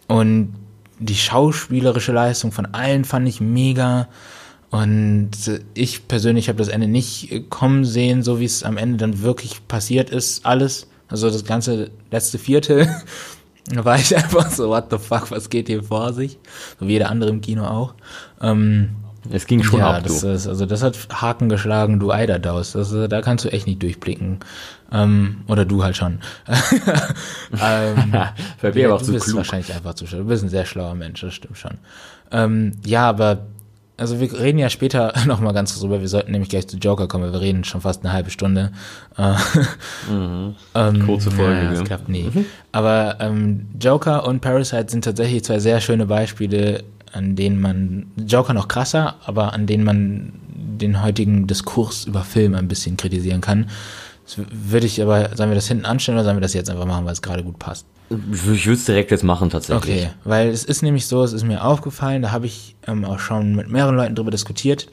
Und 0.08 0.56
die 1.00 1.16
schauspielerische 1.16 2.12
Leistung 2.12 2.52
von 2.52 2.66
allen 2.68 3.06
fand 3.06 3.28
ich 3.28 3.40
mega. 3.40 4.08
Und 4.72 5.32
ich 5.74 6.08
persönlich 6.08 6.48
habe 6.48 6.60
das 6.60 6.68
Ende 6.68 6.88
nicht 6.88 7.50
kommen 7.50 7.86
sehen, 7.86 8.22
so 8.22 8.40
wie 8.40 8.46
es 8.46 8.64
am 8.64 8.78
Ende 8.78 8.98
dann 8.98 9.22
wirklich 9.22 9.68
passiert 9.68 10.10
ist, 10.10 10.46
alles. 10.46 10.88
Also 11.08 11.30
das 11.30 11.44
ganze 11.44 11.90
letzte 12.12 12.38
Viertel 12.38 12.88
war 13.74 13.98
ich 13.98 14.16
einfach 14.16 14.50
so, 14.52 14.70
what 14.70 14.86
the 14.92 15.00
fuck, 15.00 15.32
was 15.32 15.50
geht 15.50 15.68
hier 15.68 15.84
vor 15.84 16.14
sich? 16.14 16.38
So 16.80 16.88
wie 16.88 16.94
jeder 16.94 17.10
andere 17.10 17.32
im 17.32 17.42
Kino 17.42 17.66
auch. 17.66 17.96
Ähm, 18.42 18.90
es 19.32 19.48
ging 19.48 19.64
schon 19.64 19.80
ja, 19.80 19.98
ab, 19.98 20.04
das 20.04 20.24
Ist, 20.24 20.48
also 20.48 20.66
das 20.66 20.82
hat 20.82 20.98
Haken 21.12 21.50
geschlagen, 21.50 22.00
du 22.00 22.12
Eiderdaus. 22.12 22.72
Das, 22.72 22.92
da 23.10 23.22
kannst 23.22 23.46
du 23.46 23.50
echt 23.52 23.68
nicht 23.68 23.82
durchblicken. 23.84 24.40
Ähm, 24.92 25.42
oder 25.48 25.66
du 25.66 25.84
halt 25.84 25.98
schon. 25.98 26.20
ähm, 27.62 28.14
Für 28.58 28.80
ja, 28.80 28.94
aber 28.94 29.04
du 29.04 29.12
bist 29.12 29.26
klug. 29.26 29.38
wahrscheinlich 29.38 29.74
einfach 29.74 29.96
zu 29.96 30.08
schlau. 30.08 30.20
Du 30.20 30.26
bist 30.26 30.44
ein 30.44 30.50
sehr 30.50 30.66
schlauer 30.66 30.96
Mensch, 30.96 31.22
das 31.22 31.34
stimmt 31.34 31.58
schon. 31.58 31.78
Ähm, 32.32 32.74
ja, 32.86 33.10
aber 33.10 33.48
also 34.00 34.20
wir 34.20 34.34
reden 34.40 34.58
ja 34.58 34.70
später 34.70 35.14
noch 35.28 35.40
mal 35.40 35.52
ganz 35.52 35.78
drüber. 35.80 36.02
Wir 36.02 36.08
sollten 36.08 36.32
nämlich 36.32 36.50
gleich 36.50 36.68
zu 36.68 36.78
Joker 36.78 37.08
kommen. 37.08 37.32
Wir 37.32 37.42
reden 37.42 37.64
schon 37.64 37.82
fast 37.82 38.04
eine 38.04 38.14
halbe 38.14 38.30
Stunde. 38.30 38.72
Äh, 39.18 39.34
mhm. 40.12 40.56
ähm, 40.76 41.06
Kurze 41.06 41.32
Folge. 41.32 41.64
Ja, 41.64 41.72
das 41.72 41.84
klappt 41.84 42.10
nie. 42.10 42.24
Mhm. 42.24 42.46
Aber 42.72 43.18
ähm, 43.20 43.68
Joker 43.80 44.26
und 44.26 44.42
Parasite 44.42 44.90
sind 44.90 45.04
tatsächlich 45.04 45.44
zwei 45.44 45.60
sehr 45.60 45.82
schöne 45.82 46.06
Beispiele, 46.06 46.84
an 47.12 47.36
denen 47.36 47.60
man 47.60 48.08
Joker 48.18 48.54
noch 48.54 48.68
krasser, 48.68 49.16
aber 49.26 49.54
an 49.54 49.68
denen 49.68 49.84
man 49.84 50.34
den 50.56 51.02
heutigen 51.04 51.48
Diskurs 51.48 52.06
über 52.06 52.24
Film 52.24 52.56
ein 52.56 52.68
bisschen 52.68 52.98
kritisieren 52.98 53.42
kann. 53.42 53.70
Das 54.30 54.46
würde 54.52 54.86
ich 54.86 55.02
aber, 55.02 55.36
sollen 55.36 55.50
wir 55.50 55.56
das 55.56 55.68
hinten 55.68 55.86
anstellen 55.86 56.18
oder 56.18 56.24
sollen 56.24 56.38
wir 56.38 56.42
das 56.42 56.54
jetzt 56.54 56.70
einfach 56.70 56.86
machen, 56.86 57.04
weil 57.06 57.14
es 57.14 57.22
gerade 57.22 57.44
gut 57.44 57.58
passt? 57.58 57.86
Ich 58.10 58.66
würde 58.66 58.74
es 58.74 58.86
direkt 58.86 59.10
jetzt 59.10 59.24
machen 59.24 59.50
tatsächlich. 59.50 60.06
Okay, 60.06 60.10
weil 60.24 60.50
es 60.50 60.64
ist 60.64 60.84
nämlich 60.84 61.08
so, 61.08 61.24
es 61.24 61.34
ist 61.34 61.44
mir 61.44 61.64
aufgefallen, 61.64 62.22
da 62.22 62.32
habe 62.32 62.46
ich 62.46 62.76
ähm, 62.88 63.06
auch 63.06 63.20
schon 63.20 63.56
mit 63.56 63.70
mehreren 63.70 63.96
Leuten 63.96 64.14
drüber 64.16 64.32
diskutiert. 64.32 64.88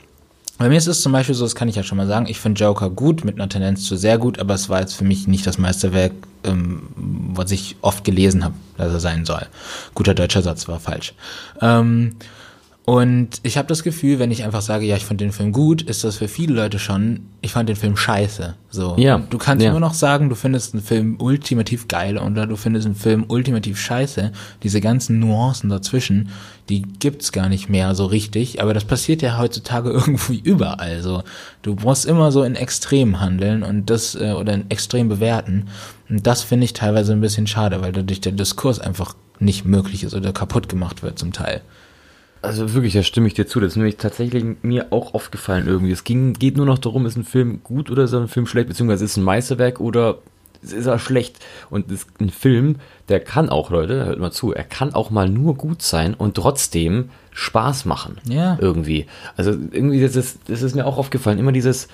Bei 0.59 0.71
mir 0.71 0.79
ist 0.79 0.87
es 0.87 1.03
zum 1.03 1.13
Beispiel 1.13 1.35
so, 1.35 1.45
das 1.45 1.55
kann 1.55 1.69
ich 1.69 1.77
ja 1.77 1.83
schon 1.83 1.99
mal 1.99 2.07
sagen, 2.07 2.27
ich 2.29 2.41
finde 2.41 2.63
Joker 2.63 2.89
gut, 2.89 3.27
mit 3.27 3.35
einer 3.35 3.49
Tendenz 3.49 3.85
zu 3.85 3.97
sehr 3.97 4.17
gut, 4.17 4.39
aber 4.39 4.55
es 4.55 4.71
war 4.71 4.81
jetzt 4.81 4.95
für 4.95 5.05
mich 5.05 5.27
nicht 5.27 5.47
das 5.47 5.59
Meisterwerk, 5.59 6.13
ähm, 6.45 6.85
was 6.97 7.51
ich 7.51 7.77
oft 7.83 8.05
gelesen 8.05 8.43
habe, 8.43 8.55
dass 8.79 8.93
er 8.93 9.01
sein 9.01 9.27
soll. 9.27 9.47
Guter 9.95 10.15
deutscher 10.15 10.41
Satz 10.41 10.67
war 10.67 10.81
falsch. 10.81 11.13
Ähm, 11.61 12.17
und 12.87 13.41
ich 13.43 13.59
habe 13.59 13.67
das 13.67 13.83
Gefühl, 13.83 14.21
wenn 14.21 14.31
ich 14.31 14.45
einfach 14.45 14.61
sage, 14.61 14.87
ja, 14.87 14.95
ich 14.95 15.05
fand 15.05 15.21
den 15.21 15.33
Film 15.33 15.51
gut, 15.51 15.83
ist 15.83 16.05
das 16.05 16.19
für 16.19 16.29
viele 16.29 16.55
Leute 16.55 16.79
schon, 16.79 17.27
ich 17.41 17.51
fand 17.51 17.69
den 17.69 17.75
Film 17.75 17.97
scheiße. 17.97 18.55
So. 18.71 18.95
Ja. 18.97 19.19
Du 19.29 19.39
kannst 19.39 19.65
ja. 19.65 19.71
immer 19.71 19.81
noch 19.81 19.93
sagen, 19.93 20.29
du 20.29 20.37
findest 20.37 20.73
einen 20.73 20.85
Film 20.85 21.17
ultimativ 21.19 21.89
geil 21.89 22.17
oder 22.17 22.47
du 22.47 22.55
findest 22.55 22.87
einen 22.87 22.95
Film 22.95 23.25
ultimativ 23.27 23.81
scheiße. 23.81 24.31
Diese 24.63 24.81
ganzen 24.81 25.19
Nuancen 25.19 25.69
dazwischen, 25.69 26.29
die 26.69 26.83
gibt's 26.83 27.33
gar 27.33 27.49
nicht 27.49 27.69
mehr 27.69 27.97
so 27.97 28.07
richtig. 28.07 28.63
Aber 28.63 28.73
das 28.73 28.85
passiert 28.85 29.21
ja 29.21 29.37
heutzutage 29.37 29.91
irgendwie 29.93 30.39
überall. 30.39 31.03
So. 31.03 31.25
Du 31.63 31.75
musst 31.75 32.07
immer 32.07 32.31
so 32.31 32.45
in 32.45 32.55
Extrem 32.55 33.19
handeln 33.19 33.65
und 33.65 33.91
das, 33.91 34.15
äh, 34.15 34.31
oder 34.31 34.55
in 34.55 34.71
Extrem 34.71 35.09
bewerten. 35.09 35.67
Und 36.09 36.25
das 36.25 36.45
finde 36.45 36.67
ich 36.67 36.73
teilweise 36.73 37.15
ein 37.15 37.21
bisschen 37.21 37.49
schade, 37.49 37.83
weil 37.83 37.91
dadurch 37.91 38.21
der 38.21 38.31
Diskurs 38.31 38.79
einfach 38.79 39.17
nicht 39.41 39.65
möglich 39.65 40.05
ist 40.05 40.15
oder 40.15 40.33
kaputt 40.33 40.69
gemacht 40.69 41.03
wird 41.03 41.19
zum 41.19 41.33
Teil. 41.33 41.63
Also 42.47 42.75
wirklich, 42.75 42.93
da 42.93 43.03
stimme 43.03 43.27
ich 43.27 43.35
dir 43.35 43.47
zu. 43.47 43.61
Das 43.61 43.73
ist 43.73 43.77
nämlich 43.77 43.97
tatsächlich 43.97 44.45
mir 44.63 44.87
auch 44.91 45.15
aufgefallen 45.15 45.67
irgendwie. 45.67 45.93
Es 45.93 46.05
ging, 46.05 46.33
geht 46.35 46.57
nur 46.57 46.67
noch 46.67 46.79
darum, 46.79 47.05
ist 47.07 47.17
ein 47.17 47.25
Film 47.25 47.61
gut 47.65 47.91
oder 47.91 48.05
ist 48.05 48.15
ein 48.15 48.29
Film 48.29 48.47
schlecht, 48.47 48.69
beziehungsweise 48.69 49.05
ist 49.05 49.17
ein 49.17 49.25
Meisterwerk 49.25 49.81
oder 49.81 50.19
ist 50.63 50.87
er 50.87 50.99
schlecht. 50.99 51.45
Und 51.71 51.91
ist 51.91 52.09
ein 52.21 52.31
Film, 52.31 52.77
der 53.09 53.21
kann 53.21 53.49
auch, 53.49 53.71
Leute, 53.71 54.07
hört 54.07 54.21
mal 54.21 54.31
zu, 54.31 54.53
er 54.53 54.65
kann 54.65 54.95
auch 54.95 55.11
mal 55.11 55.29
nur 55.29 55.55
gut 55.57 55.83
sein 55.83 56.15
und 56.15 56.35
trotzdem 56.35 57.11
Spaß 57.33 57.85
machen. 57.85 58.19
Ja. 58.29 58.57
Irgendwie. 58.61 59.07
Also 59.37 59.51
irgendwie, 59.51 60.01
das 60.01 60.15
ist, 60.17 60.39
das 60.49 60.63
ist 60.63 60.75
mir 60.75 60.87
auch 60.87 60.99
aufgefallen. 60.99 61.39
Immer 61.39 61.53
dieses, 61.53 61.89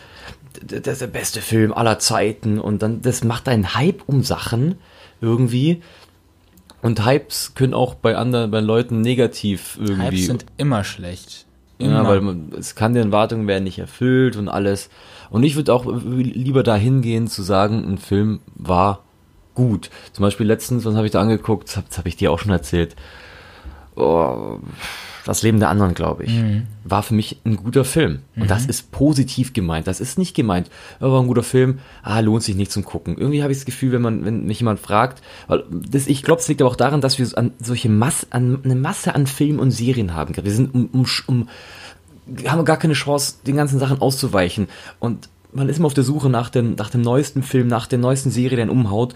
das 0.67 0.87
ist 0.87 1.01
der 1.01 1.07
beste 1.07 1.41
Film 1.41 1.73
aller 1.73 1.99
Zeiten 1.99 2.59
und 2.59 2.83
dann, 2.83 3.01
das 3.01 3.25
macht 3.25 3.49
einen 3.49 3.75
Hype 3.75 4.03
um 4.07 4.23
Sachen 4.23 4.77
irgendwie 5.23 5.83
und 6.83 7.07
Hypes 7.07 7.55
können 7.55 7.75
auch 7.75 7.95
bei 7.95 8.17
anderen, 8.17 8.51
bei 8.51 8.61
Leuten 8.61 9.01
negativ 9.01 9.79
irgendwie. 9.81 10.03
Hypes 10.03 10.27
sind 10.27 10.47
immer 10.59 10.85
schlecht. 10.85 11.47
Immer. 11.79 11.93
Ja, 11.93 12.09
weil 12.09 12.21
man, 12.21 12.53
es 12.59 12.75
kann 12.75 12.95
den 12.95 13.07
Erwartungen 13.07 13.47
werden 13.47 13.65
nicht 13.65 13.79
erfüllt 13.79 14.37
und 14.37 14.49
alles. 14.49 14.91
Und 15.31 15.45
ich 15.45 15.57
würde 15.57 15.73
auch 15.73 15.87
lieber 15.87 16.63
dahin 16.63 17.01
gehen 17.01 17.29
zu 17.29 17.43
sagen, 17.43 17.85
ein 17.85 17.99
Film 17.99 18.41
war 18.55 19.05
gut. 19.55 19.91
Zum 20.13 20.23
Beispiel 20.23 20.47
letztens, 20.47 20.85
was 20.85 20.95
habe 20.95 21.07
ich 21.07 21.13
da 21.13 21.21
angeguckt? 21.21 21.69
Das 21.69 21.77
habe 21.77 21.87
hab 21.97 22.07
ich 22.07 22.17
dir 22.17 22.31
auch 22.33 22.39
schon 22.39 22.53
erzählt. 22.53 22.97
Oh, 23.95 24.59
das 25.25 25.43
Leben 25.43 25.61
der 25.61 25.69
anderen, 25.69 25.95
glaube 25.95 26.25
ich, 26.25 26.33
mhm. 26.33 26.67
war 26.85 27.03
für 27.03 27.15
mich 27.15 27.39
ein 27.45 27.57
guter 27.57 27.85
Film. 27.85 28.21
Und 28.35 28.45
mhm. 28.45 28.49
das 28.49 28.67
ist 28.67 28.91
positiv 28.91 29.53
gemeint. 29.53 29.87
Das 29.87 30.01
ist 30.01 30.19
nicht 30.19 30.35
gemeint, 30.35 30.71
oh, 31.01 31.13
war 31.13 31.21
ein 31.21 31.29
guter 31.29 31.43
Film, 31.43 31.79
ah, 32.03 32.19
lohnt 32.21 32.43
sich 32.43 32.57
nicht 32.57 32.73
zum 32.73 32.85
Gucken. 32.85 33.17
Irgendwie 33.17 33.43
habe 33.43 33.53
ich 33.53 33.59
das 33.59 33.65
Gefühl, 33.65 33.93
wenn 33.93 34.03
man, 34.03 34.25
wenn 34.25 34.47
mich 34.47 34.61
jemand 34.61 34.81
fragt, 34.81 35.23
weil 35.47 35.65
das, 35.71 36.07
ich 36.07 36.23
glaube, 36.23 36.41
es 36.41 36.49
liegt 36.49 36.61
aber 36.61 36.71
auch 36.71 36.77
daran, 36.77 37.01
dass 37.01 37.19
wir 37.19 37.27
an 37.39 37.53
solche 37.61 37.89
Masse, 37.89 38.27
an, 38.31 38.61
eine 38.65 38.75
Masse 38.75 39.15
an 39.15 39.27
Filmen 39.27 39.61
und 39.61 39.71
Serien 39.71 40.15
haben. 40.15 40.35
Wir 40.35 40.53
sind 40.53 40.75
um, 40.75 40.87
um, 40.93 41.07
um 41.27 41.49
haben 42.47 42.65
gar 42.65 42.77
keine 42.77 42.95
Chance, 42.95 43.37
den 43.47 43.57
ganzen 43.57 43.79
Sachen 43.79 44.01
auszuweichen. 44.01 44.69
Und 44.99 45.29
man 45.53 45.69
ist 45.69 45.79
immer 45.79 45.87
auf 45.87 45.95
der 45.95 46.05
Suche 46.05 46.31
nach, 46.31 46.49
den, 46.49 46.75
nach 46.75 46.91
dem 46.91 47.03
neuesten 47.03 47.43
Film, 47.43 47.69
nach 47.69 47.87
der 47.87 47.99
neuesten 47.99 48.31
Serie, 48.31 48.57
der 48.57 48.67
ihn 48.67 48.71
umhaut. 48.71 49.15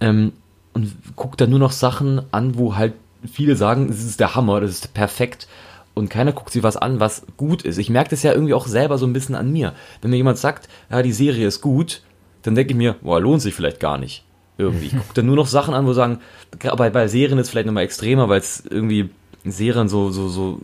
Ähm, 0.00 0.32
und 0.74 0.92
guckt 1.16 1.40
dann 1.40 1.50
nur 1.50 1.58
noch 1.58 1.72
Sachen 1.72 2.22
an, 2.30 2.56
wo 2.56 2.76
halt 2.76 2.94
viele 3.28 3.56
sagen, 3.56 3.88
das 3.88 4.02
ist 4.02 4.20
der 4.20 4.34
Hammer, 4.34 4.60
das 4.60 4.70
ist 4.70 4.94
perfekt 4.94 5.48
und 5.94 6.08
keiner 6.08 6.32
guckt 6.32 6.52
sich 6.52 6.62
was 6.62 6.76
an, 6.76 7.00
was 7.00 7.26
gut 7.36 7.62
ist. 7.62 7.78
Ich 7.78 7.90
merke 7.90 8.10
das 8.10 8.22
ja 8.22 8.32
irgendwie 8.32 8.54
auch 8.54 8.66
selber 8.66 8.98
so 8.98 9.06
ein 9.06 9.12
bisschen 9.12 9.34
an 9.34 9.52
mir. 9.52 9.74
Wenn 10.00 10.10
mir 10.10 10.16
jemand 10.16 10.38
sagt, 10.38 10.68
ja, 10.90 11.02
die 11.02 11.12
Serie 11.12 11.46
ist 11.46 11.60
gut, 11.60 12.02
dann 12.42 12.54
denke 12.54 12.72
ich 12.72 12.76
mir, 12.76 12.96
boah, 13.02 13.20
lohnt 13.20 13.42
sich 13.42 13.54
vielleicht 13.54 13.80
gar 13.80 13.98
nicht. 13.98 14.24
Irgendwie. 14.56 14.86
Ich 14.86 14.92
gucke 14.92 15.14
dann 15.14 15.26
nur 15.26 15.36
noch 15.36 15.46
Sachen 15.46 15.74
an, 15.74 15.86
wo 15.86 15.92
sagen, 15.92 16.18
bei, 16.76 16.90
bei 16.90 17.08
Serien 17.08 17.38
ist 17.38 17.46
es 17.46 17.50
vielleicht 17.50 17.66
nochmal 17.66 17.84
extremer, 17.84 18.28
weil 18.28 18.40
es 18.40 18.64
irgendwie 18.68 19.10
Serien 19.44 19.88
so, 19.88 20.10
so, 20.10 20.28
so 20.28 20.60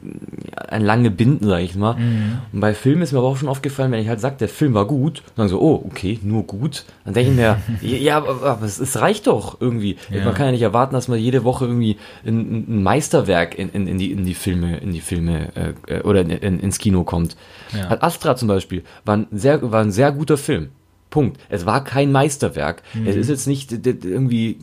ein 0.68 0.84
lange 0.84 1.10
Binden, 1.10 1.46
sag 1.46 1.60
ich 1.60 1.74
mal. 1.76 1.94
Mhm. 1.94 2.38
Und 2.52 2.60
bei 2.60 2.74
Filmen 2.74 3.02
ist 3.02 3.12
mir 3.12 3.18
aber 3.18 3.28
auch 3.28 3.36
schon 3.36 3.48
aufgefallen, 3.48 3.92
wenn 3.92 4.00
ich 4.00 4.08
halt 4.08 4.20
sage, 4.20 4.36
der 4.38 4.48
Film 4.48 4.74
war 4.74 4.86
gut, 4.86 5.22
dann 5.36 5.48
so, 5.48 5.60
oh, 5.60 5.84
okay, 5.86 6.18
nur 6.22 6.42
gut. 6.44 6.84
Dann 7.04 7.14
denke 7.14 7.30
ich 7.30 7.36
mir, 7.36 7.58
ja, 7.82 8.18
aber, 8.18 8.60
es, 8.62 8.80
es, 8.80 9.00
reicht 9.00 9.26
doch 9.26 9.60
irgendwie. 9.60 9.96
Ja. 10.10 10.24
Man 10.24 10.34
kann 10.34 10.46
ja 10.46 10.52
nicht 10.52 10.62
erwarten, 10.62 10.94
dass 10.94 11.08
man 11.08 11.18
jede 11.18 11.44
Woche 11.44 11.66
irgendwie 11.66 11.96
ein, 12.26 12.64
ein 12.68 12.82
Meisterwerk 12.82 13.58
in, 13.58 13.70
in, 13.70 13.86
in, 13.86 13.98
die, 13.98 14.12
in 14.12 14.24
die 14.24 14.34
Filme, 14.34 14.78
in 14.78 14.92
die 14.92 15.00
Filme 15.00 15.74
äh, 15.86 16.00
oder 16.02 16.22
in, 16.22 16.30
in, 16.30 16.60
ins 16.60 16.78
Kino 16.78 17.04
kommt. 17.04 17.36
Ja. 17.72 17.88
Hat 17.88 18.02
Astra 18.02 18.36
zum 18.36 18.48
Beispiel, 18.48 18.82
war 19.04 19.16
ein 19.18 19.26
sehr, 19.32 19.70
war 19.70 19.82
ein 19.82 19.92
sehr 19.92 20.12
guter 20.12 20.36
Film. 20.36 20.70
Punkt. 21.10 21.38
Es 21.48 21.64
war 21.64 21.84
kein 21.84 22.10
Meisterwerk. 22.10 22.82
Mhm. 22.92 23.06
Es 23.06 23.14
ist 23.14 23.28
jetzt 23.28 23.46
nicht 23.46 23.70
irgendwie 23.72 24.58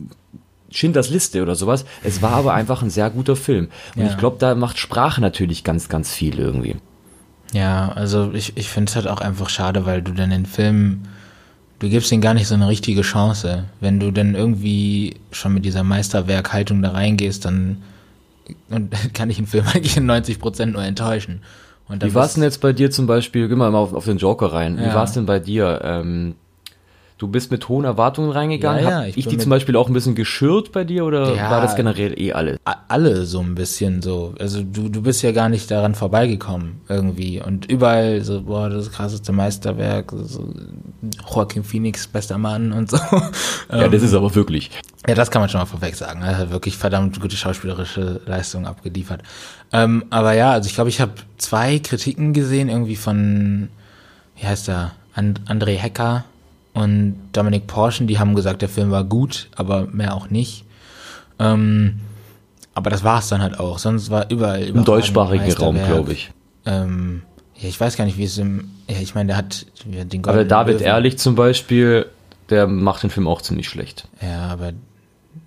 Schindlers 0.72 1.10
Liste 1.10 1.42
oder 1.42 1.54
sowas. 1.54 1.84
Es 2.02 2.22
war 2.22 2.32
aber 2.32 2.54
einfach 2.54 2.82
ein 2.82 2.90
sehr 2.90 3.10
guter 3.10 3.36
Film. 3.36 3.68
Und 3.94 4.02
ja. 4.02 4.10
ich 4.10 4.18
glaube, 4.18 4.36
da 4.38 4.54
macht 4.54 4.78
Sprache 4.78 5.20
natürlich 5.20 5.64
ganz, 5.64 5.88
ganz 5.88 6.12
viel 6.12 6.38
irgendwie. 6.38 6.76
Ja, 7.52 7.92
also 7.92 8.32
ich, 8.32 8.56
ich 8.56 8.68
finde 8.68 8.90
es 8.90 8.96
halt 8.96 9.06
auch 9.06 9.20
einfach 9.20 9.48
schade, 9.48 9.84
weil 9.84 10.02
du 10.02 10.12
dann 10.12 10.30
den 10.30 10.46
Film, 10.46 11.02
du 11.78 11.88
gibst 11.88 12.10
ihm 12.10 12.20
gar 12.20 12.34
nicht 12.34 12.48
so 12.48 12.54
eine 12.54 12.68
richtige 12.68 13.02
Chance. 13.02 13.64
Wenn 13.80 14.00
du 14.00 14.10
dann 14.10 14.34
irgendwie 14.34 15.16
schon 15.30 15.54
mit 15.54 15.64
dieser 15.64 15.82
Meisterwerkhaltung 15.82 16.80
da 16.82 16.92
reingehst, 16.92 17.44
dann 17.44 17.82
kann 19.12 19.30
ich 19.30 19.38
einen 19.38 19.46
Film 19.46 19.66
eigentlich 19.72 19.96
in 19.96 20.06
90 20.06 20.38
Prozent 20.38 20.72
nur 20.72 20.82
enttäuschen. 20.82 21.42
Wie 21.88 22.14
war 22.14 22.24
es 22.24 22.34
denn 22.34 22.42
jetzt 22.42 22.60
bei 22.62 22.72
dir 22.72 22.90
zum 22.90 23.06
Beispiel, 23.06 23.48
geh 23.48 23.54
mal 23.54 23.74
auf, 23.74 23.92
auf 23.92 24.06
den 24.06 24.16
Joker 24.16 24.52
rein, 24.52 24.78
ja. 24.78 24.90
wie 24.90 24.94
war 24.94 25.04
es 25.04 25.12
denn 25.12 25.26
bei 25.26 25.38
dir? 25.38 25.80
Ähm, 25.84 26.36
Du 27.22 27.28
bist 27.28 27.52
mit 27.52 27.68
hohen 27.68 27.84
Erwartungen 27.84 28.32
reingegangen. 28.32 28.82
Ja, 28.82 29.02
ja, 29.02 29.06
ich, 29.06 29.16
ich 29.16 29.28
die 29.28 29.38
zum 29.38 29.48
Beispiel 29.48 29.76
auch 29.76 29.86
ein 29.86 29.92
bisschen 29.92 30.16
geschürt 30.16 30.72
bei 30.72 30.82
dir 30.82 31.04
oder 31.04 31.36
ja, 31.36 31.52
war 31.52 31.60
das 31.60 31.76
generell 31.76 32.20
eh 32.20 32.32
alle? 32.32 32.58
Alle 32.88 33.26
so 33.26 33.38
ein 33.38 33.54
bisschen 33.54 34.02
so. 34.02 34.34
Also 34.40 34.60
du, 34.60 34.88
du 34.88 35.02
bist 35.02 35.22
ja 35.22 35.30
gar 35.30 35.48
nicht 35.48 35.70
daran 35.70 35.94
vorbeigekommen 35.94 36.80
irgendwie. 36.88 37.40
Und 37.40 37.66
überall 37.70 38.22
so, 38.22 38.42
boah, 38.42 38.68
das 38.68 38.90
krasseste 38.90 39.30
Meisterwerk, 39.30 40.12
so 40.24 40.52
Joaquin 41.32 41.62
Phoenix, 41.62 42.08
bester 42.08 42.38
Mann 42.38 42.72
und 42.72 42.90
so. 42.90 42.98
Ja, 43.70 43.86
das 43.86 44.02
ist 44.02 44.14
aber 44.14 44.34
wirklich. 44.34 44.72
Ja, 45.06 45.14
das 45.14 45.30
kann 45.30 45.40
man 45.40 45.48
schon 45.48 45.60
mal 45.60 45.66
vorweg 45.66 45.94
sagen. 45.94 46.22
Er 46.22 46.36
hat 46.36 46.50
wirklich 46.50 46.76
verdammt 46.76 47.20
gute 47.20 47.36
schauspielerische 47.36 48.20
Leistungen 48.26 48.66
abgeliefert. 48.66 49.22
Ähm, 49.72 50.06
aber 50.10 50.32
ja, 50.32 50.50
also 50.50 50.66
ich 50.66 50.74
glaube, 50.74 50.90
ich 50.90 51.00
habe 51.00 51.12
zwei 51.38 51.78
Kritiken 51.78 52.32
gesehen, 52.32 52.68
irgendwie 52.68 52.96
von, 52.96 53.68
wie 54.34 54.46
heißt 54.46 54.68
er, 54.68 54.90
And 55.14 55.40
André 55.48 55.76
Hecker 55.76 56.24
und 56.74 57.16
Dominic 57.32 57.66
Porschen, 57.66 58.06
die 58.06 58.18
haben 58.18 58.34
gesagt, 58.34 58.62
der 58.62 58.68
Film 58.68 58.90
war 58.90 59.04
gut, 59.04 59.48
aber 59.56 59.86
mehr 59.86 60.14
auch 60.14 60.30
nicht. 60.30 60.64
Ähm, 61.38 62.00
aber 62.74 62.90
das 62.90 63.04
war 63.04 63.18
es 63.18 63.28
dann 63.28 63.42
halt 63.42 63.58
auch. 63.58 63.78
Sonst 63.78 64.10
war 64.10 64.30
überall. 64.30 64.62
Im 64.62 64.84
deutschsprachigen 64.84 65.52
Raum, 65.52 65.76
glaube 65.76 66.12
ich. 66.12 66.30
Ähm, 66.64 67.22
ja, 67.56 67.68
ich 67.68 67.78
weiß 67.78 67.96
gar 67.96 68.04
nicht, 68.04 68.16
wie 68.16 68.24
es 68.24 68.38
im. 68.38 68.70
Ja, 68.88 68.96
ich 69.00 69.14
meine, 69.14 69.28
der 69.28 69.36
hat 69.36 69.66
den 69.84 70.24
Aber 70.24 70.44
David 70.44 70.74
Löwen. 70.74 70.86
Ehrlich 70.86 71.18
zum 71.18 71.34
Beispiel, 71.34 72.06
der 72.48 72.66
macht 72.66 73.02
den 73.02 73.10
Film 73.10 73.28
auch 73.28 73.42
ziemlich 73.42 73.68
schlecht. 73.68 74.08
Ja, 74.22 74.46
aber 74.48 74.72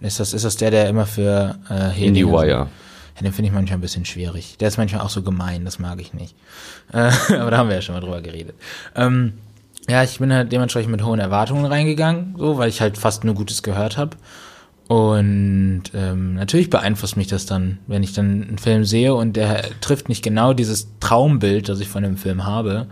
ist 0.01 0.19
das, 0.19 0.33
ist 0.33 0.45
das 0.45 0.57
der, 0.57 0.71
der 0.71 0.89
immer 0.89 1.05
für 1.05 1.57
äh, 1.69 2.05
IndieWire? 2.07 2.47
Ja, 2.47 3.21
den 3.21 3.31
finde 3.31 3.47
ich 3.47 3.53
manchmal 3.53 3.77
ein 3.77 3.81
bisschen 3.81 4.05
schwierig. 4.05 4.57
Der 4.59 4.67
ist 4.67 4.77
manchmal 4.77 5.01
auch 5.01 5.09
so 5.09 5.21
gemein, 5.21 5.65
das 5.65 5.79
mag 5.79 5.99
ich 5.99 6.13
nicht. 6.13 6.35
Äh, 6.91 7.11
aber 7.39 7.51
da 7.51 7.57
haben 7.57 7.69
wir 7.69 7.75
ja 7.75 7.81
schon 7.81 7.95
mal 7.95 8.01
drüber 8.01 8.21
geredet. 8.21 8.55
Ähm, 8.95 9.33
ja, 9.89 10.03
ich 10.03 10.19
bin 10.19 10.33
halt 10.33 10.51
dementsprechend 10.51 10.91
mit 10.91 11.03
hohen 11.03 11.19
Erwartungen 11.19 11.65
reingegangen, 11.65 12.35
so, 12.37 12.57
weil 12.57 12.69
ich 12.69 12.81
halt 12.81 12.97
fast 12.97 13.23
nur 13.23 13.35
Gutes 13.35 13.63
gehört 13.63 13.97
habe. 13.97 14.17
Und 14.87 15.83
ähm, 15.95 16.35
natürlich 16.35 16.69
beeinflusst 16.69 17.17
mich 17.17 17.27
das 17.27 17.45
dann, 17.45 17.79
wenn 17.87 18.03
ich 18.03 18.13
dann 18.13 18.43
einen 18.47 18.57
Film 18.59 18.85
sehe 18.85 19.15
und 19.15 19.35
der 19.35 19.63
trifft 19.81 20.09
nicht 20.09 20.23
genau 20.23 20.53
dieses 20.53 20.87
Traumbild, 20.99 21.69
das 21.69 21.79
ich 21.79 21.87
von 21.87 22.03
dem 22.03 22.17
Film 22.17 22.45
habe. 22.45 22.87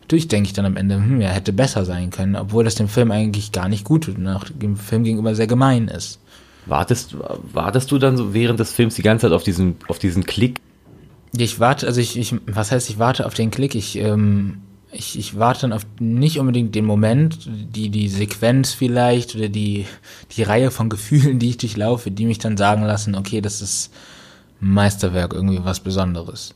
Natürlich 0.00 0.28
denke 0.28 0.48
ich 0.48 0.52
dann 0.52 0.66
am 0.66 0.76
Ende, 0.76 0.96
hm, 0.96 1.20
er 1.20 1.30
hätte 1.30 1.52
besser 1.52 1.84
sein 1.84 2.10
können, 2.10 2.36
obwohl 2.36 2.64
das 2.64 2.74
dem 2.74 2.88
Film 2.88 3.10
eigentlich 3.12 3.52
gar 3.52 3.68
nicht 3.68 3.84
gut 3.84 4.04
tut 4.04 4.18
und 4.18 4.26
auch 4.28 4.44
dem 4.48 4.76
Film 4.76 5.04
gegenüber 5.04 5.34
sehr 5.34 5.46
gemein 5.46 5.88
ist. 5.88 6.20
Wartest, 6.66 7.16
wartest 7.52 7.92
du 7.92 7.98
dann 7.98 8.16
so 8.16 8.34
während 8.34 8.58
des 8.58 8.72
Films 8.72 8.96
die 8.96 9.02
ganze 9.02 9.26
Zeit 9.26 9.32
auf 9.32 9.44
diesen, 9.44 9.76
auf 9.86 10.00
diesen 10.00 10.26
Klick? 10.26 10.60
Ich 11.36 11.60
warte, 11.60 11.86
also 11.86 12.00
ich, 12.00 12.18
ich, 12.18 12.34
was 12.46 12.72
heißt, 12.72 12.90
ich 12.90 12.98
warte 12.98 13.24
auf 13.24 13.34
den 13.34 13.52
Klick? 13.52 13.76
Ich 13.76 13.96
ähm, 13.98 14.62
ich, 14.96 15.18
ich 15.18 15.38
warte 15.38 15.62
dann 15.62 15.72
auf 15.72 15.86
nicht 15.98 16.38
unbedingt 16.38 16.74
den 16.74 16.84
Moment, 16.84 17.38
die, 17.46 17.90
die 17.90 18.08
Sequenz 18.08 18.72
vielleicht 18.72 19.34
oder 19.34 19.48
die, 19.48 19.86
die 20.32 20.42
Reihe 20.42 20.70
von 20.70 20.88
Gefühlen, 20.88 21.38
die 21.38 21.50
ich 21.50 21.58
durchlaufe, 21.58 22.10
die 22.10 22.26
mich 22.26 22.38
dann 22.38 22.56
sagen 22.56 22.82
lassen, 22.82 23.14
okay, 23.14 23.40
das 23.40 23.60
ist 23.60 23.92
Meisterwerk, 24.60 25.34
irgendwie 25.34 25.64
was 25.64 25.80
Besonderes. 25.80 26.54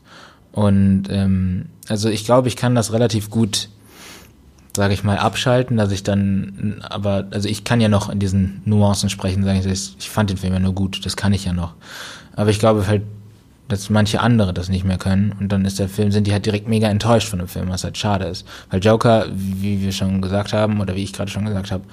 Und 0.51 1.03
ähm, 1.09 1.67
also 1.87 2.09
ich 2.09 2.25
glaube, 2.25 2.47
ich 2.47 2.55
kann 2.55 2.75
das 2.75 2.91
relativ 2.91 3.29
gut, 3.29 3.69
sage 4.75 4.93
ich 4.93 5.03
mal, 5.03 5.17
abschalten, 5.17 5.77
dass 5.77 5.91
ich 5.91 6.03
dann, 6.03 6.83
aber, 6.89 7.27
also 7.31 7.47
ich 7.47 7.63
kann 7.63 7.79
ja 7.79 7.89
noch 7.89 8.09
in 8.09 8.19
diesen 8.19 8.61
Nuancen 8.65 9.09
sprechen, 9.09 9.43
sagen 9.43 9.59
ich, 9.59 9.95
ich 9.97 10.09
fand 10.09 10.29
den 10.29 10.37
Film 10.37 10.53
ja 10.53 10.59
nur 10.59 10.73
gut, 10.73 11.05
das 11.05 11.15
kann 11.15 11.33
ich 11.33 11.45
ja 11.45 11.53
noch. 11.53 11.73
Aber 12.35 12.49
ich 12.49 12.59
glaube 12.59 12.87
halt, 12.87 13.03
dass 13.71 13.89
manche 13.89 14.19
andere 14.19 14.53
das 14.53 14.69
nicht 14.69 14.83
mehr 14.83 14.97
können 14.97 15.33
und 15.39 15.51
dann 15.51 15.65
ist 15.65 15.79
der 15.79 15.89
Film, 15.89 16.11
sind 16.11 16.27
die 16.27 16.33
halt 16.33 16.45
direkt 16.45 16.67
mega 16.67 16.87
enttäuscht 16.87 17.29
von 17.29 17.39
dem 17.39 17.47
Film, 17.47 17.69
was 17.69 17.83
halt 17.83 17.97
schade 17.97 18.25
ist. 18.25 18.45
Weil 18.69 18.83
Joker, 18.83 19.27
wie 19.33 19.81
wir 19.81 19.91
schon 19.91 20.21
gesagt 20.21 20.53
haben, 20.53 20.81
oder 20.81 20.95
wie 20.95 21.03
ich 21.03 21.13
gerade 21.13 21.31
schon 21.31 21.45
gesagt 21.45 21.71
habe, 21.71 21.83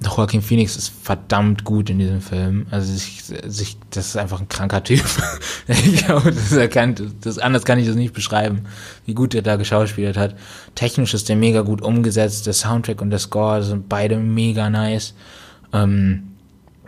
Joaquin 0.00 0.42
Phoenix 0.42 0.76
ist 0.76 0.92
verdammt 1.02 1.64
gut 1.64 1.90
in 1.90 1.98
diesem 1.98 2.20
Film. 2.20 2.66
Also 2.70 2.92
sich, 2.92 3.24
sich, 3.24 3.76
das 3.90 4.08
ist 4.08 4.16
einfach 4.16 4.40
ein 4.40 4.48
kranker 4.48 4.84
Typ. 4.84 5.04
ich 5.66 6.04
glaube, 6.04 6.30
das 6.30 6.52
erkannt. 6.52 7.02
Das, 7.22 7.38
anders 7.38 7.64
kann 7.64 7.80
ich 7.80 7.86
das 7.86 7.96
nicht 7.96 8.14
beschreiben, 8.14 8.62
wie 9.06 9.14
gut 9.14 9.34
er 9.34 9.42
da 9.42 9.56
geschauspielert 9.56 10.16
hat. 10.16 10.36
Technisch 10.76 11.14
ist 11.14 11.28
der 11.28 11.34
mega 11.34 11.62
gut 11.62 11.82
umgesetzt. 11.82 12.46
Der 12.46 12.52
Soundtrack 12.52 13.00
und 13.02 13.10
der 13.10 13.18
Score 13.18 13.64
sind 13.64 13.88
beide 13.88 14.18
mega 14.18 14.70
nice. 14.70 15.14
Ähm, 15.72 16.28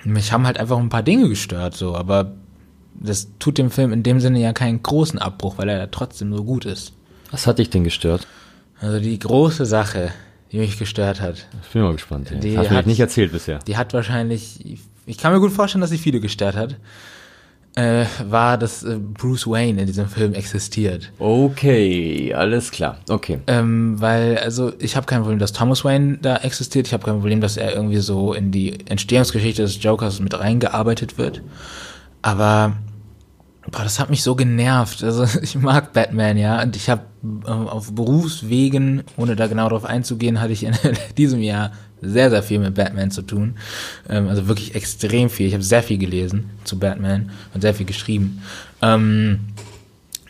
mich 0.04 0.32
haben 0.32 0.46
halt 0.46 0.58
einfach 0.58 0.78
ein 0.78 0.88
paar 0.88 1.02
Dinge 1.02 1.28
gestört, 1.28 1.74
so, 1.74 1.96
aber 1.96 2.32
das 2.94 3.28
tut 3.38 3.58
dem 3.58 3.70
Film 3.70 3.92
in 3.92 4.02
dem 4.02 4.20
Sinne 4.20 4.40
ja 4.40 4.52
keinen 4.52 4.82
großen 4.82 5.18
Abbruch, 5.18 5.58
weil 5.58 5.68
er 5.68 5.78
ja 5.78 5.86
trotzdem 5.86 6.34
so 6.34 6.44
gut 6.44 6.64
ist. 6.64 6.92
Was 7.30 7.46
hat 7.46 7.58
dich 7.58 7.70
denn 7.70 7.84
gestört? 7.84 8.26
Also 8.80 8.98
die 8.98 9.18
große 9.18 9.66
Sache, 9.66 10.12
die 10.52 10.58
mich 10.58 10.78
gestört 10.78 11.20
hat. 11.20 11.46
Ich 11.62 11.72
bin 11.72 11.82
mal 11.82 11.92
gespannt. 11.92 12.32
Die 12.42 12.58
Hast 12.58 12.70
du 12.70 12.74
mir 12.74 12.82
nicht 12.84 13.00
erzählt 13.00 13.32
bisher. 13.32 13.58
Die 13.60 13.76
hat 13.76 13.92
wahrscheinlich, 13.92 14.78
ich 15.06 15.18
kann 15.18 15.32
mir 15.32 15.40
gut 15.40 15.52
vorstellen, 15.52 15.80
dass 15.80 15.90
sie 15.90 15.98
viele 15.98 16.20
gestört 16.20 16.56
hat. 16.56 16.76
Äh, 17.76 18.06
war, 18.24 18.58
dass 18.58 18.82
äh, 18.82 18.98
Bruce 18.98 19.46
Wayne 19.46 19.82
in 19.82 19.86
diesem 19.86 20.08
Film 20.08 20.34
existiert. 20.34 21.12
Okay, 21.20 22.34
alles 22.34 22.72
klar. 22.72 22.98
Okay. 23.08 23.38
Ähm, 23.46 23.94
weil, 24.00 24.38
also 24.38 24.72
ich 24.80 24.96
habe 24.96 25.06
kein 25.06 25.20
Problem, 25.20 25.38
dass 25.38 25.52
Thomas 25.52 25.84
Wayne 25.84 26.18
da 26.20 26.38
existiert. 26.38 26.88
Ich 26.88 26.92
habe 26.92 27.04
kein 27.04 27.20
Problem, 27.20 27.40
dass 27.40 27.56
er 27.56 27.72
irgendwie 27.72 27.98
so 27.98 28.34
in 28.34 28.50
die 28.50 28.84
Entstehungsgeschichte 28.88 29.62
des 29.62 29.80
Jokers 29.80 30.18
mit 30.18 30.36
reingearbeitet 30.36 31.16
wird. 31.16 31.42
Aber 32.22 32.76
Boah, 33.70 33.84
das 33.84 34.00
hat 34.00 34.10
mich 34.10 34.22
so 34.22 34.34
genervt. 34.34 35.02
Also 35.04 35.26
ich 35.42 35.54
mag 35.56 35.92
Batman, 35.92 36.36
ja. 36.36 36.62
Und 36.62 36.76
ich 36.76 36.88
habe 36.88 37.02
äh, 37.44 37.50
auf 37.50 37.94
Berufswegen, 37.94 39.04
ohne 39.16 39.36
da 39.36 39.46
genau 39.46 39.68
drauf 39.68 39.84
einzugehen, 39.84 40.40
hatte 40.40 40.52
ich 40.52 40.64
in 40.64 40.74
diesem 41.18 41.40
Jahr 41.40 41.72
sehr, 42.00 42.30
sehr 42.30 42.42
viel 42.42 42.58
mit 42.58 42.74
Batman 42.74 43.10
zu 43.10 43.22
tun. 43.22 43.56
Ähm, 44.08 44.28
also 44.28 44.48
wirklich 44.48 44.74
extrem 44.74 45.30
viel. 45.30 45.46
Ich 45.46 45.54
habe 45.54 45.62
sehr 45.62 45.82
viel 45.82 45.98
gelesen 45.98 46.50
zu 46.64 46.78
Batman 46.78 47.30
und 47.54 47.60
sehr 47.60 47.74
viel 47.74 47.86
geschrieben. 47.86 48.42
Ähm, 48.82 49.40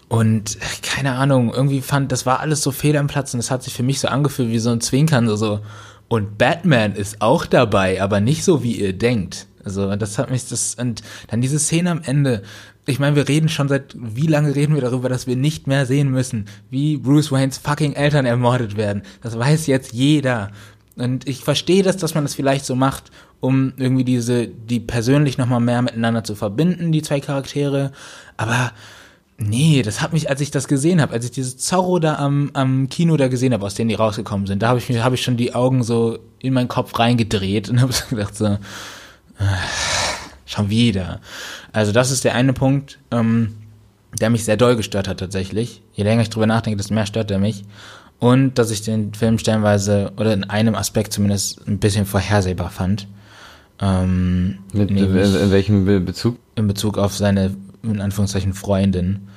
und 0.08 0.58
keine 0.82 1.12
Ahnung, 1.12 1.54
irgendwie 1.54 1.80
fand, 1.80 2.10
das 2.10 2.26
war 2.26 2.40
alles 2.40 2.62
so 2.62 2.72
fehl 2.72 2.96
am 2.96 3.06
Platz 3.06 3.32
und 3.32 3.38
es 3.38 3.52
hat 3.52 3.62
sich 3.62 3.74
für 3.74 3.84
mich 3.84 4.00
so 4.00 4.08
angefühlt 4.08 4.50
wie 4.50 4.58
so 4.58 4.70
ein 4.70 4.80
Zwinkern, 4.80 5.28
so, 5.28 5.36
so. 5.36 5.60
Und 6.08 6.36
Batman 6.36 6.96
ist 6.96 7.22
auch 7.22 7.46
dabei, 7.46 8.02
aber 8.02 8.18
nicht 8.18 8.42
so, 8.42 8.64
wie 8.64 8.72
ihr 8.72 8.92
denkt. 8.92 9.46
Also 9.64 9.94
das 9.96 10.18
hat 10.18 10.30
mich 10.30 10.48
das 10.48 10.74
und 10.74 11.02
dann 11.28 11.40
diese 11.40 11.58
Szene 11.58 11.90
am 11.90 12.02
Ende. 12.02 12.42
Ich 12.86 12.98
meine, 12.98 13.16
wir 13.16 13.28
reden 13.28 13.48
schon 13.48 13.68
seit 13.68 13.94
wie 13.96 14.26
lange 14.26 14.54
reden 14.54 14.74
wir 14.74 14.80
darüber, 14.80 15.08
dass 15.08 15.26
wir 15.26 15.36
nicht 15.36 15.66
mehr 15.66 15.86
sehen 15.86 16.10
müssen, 16.10 16.46
wie 16.70 16.96
Bruce 16.96 17.30
Waynes 17.30 17.58
fucking 17.58 17.92
Eltern 17.92 18.26
ermordet 18.26 18.76
werden. 18.76 19.02
Das 19.22 19.38
weiß 19.38 19.66
jetzt 19.66 19.92
jeder. 19.92 20.50
Und 20.96 21.28
ich 21.28 21.44
verstehe 21.44 21.82
das, 21.82 21.96
dass 21.96 22.14
man 22.14 22.24
das 22.24 22.34
vielleicht 22.34 22.64
so 22.64 22.74
macht, 22.74 23.10
um 23.40 23.72
irgendwie 23.76 24.04
diese 24.04 24.48
die 24.48 24.80
persönlich 24.80 25.38
noch 25.38 25.46
mal 25.46 25.60
mehr 25.60 25.82
miteinander 25.82 26.24
zu 26.24 26.34
verbinden, 26.34 26.92
die 26.92 27.02
zwei 27.02 27.20
Charaktere, 27.20 27.92
aber 28.36 28.72
Nee, 29.42 29.80
das 29.80 30.02
hat 30.02 30.12
mich, 30.12 30.28
als 30.28 30.42
ich 30.42 30.50
das 30.50 30.68
gesehen 30.68 31.00
habe, 31.00 31.14
als 31.14 31.24
ich 31.24 31.30
dieses 31.30 31.56
Zorro 31.56 31.98
da 31.98 32.16
am, 32.16 32.50
am 32.52 32.90
Kino 32.90 33.16
da 33.16 33.28
gesehen 33.28 33.54
habe, 33.54 33.64
aus 33.64 33.74
denen 33.74 33.88
die 33.88 33.94
rausgekommen 33.94 34.46
sind, 34.46 34.60
da 34.60 34.68
habe 34.68 34.78
ich 34.78 35.02
habe 35.02 35.14
ich 35.14 35.22
schon 35.22 35.38
die 35.38 35.54
Augen 35.54 35.82
so 35.82 36.18
in 36.40 36.52
meinen 36.52 36.68
Kopf 36.68 36.98
reingedreht 36.98 37.70
und 37.70 37.80
habe 37.80 37.90
so 37.90 38.04
gedacht 38.10 38.36
so, 38.36 38.58
Schon 40.46 40.68
wieder. 40.68 41.20
Also 41.72 41.92
das 41.92 42.10
ist 42.10 42.24
der 42.24 42.34
eine 42.34 42.52
Punkt, 42.52 42.98
ähm, 43.10 43.54
der 44.20 44.30
mich 44.30 44.44
sehr 44.44 44.56
doll 44.56 44.76
gestört 44.76 45.08
hat 45.08 45.20
tatsächlich. 45.20 45.82
Je 45.92 46.04
länger 46.04 46.22
ich 46.22 46.30
drüber 46.30 46.46
nachdenke, 46.46 46.76
desto 46.76 46.94
mehr 46.94 47.06
stört 47.06 47.30
er 47.30 47.38
mich. 47.38 47.64
Und 48.18 48.58
dass 48.58 48.70
ich 48.70 48.82
den 48.82 49.14
Film 49.14 49.38
stellenweise, 49.38 50.12
oder 50.16 50.34
in 50.34 50.44
einem 50.44 50.74
Aspekt 50.74 51.12
zumindest, 51.12 51.66
ein 51.66 51.78
bisschen 51.78 52.04
vorhersehbar 52.04 52.70
fand. 52.70 53.06
Ähm, 53.80 54.58
Mit, 54.72 54.90
in, 54.90 54.98
in 54.98 55.50
welchem 55.50 56.04
Bezug? 56.04 56.38
In 56.54 56.66
Bezug 56.66 56.98
auf 56.98 57.16
seine 57.16 57.54
in 57.82 58.00
Anführungszeichen 58.00 58.52
Freundin. 58.52 59.28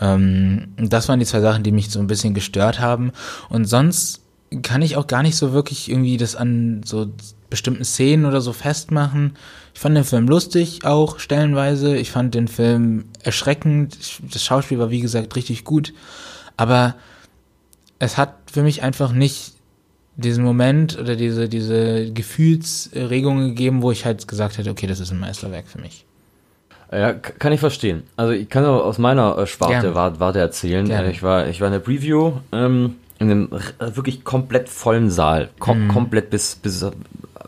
Ähm, 0.00 0.68
das 0.76 1.08
waren 1.08 1.18
die 1.18 1.26
zwei 1.26 1.40
Sachen, 1.40 1.62
die 1.62 1.72
mich 1.72 1.90
so 1.90 1.98
ein 1.98 2.06
bisschen 2.06 2.34
gestört 2.34 2.80
haben. 2.80 3.12
Und 3.48 3.64
sonst 3.64 4.20
kann 4.62 4.82
ich 4.82 4.96
auch 4.96 5.06
gar 5.06 5.22
nicht 5.22 5.36
so 5.36 5.52
wirklich 5.52 5.90
irgendwie 5.90 6.16
das 6.16 6.36
an 6.36 6.82
so 6.84 7.06
bestimmten 7.52 7.84
Szenen 7.84 8.24
oder 8.24 8.40
so 8.40 8.54
festmachen. 8.54 9.36
Ich 9.74 9.80
fand 9.80 9.94
den 9.94 10.04
Film 10.04 10.26
lustig, 10.26 10.84
auch 10.84 11.18
stellenweise. 11.18 11.96
Ich 11.96 12.10
fand 12.10 12.34
den 12.34 12.48
Film 12.48 13.04
erschreckend. 13.22 13.98
Das 14.32 14.42
Schauspiel 14.42 14.78
war, 14.78 14.90
wie 14.90 15.02
gesagt, 15.02 15.36
richtig 15.36 15.64
gut. 15.64 15.92
Aber 16.56 16.94
es 17.98 18.16
hat 18.16 18.34
für 18.50 18.62
mich 18.62 18.82
einfach 18.82 19.12
nicht 19.12 19.52
diesen 20.16 20.44
Moment 20.44 20.98
oder 20.98 21.14
diese, 21.14 21.48
diese 21.48 22.10
Gefühlsregungen 22.10 23.50
gegeben, 23.50 23.82
wo 23.82 23.92
ich 23.92 24.06
halt 24.06 24.26
gesagt 24.26 24.56
hätte, 24.56 24.70
okay, 24.70 24.86
das 24.86 24.98
ist 24.98 25.10
ein 25.10 25.20
Meisterwerk 25.20 25.68
für 25.68 25.80
mich. 25.80 26.06
Ja, 26.90 27.12
kann 27.12 27.52
ich 27.52 27.60
verstehen. 27.60 28.02
Also 28.16 28.32
ich 28.32 28.48
kann 28.48 28.64
aber 28.64 28.84
aus 28.84 28.96
meiner 28.96 29.36
äh, 29.38 29.46
Sparte 29.46 29.94
Warte, 29.94 30.20
Warte 30.20 30.38
erzählen. 30.38 30.86
Gerne. 30.86 31.10
Ich 31.10 31.22
war, 31.22 31.48
ich 31.48 31.60
war 31.60 31.68
in 31.68 31.72
der 31.72 31.80
Preview 31.80 32.32
ähm, 32.50 32.96
in 33.18 33.30
einem 33.30 33.50
wirklich 33.78 34.24
komplett 34.24 34.68
vollen 34.68 35.10
Saal, 35.10 35.48
kom 35.58 35.86
mm. 35.86 35.88
komplett 35.88 36.30
bis 36.30 36.56
bis 36.56 36.84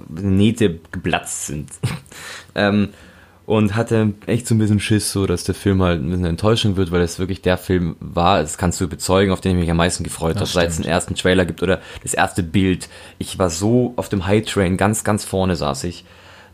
Nähte 0.08 0.80
geplatzt 0.92 1.46
sind. 1.46 1.70
ähm, 2.54 2.90
und 3.46 3.76
hatte 3.76 4.14
echt 4.26 4.46
so 4.46 4.54
ein 4.54 4.58
bisschen 4.58 4.80
Schiss, 4.80 5.12
so 5.12 5.26
dass 5.26 5.44
der 5.44 5.54
Film 5.54 5.82
halt 5.82 6.00
ein 6.00 6.08
bisschen 6.08 6.24
Enttäuschung 6.24 6.76
wird, 6.76 6.90
weil 6.90 7.02
es 7.02 7.18
wirklich 7.18 7.42
der 7.42 7.58
Film 7.58 7.96
war, 8.00 8.40
das 8.40 8.56
kannst 8.56 8.80
du 8.80 8.88
bezeugen, 8.88 9.32
auf 9.32 9.40
den 9.40 9.52
ich 9.52 9.58
mich 9.58 9.70
am 9.70 9.76
meisten 9.76 10.02
gefreut 10.02 10.36
habe, 10.36 10.46
seit 10.46 10.70
es 10.70 10.76
den 10.76 10.86
ersten 10.86 11.14
Trailer 11.14 11.44
gibt 11.44 11.62
oder 11.62 11.80
das 12.02 12.14
erste 12.14 12.42
Bild. 12.42 12.88
Ich 13.18 13.38
war 13.38 13.50
so 13.50 13.92
auf 13.96 14.08
dem 14.08 14.26
High 14.26 14.46
Train, 14.46 14.76
ganz, 14.76 15.04
ganz 15.04 15.24
vorne 15.24 15.56
saß 15.56 15.84
ich. 15.84 16.04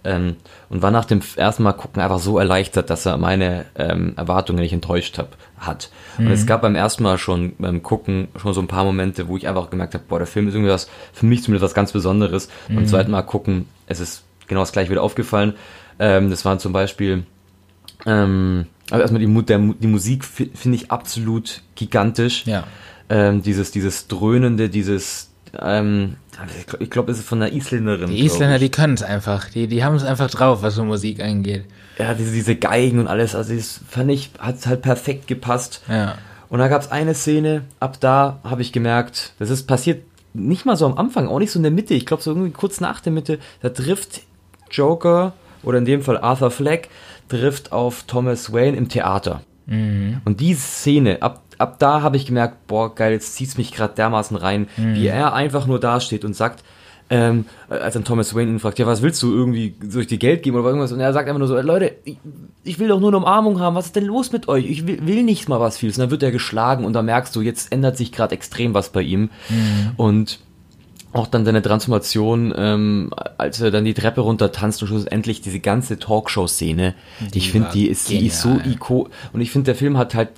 Ähm, 0.02 0.36
und 0.70 0.82
war 0.82 0.90
nach 0.90 1.04
dem 1.04 1.20
ersten 1.36 1.62
Mal 1.62 1.72
gucken 1.72 2.02
einfach 2.02 2.18
so 2.18 2.38
erleichtert, 2.38 2.88
dass 2.88 3.04
er 3.04 3.18
meine 3.18 3.66
ähm, 3.76 4.14
Erwartungen 4.16 4.60
nicht 4.60 4.72
enttäuscht 4.72 5.18
hab, 5.18 5.36
hat. 5.58 5.90
Mhm. 6.16 6.26
Und 6.26 6.32
es 6.32 6.46
gab 6.46 6.62
beim 6.62 6.74
ersten 6.74 7.02
Mal 7.02 7.18
schon 7.18 7.52
beim 7.58 7.82
Gucken 7.82 8.28
schon 8.40 8.54
so 8.54 8.60
ein 8.60 8.68
paar 8.68 8.84
Momente, 8.84 9.28
wo 9.28 9.36
ich 9.36 9.46
einfach 9.46 9.68
gemerkt 9.68 9.94
habe, 9.94 10.04
boah, 10.08 10.18
der 10.18 10.26
Film 10.26 10.48
ist 10.48 10.54
irgendwie 10.54 10.72
was, 10.72 10.88
für 11.12 11.26
mich 11.26 11.42
zumindest 11.42 11.64
was 11.64 11.74
ganz 11.74 11.92
Besonderes. 11.92 12.48
Mhm. 12.68 12.76
Beim 12.76 12.86
zweiten 12.86 13.10
Mal 13.10 13.22
gucken, 13.22 13.66
es 13.86 14.00
ist 14.00 14.24
genau 14.48 14.60
das 14.60 14.72
gleiche 14.72 14.90
wieder 14.90 15.02
aufgefallen. 15.02 15.54
Ähm, 15.98 16.30
das 16.30 16.44
waren 16.44 16.58
zum 16.58 16.72
Beispiel, 16.72 17.24
ähm, 18.06 18.66
also 18.90 19.02
erstmal 19.02 19.20
die, 19.20 19.44
der, 19.44 19.58
die 19.58 19.86
Musik 19.86 20.24
finde 20.24 20.76
ich 20.76 20.90
absolut 20.90 21.62
gigantisch. 21.74 22.46
Ja. 22.46 22.64
Ähm, 23.08 23.42
dieses, 23.42 23.70
dieses 23.70 24.08
Dröhnende, 24.08 24.68
dieses, 24.68 25.30
ähm, 25.58 26.16
ich 26.78 26.90
glaube, 26.90 27.12
es 27.12 27.18
ist 27.18 27.28
von 27.28 27.42
einer 27.42 27.52
Isländerin. 27.52 28.10
Die 28.10 28.24
Isländer, 28.24 28.58
die 28.58 28.70
können 28.70 28.94
es 28.94 29.02
einfach. 29.02 29.48
Die, 29.50 29.66
die 29.66 29.84
haben 29.84 29.96
es 29.96 30.04
einfach 30.04 30.30
drauf, 30.30 30.62
was 30.62 30.74
so 30.74 30.84
Musik 30.84 31.22
angeht. 31.22 31.64
Ja, 31.98 32.14
diese, 32.14 32.32
diese 32.32 32.56
Geigen 32.56 32.98
und 32.98 33.08
alles, 33.08 33.34
also 33.34 33.54
das 33.54 33.80
fand 33.88 34.10
ich, 34.10 34.30
hat 34.38 34.66
halt 34.66 34.82
perfekt 34.82 35.26
gepasst. 35.26 35.82
Ja. 35.88 36.16
Und 36.48 36.58
da 36.58 36.68
gab 36.68 36.82
es 36.82 36.90
eine 36.90 37.14
Szene, 37.14 37.62
ab 37.78 37.98
da 38.00 38.40
habe 38.42 38.62
ich 38.62 38.72
gemerkt, 38.72 39.34
das 39.38 39.50
ist 39.50 39.66
passiert 39.66 40.02
nicht 40.32 40.64
mal 40.64 40.76
so 40.76 40.86
am 40.86 40.96
Anfang, 40.96 41.28
auch 41.28 41.38
nicht 41.38 41.50
so 41.50 41.58
in 41.58 41.64
der 41.64 41.72
Mitte. 41.72 41.94
Ich 41.94 42.06
glaube, 42.06 42.22
so 42.22 42.30
irgendwie 42.30 42.50
kurz 42.50 42.80
nach 42.80 43.00
der 43.00 43.12
Mitte, 43.12 43.38
da 43.62 43.68
trifft 43.68 44.22
Joker 44.70 45.32
oder 45.62 45.78
in 45.78 45.84
dem 45.84 46.02
Fall 46.02 46.18
Arthur 46.18 46.50
Fleck 46.50 46.88
trifft 47.28 47.72
auf 47.72 48.04
Thomas 48.04 48.52
Wayne 48.52 48.76
im 48.76 48.88
Theater. 48.88 49.42
Mhm. 49.66 50.20
Und 50.24 50.40
die 50.40 50.54
Szene, 50.54 51.22
ab, 51.22 51.42
ab 51.60 51.78
da 51.78 52.02
habe 52.02 52.16
ich 52.16 52.26
gemerkt, 52.26 52.66
boah, 52.66 52.94
geil, 52.94 53.12
jetzt 53.12 53.34
zieht 53.34 53.48
es 53.48 53.58
mich 53.58 53.72
gerade 53.72 53.94
dermaßen 53.94 54.36
rein, 54.36 54.68
mhm. 54.76 54.94
wie 54.94 55.06
er 55.06 55.34
einfach 55.34 55.66
nur 55.66 55.78
dasteht 55.78 56.24
und 56.24 56.34
sagt, 56.34 56.64
ähm, 57.12 57.46
als 57.68 57.94
dann 57.94 58.04
Thomas 58.04 58.36
Wayne 58.36 58.52
ihn 58.52 58.58
fragt, 58.60 58.78
ja, 58.78 58.86
was 58.86 59.02
willst 59.02 59.20
du 59.22 59.32
irgendwie, 59.32 59.74
soll 59.86 60.02
ich 60.02 60.08
dir 60.08 60.18
Geld 60.18 60.44
geben 60.44 60.56
oder 60.56 60.68
irgendwas? 60.68 60.92
Und 60.92 61.00
er 61.00 61.12
sagt 61.12 61.28
einfach 61.28 61.40
nur 61.40 61.48
so, 61.48 61.60
Leute, 61.60 61.96
ich, 62.04 62.18
ich 62.62 62.78
will 62.78 62.86
doch 62.86 63.00
nur 63.00 63.10
eine 63.10 63.16
Umarmung 63.16 63.58
haben, 63.58 63.74
was 63.74 63.86
ist 63.86 63.96
denn 63.96 64.06
los 64.06 64.30
mit 64.30 64.46
euch? 64.48 64.64
Ich 64.70 64.86
will, 64.86 65.04
will 65.04 65.24
nicht 65.24 65.48
mal 65.48 65.58
was 65.58 65.76
vieles. 65.76 65.98
Und 65.98 66.02
dann 66.02 66.10
wird 66.12 66.22
er 66.22 66.30
geschlagen 66.30 66.84
und 66.84 66.92
da 66.92 67.02
merkst 67.02 67.34
du, 67.34 67.40
jetzt 67.40 67.72
ändert 67.72 67.96
sich 67.96 68.12
gerade 68.12 68.34
extrem 68.34 68.74
was 68.74 68.90
bei 68.90 69.02
ihm. 69.02 69.30
Mhm. 69.48 69.90
Und 69.96 70.38
auch 71.12 71.26
dann 71.26 71.44
seine 71.44 71.62
Transformation, 71.62 72.54
ähm, 72.56 73.10
als 73.36 73.60
er 73.60 73.72
dann 73.72 73.84
die 73.84 73.94
Treppe 73.94 74.20
runter 74.20 74.52
tanzt 74.52 74.80
und 74.82 74.88
schlussendlich 74.88 75.40
diese 75.40 75.58
ganze 75.58 75.98
Talkshow-Szene. 75.98 76.94
Ich 77.34 77.50
finde, 77.50 77.70
die 77.74 77.88
ist, 77.88 78.08
die 78.08 78.26
ist 78.26 78.40
so 78.40 78.60
iko 78.64 79.08
und 79.32 79.40
ich 79.40 79.50
finde, 79.50 79.66
der 79.66 79.74
Film 79.74 79.98
hat 79.98 80.14
halt 80.14 80.28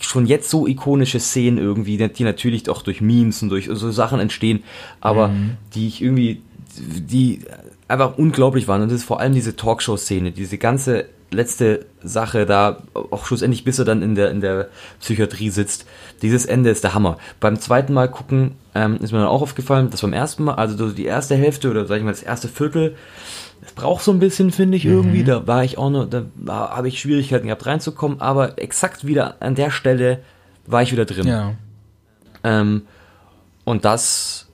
schon 0.00 0.26
jetzt 0.26 0.50
so 0.50 0.66
ikonische 0.66 1.20
Szenen 1.20 1.58
irgendwie, 1.58 1.96
die 1.96 2.24
natürlich 2.24 2.68
auch 2.68 2.82
durch 2.82 3.00
Memes 3.00 3.42
und 3.42 3.48
durch 3.48 3.68
so 3.70 3.90
Sachen 3.90 4.20
entstehen, 4.20 4.62
aber 5.00 5.28
mhm. 5.28 5.56
die 5.74 5.88
ich 5.88 6.02
irgendwie, 6.02 6.42
die 6.76 7.40
einfach 7.88 8.16
unglaublich 8.18 8.68
waren. 8.68 8.82
Und 8.82 8.90
das 8.90 8.98
ist 8.98 9.04
vor 9.04 9.20
allem 9.20 9.34
diese 9.34 9.56
Talkshow-Szene, 9.56 10.32
diese 10.32 10.58
ganze 10.58 11.06
letzte 11.32 11.86
Sache 12.02 12.46
da, 12.46 12.82
auch 12.94 13.26
schlussendlich, 13.26 13.64
bis 13.64 13.78
er 13.78 13.84
dann 13.84 14.02
in 14.02 14.14
der, 14.14 14.30
in 14.30 14.40
der 14.40 14.68
Psychiatrie 15.00 15.50
sitzt. 15.50 15.86
Dieses 16.22 16.46
Ende 16.46 16.70
ist 16.70 16.84
der 16.84 16.94
Hammer. 16.94 17.18
Beim 17.40 17.58
zweiten 17.58 17.92
Mal 17.92 18.08
gucken 18.08 18.52
ähm, 18.74 18.96
ist 19.02 19.12
mir 19.12 19.18
dann 19.18 19.28
auch 19.28 19.42
aufgefallen, 19.42 19.90
dass 19.90 20.00
beim 20.00 20.12
ersten 20.12 20.44
Mal, 20.44 20.54
also 20.54 20.90
die 20.90 21.04
erste 21.04 21.34
Hälfte 21.34 21.70
oder 21.70 21.86
sag 21.86 21.98
ich 21.98 22.04
mal 22.04 22.10
das 22.10 22.22
erste 22.22 22.48
Viertel, 22.48 22.96
es 23.64 23.72
braucht 23.72 24.02
so 24.02 24.12
ein 24.12 24.18
bisschen, 24.18 24.50
finde 24.50 24.76
ich, 24.76 24.84
irgendwie. 24.84 25.22
Mhm. 25.22 25.26
Da 25.26 25.46
war 25.46 25.64
ich 25.64 25.78
auch 25.78 25.90
noch, 25.90 26.08
da 26.08 26.24
habe 26.46 26.88
ich 26.88 27.00
Schwierigkeiten 27.00 27.46
gehabt 27.46 27.66
reinzukommen, 27.66 28.20
aber 28.20 28.58
exakt 28.58 29.06
wieder 29.06 29.36
an 29.40 29.54
der 29.54 29.70
Stelle 29.70 30.20
war 30.66 30.82
ich 30.82 30.92
wieder 30.92 31.04
drin. 31.04 31.26
Ja. 31.26 31.52
Ähm, 32.44 32.82
und 33.64 33.84
das 33.84 34.48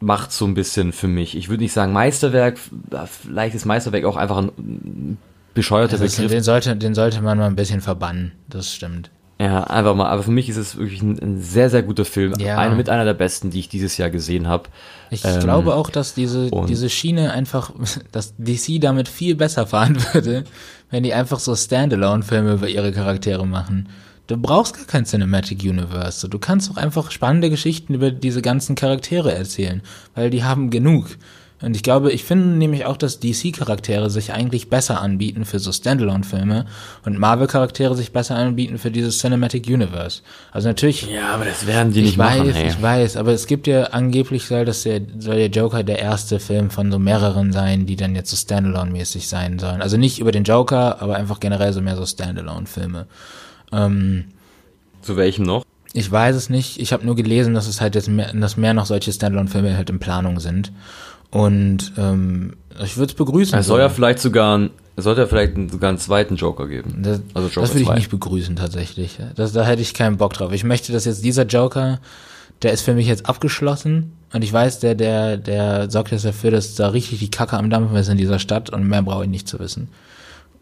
macht 0.00 0.32
so 0.32 0.44
ein 0.44 0.54
bisschen 0.54 0.92
für 0.92 1.08
mich. 1.08 1.36
Ich 1.36 1.48
würde 1.48 1.62
nicht 1.62 1.72
sagen 1.72 1.92
Meisterwerk, 1.92 2.58
vielleicht 3.06 3.54
ist 3.54 3.64
Meisterwerk 3.64 4.04
auch 4.04 4.16
einfach 4.16 4.38
ein 4.38 5.18
bescheuerter 5.54 6.00
also 6.00 6.04
Begriff. 6.04 6.30
Den 6.30 6.42
sollte, 6.42 6.76
den 6.76 6.94
sollte 6.94 7.22
man 7.22 7.38
mal 7.38 7.46
ein 7.46 7.56
bisschen 7.56 7.80
verbannen, 7.80 8.32
das 8.48 8.72
stimmt. 8.74 9.10
Ja, 9.38 9.64
einfach 9.64 9.94
mal. 9.94 10.08
Aber 10.08 10.22
für 10.22 10.30
mich 10.30 10.48
ist 10.48 10.56
es 10.56 10.76
wirklich 10.76 11.02
ein, 11.02 11.18
ein 11.18 11.40
sehr, 11.42 11.68
sehr 11.68 11.82
guter 11.82 12.06
Film. 12.06 12.34
Ja. 12.38 12.56
Eine 12.56 12.74
mit 12.74 12.88
einer 12.88 13.04
der 13.04 13.14
besten, 13.14 13.50
die 13.50 13.60
ich 13.60 13.68
dieses 13.68 13.98
Jahr 13.98 14.08
gesehen 14.08 14.48
habe. 14.48 14.64
Ich 15.10 15.24
ähm, 15.24 15.40
glaube 15.40 15.74
auch, 15.74 15.90
dass 15.90 16.14
diese, 16.14 16.50
diese 16.66 16.88
Schiene 16.88 17.32
einfach, 17.32 17.70
dass 18.12 18.34
DC 18.38 18.80
damit 18.80 19.08
viel 19.08 19.34
besser 19.34 19.66
fahren 19.66 19.98
würde, 20.12 20.44
wenn 20.90 21.02
die 21.02 21.12
einfach 21.12 21.38
so 21.38 21.54
Standalone-Filme 21.54 22.54
über 22.54 22.68
ihre 22.68 22.92
Charaktere 22.92 23.46
machen. 23.46 23.88
Du 24.26 24.36
brauchst 24.36 24.74
gar 24.74 24.86
kein 24.86 25.04
Cinematic 25.04 25.62
Universe. 25.62 26.28
Du 26.28 26.38
kannst 26.38 26.70
auch 26.70 26.78
einfach 26.78 27.10
spannende 27.10 27.50
Geschichten 27.50 27.94
über 27.94 28.10
diese 28.10 28.42
ganzen 28.42 28.74
Charaktere 28.74 29.32
erzählen, 29.32 29.82
weil 30.14 30.30
die 30.30 30.42
haben 30.42 30.70
genug. 30.70 31.10
Und 31.62 31.74
ich 31.74 31.82
glaube, 31.82 32.12
ich 32.12 32.24
finde 32.24 32.48
nämlich 32.48 32.84
auch, 32.84 32.98
dass 32.98 33.18
DC-Charaktere 33.18 34.10
sich 34.10 34.32
eigentlich 34.32 34.68
besser 34.68 35.00
anbieten 35.00 35.46
für 35.46 35.58
so 35.58 35.72
Standalone-Filme 35.72 36.66
und 37.06 37.18
Marvel-Charaktere 37.18 37.94
sich 37.94 38.12
besser 38.12 38.36
anbieten 38.36 38.76
für 38.76 38.90
dieses 38.90 39.18
Cinematic 39.18 39.66
Universe. 39.66 40.20
Also 40.52 40.68
natürlich. 40.68 41.10
Ja, 41.10 41.30
aber 41.30 41.46
das 41.46 41.66
werden 41.66 41.92
die 41.92 42.02
nicht 42.02 42.10
ich 42.12 42.16
machen. 42.18 42.48
Weiß. 42.48 42.74
Ich 42.74 42.82
weiß, 42.82 43.16
aber 43.16 43.32
es 43.32 43.46
gibt 43.46 43.66
ja 43.66 43.84
angeblich 43.84 44.44
soll 44.44 44.66
das 44.66 44.82
der, 44.82 45.00
soll 45.18 45.36
der 45.36 45.48
Joker 45.48 45.82
der 45.82 45.98
erste 45.98 46.40
Film 46.40 46.68
von 46.68 46.92
so 46.92 46.98
mehreren 46.98 47.52
sein, 47.52 47.86
die 47.86 47.96
dann 47.96 48.14
jetzt 48.14 48.30
so 48.30 48.36
Standalone-mäßig 48.36 49.26
sein 49.26 49.58
sollen. 49.58 49.80
Also 49.80 49.96
nicht 49.96 50.18
über 50.18 50.32
den 50.32 50.44
Joker, 50.44 51.00
aber 51.00 51.16
einfach 51.16 51.40
generell 51.40 51.72
so 51.72 51.80
mehr 51.80 51.96
so 51.96 52.04
Standalone-Filme. 52.04 53.06
Ähm, 53.72 54.24
Zu 55.00 55.16
welchem 55.16 55.46
noch? 55.46 55.64
Ich 55.94 56.12
weiß 56.12 56.36
es 56.36 56.50
nicht. 56.50 56.78
Ich 56.78 56.92
habe 56.92 57.06
nur 57.06 57.16
gelesen, 57.16 57.54
dass 57.54 57.66
es 57.66 57.80
halt 57.80 57.94
jetzt 57.94 58.08
mehr, 58.08 58.30
dass 58.34 58.58
mehr 58.58 58.74
noch 58.74 58.84
solche 58.84 59.10
Standalone-Filme 59.10 59.74
halt 59.74 59.88
in 59.88 59.98
Planung 59.98 60.40
sind. 60.40 60.70
Und 61.36 61.92
ähm, 61.98 62.54
ich 62.82 62.96
würde 62.96 63.10
es 63.10 63.14
begrüßen. 63.14 63.58
Es 63.58 63.66
soll 63.66 63.80
ja 63.80 63.90
vielleicht 63.90 64.20
sogar 64.20 64.56
ein, 64.56 64.70
sollte 64.96 65.20
ja 65.20 65.26
vielleicht 65.26 65.70
sogar 65.70 65.90
einen 65.90 65.98
zweiten 65.98 66.36
Joker 66.36 66.66
geben. 66.66 67.02
Das, 67.02 67.20
also 67.34 67.48
Joker 67.48 67.60
das 67.60 67.74
würde 67.74 67.82
ich 67.82 67.94
nicht 67.94 68.10
begrüßen 68.10 68.56
tatsächlich. 68.56 69.18
Das, 69.34 69.52
da 69.52 69.62
hätte 69.62 69.82
ich 69.82 69.92
keinen 69.92 70.16
Bock 70.16 70.32
drauf. 70.32 70.52
Ich 70.52 70.64
möchte, 70.64 70.94
dass 70.94 71.04
jetzt 71.04 71.22
dieser 71.22 71.44
Joker, 71.44 72.00
der 72.62 72.72
ist 72.72 72.80
für 72.80 72.94
mich 72.94 73.06
jetzt 73.06 73.28
abgeschlossen. 73.28 74.16
Und 74.32 74.44
ich 74.44 74.50
weiß, 74.50 74.80
der, 74.80 74.94
der, 74.94 75.36
der 75.36 75.90
sorgt 75.90 76.10
jetzt 76.10 76.24
dafür, 76.24 76.52
dass 76.52 76.74
da 76.74 76.88
richtig 76.88 77.18
die 77.18 77.30
Kacke 77.30 77.58
am 77.58 77.68
Dampfen 77.68 77.96
ist 77.98 78.08
in 78.08 78.16
dieser 78.16 78.38
Stadt 78.38 78.70
und 78.70 78.88
mehr 78.88 79.02
brauche 79.02 79.24
ich 79.24 79.30
nicht 79.30 79.46
zu 79.46 79.58
wissen. 79.58 79.88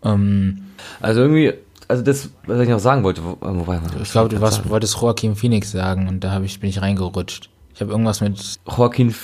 Ähm, 0.03 0.63
also 1.01 1.21
irgendwie, 1.21 1.53
also 1.87 2.03
das, 2.03 2.31
was 2.47 2.61
ich 2.61 2.69
noch 2.69 2.81
sagen 2.81 3.05
wollte, 3.05 3.23
wo, 3.25 3.37
wobei 3.41 3.79
Ich 4.03 4.11
glaube, 4.11 4.29
du 4.29 4.41
was, 4.41 4.69
wolltest 4.69 5.01
Joaquin 5.01 5.37
Phoenix 5.37 5.71
sagen 5.71 6.09
und 6.09 6.25
da 6.25 6.33
habe 6.33 6.47
ich, 6.47 6.59
bin 6.59 6.69
ich 6.69 6.83
reingerutscht. 6.83 7.49
Ich 7.75 7.81
habe 7.81 7.93
irgendwas 7.93 8.21
mit 8.21 8.59
Joaquin 8.67 9.15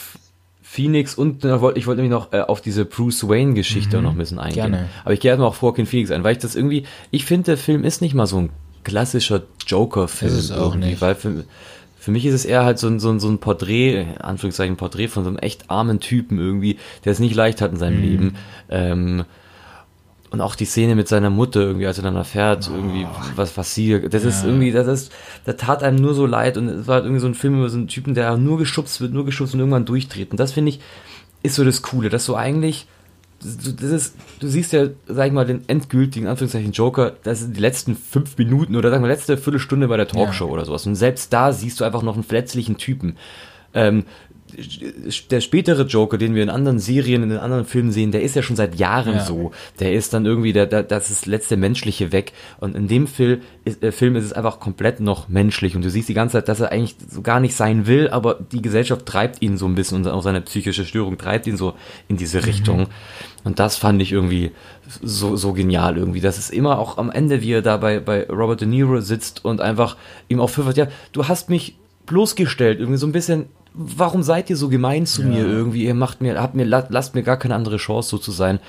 Phoenix 0.72 1.16
und 1.16 1.44
ich 1.44 1.50
wollte 1.50 2.00
nämlich 2.00 2.12
noch 2.12 2.32
äh, 2.32 2.42
auf 2.42 2.60
diese 2.60 2.84
Bruce 2.84 3.28
Wayne 3.28 3.54
Geschichte 3.54 3.96
mhm, 3.96 4.04
noch 4.04 4.12
ein 4.12 4.18
bisschen 4.18 4.38
eingehen. 4.38 4.70
Gerne. 4.70 4.88
Aber 5.02 5.12
ich 5.12 5.18
gehe 5.18 5.28
erstmal 5.28 5.48
auf 5.48 5.60
Joaquin 5.60 5.84
Phoenix 5.84 6.12
ein, 6.12 6.22
weil 6.22 6.30
ich 6.30 6.38
das 6.38 6.54
irgendwie, 6.54 6.84
ich 7.10 7.24
finde, 7.24 7.46
der 7.46 7.56
Film 7.56 7.82
ist 7.82 8.00
nicht 8.00 8.14
mal 8.14 8.26
so 8.26 8.38
ein 8.38 8.50
klassischer 8.84 9.42
Joker-Film. 9.66 10.30
Ist 10.30 10.38
es 10.38 10.52
auch 10.52 10.76
nicht. 10.76 11.00
Weil 11.00 11.16
für, 11.16 11.42
für 11.98 12.12
mich 12.12 12.24
ist 12.24 12.34
es 12.34 12.44
eher 12.44 12.64
halt 12.64 12.78
so 12.78 12.86
ein, 12.86 13.00
so 13.00 13.10
ein, 13.10 13.18
so 13.18 13.28
ein 13.28 13.38
Porträt, 13.38 14.06
Anführungszeichen 14.20 14.76
Porträt 14.76 15.08
von 15.08 15.24
so 15.24 15.30
einem 15.30 15.38
echt 15.38 15.68
armen 15.72 15.98
Typen 15.98 16.38
irgendwie, 16.38 16.78
der 17.04 17.10
es 17.10 17.18
nicht 17.18 17.34
leicht 17.34 17.60
hat 17.60 17.72
in 17.72 17.76
seinem 17.76 17.96
mhm. 17.96 18.02
Leben. 18.04 18.36
Ähm, 18.68 19.24
und 20.30 20.40
auch 20.40 20.54
die 20.54 20.64
Szene 20.64 20.94
mit 20.94 21.08
seiner 21.08 21.30
Mutter 21.30 21.60
irgendwie, 21.60 21.86
als 21.86 21.98
er 21.98 22.04
dann 22.04 22.16
erfährt, 22.16 22.70
oh, 22.72 22.76
irgendwie, 22.76 23.06
was, 23.34 23.56
was 23.56 23.74
sie, 23.74 24.00
das 24.08 24.22
ja. 24.22 24.28
ist 24.28 24.44
irgendwie, 24.44 24.70
das 24.70 24.86
ist, 24.86 25.12
das 25.44 25.56
tat 25.56 25.82
einem 25.82 25.96
nur 25.96 26.14
so 26.14 26.24
leid 26.24 26.56
und 26.56 26.68
es 26.68 26.86
war 26.86 26.96
halt 26.96 27.04
irgendwie 27.04 27.20
so 27.20 27.26
ein 27.26 27.34
Film 27.34 27.58
über 27.58 27.68
so 27.68 27.78
einen 27.78 27.88
Typen, 27.88 28.14
der 28.14 28.36
nur 28.36 28.58
geschubst 28.58 29.00
wird, 29.00 29.12
nur 29.12 29.24
geschubst 29.24 29.54
und 29.54 29.60
irgendwann 29.60 29.84
durchdreht. 29.84 30.30
Und 30.30 30.38
das 30.38 30.52
finde 30.52 30.70
ich, 30.70 30.80
ist 31.42 31.56
so 31.56 31.64
das 31.64 31.82
Coole, 31.82 32.10
dass 32.10 32.24
so 32.24 32.36
eigentlich 32.36 32.86
das 33.42 33.90
ist, 33.90 34.16
du 34.38 34.48
siehst 34.48 34.72
ja, 34.74 34.88
sag 35.06 35.28
ich 35.28 35.32
mal, 35.32 35.46
den 35.46 35.66
endgültigen 35.66 36.26
Anführungszeichen 36.26 36.72
Joker, 36.72 37.14
das 37.22 37.40
sind 37.40 37.56
die 37.56 37.60
letzten 37.60 37.96
fünf 37.96 38.36
Minuten 38.36 38.76
oder 38.76 38.90
sagen 38.90 39.02
wir 39.02 39.08
letzte 39.08 39.38
Viertelstunde 39.38 39.88
bei 39.88 39.96
der 39.96 40.08
Talkshow 40.08 40.46
ja. 40.46 40.52
oder 40.52 40.66
sowas. 40.66 40.86
Und 40.86 40.94
selbst 40.94 41.32
da 41.32 41.52
siehst 41.52 41.80
du 41.80 41.84
einfach 41.84 42.02
noch 42.02 42.14
einen 42.14 42.22
verletzlichen 42.22 42.76
Typen. 42.76 43.16
Ähm, 43.72 44.04
der 45.30 45.40
spätere 45.40 45.82
Joker, 45.82 46.18
den 46.18 46.34
wir 46.34 46.42
in 46.42 46.50
anderen 46.50 46.78
Serien, 46.78 47.22
in 47.22 47.32
anderen 47.32 47.64
Filmen 47.64 47.92
sehen, 47.92 48.12
der 48.12 48.22
ist 48.22 48.36
ja 48.36 48.42
schon 48.42 48.56
seit 48.56 48.78
Jahren 48.78 49.14
ja. 49.14 49.24
so. 49.24 49.52
Der 49.78 49.92
ist 49.92 50.12
dann 50.14 50.26
irgendwie, 50.26 50.52
der, 50.52 50.66
der, 50.66 50.82
das 50.82 51.10
ist 51.10 51.26
letzte 51.26 51.56
Menschliche 51.56 52.12
weg. 52.12 52.32
Und 52.58 52.76
in 52.76 52.88
dem 52.88 53.06
Film 53.06 53.40
ist, 53.64 53.82
äh, 53.82 53.92
Film 53.92 54.16
ist 54.16 54.24
es 54.24 54.32
einfach 54.32 54.60
komplett 54.60 55.00
noch 55.00 55.28
menschlich. 55.28 55.76
Und 55.76 55.84
du 55.84 55.90
siehst 55.90 56.08
die 56.08 56.14
ganze 56.14 56.34
Zeit, 56.34 56.48
dass 56.48 56.60
er 56.60 56.72
eigentlich 56.72 56.96
so 57.08 57.22
gar 57.22 57.40
nicht 57.40 57.54
sein 57.54 57.86
will, 57.86 58.08
aber 58.08 58.34
die 58.34 58.62
Gesellschaft 58.62 59.06
treibt 59.06 59.42
ihn 59.42 59.56
so 59.56 59.66
ein 59.66 59.74
bisschen 59.74 59.98
und 59.98 60.08
auch 60.08 60.22
seine 60.22 60.40
psychische 60.40 60.84
Störung 60.84 61.18
treibt 61.18 61.46
ihn 61.46 61.56
so 61.56 61.74
in 62.08 62.16
diese 62.16 62.38
mhm. 62.38 62.44
Richtung. 62.44 62.86
Und 63.44 63.58
das 63.58 63.76
fand 63.76 64.02
ich 64.02 64.12
irgendwie 64.12 64.50
so, 65.02 65.36
so 65.36 65.52
genial 65.52 65.96
irgendwie. 65.96 66.20
Das 66.20 66.38
ist 66.38 66.52
immer 66.52 66.78
auch 66.78 66.98
am 66.98 67.10
Ende, 67.10 67.42
wie 67.42 67.52
er 67.52 67.62
da 67.62 67.76
bei, 67.76 68.00
bei 68.00 68.26
Robert 68.28 68.60
De 68.60 68.68
Niro 68.68 69.00
sitzt 69.00 69.44
und 69.44 69.60
einfach 69.60 69.96
ihm 70.28 70.40
auch 70.40 70.50
pfiffert, 70.50 70.76
ja, 70.76 70.88
du 71.12 71.28
hast 71.28 71.48
mich 71.48 71.76
bloßgestellt, 72.06 72.80
irgendwie 72.80 72.98
so 72.98 73.06
ein 73.06 73.12
bisschen, 73.12 73.46
warum 73.74 74.22
seid 74.22 74.50
ihr 74.50 74.56
so 74.56 74.68
gemein 74.68 75.06
zu 75.06 75.22
ja. 75.22 75.28
mir 75.28 75.46
irgendwie? 75.46 75.84
Ihr 75.84 75.94
macht 75.94 76.20
mir, 76.20 76.40
habt 76.40 76.54
mir, 76.54 76.64
lasst 76.64 77.14
mir 77.14 77.22
gar 77.22 77.36
keine 77.36 77.54
andere 77.54 77.76
Chance, 77.76 78.10
so 78.10 78.18
zu 78.18 78.32
sein. 78.32 78.60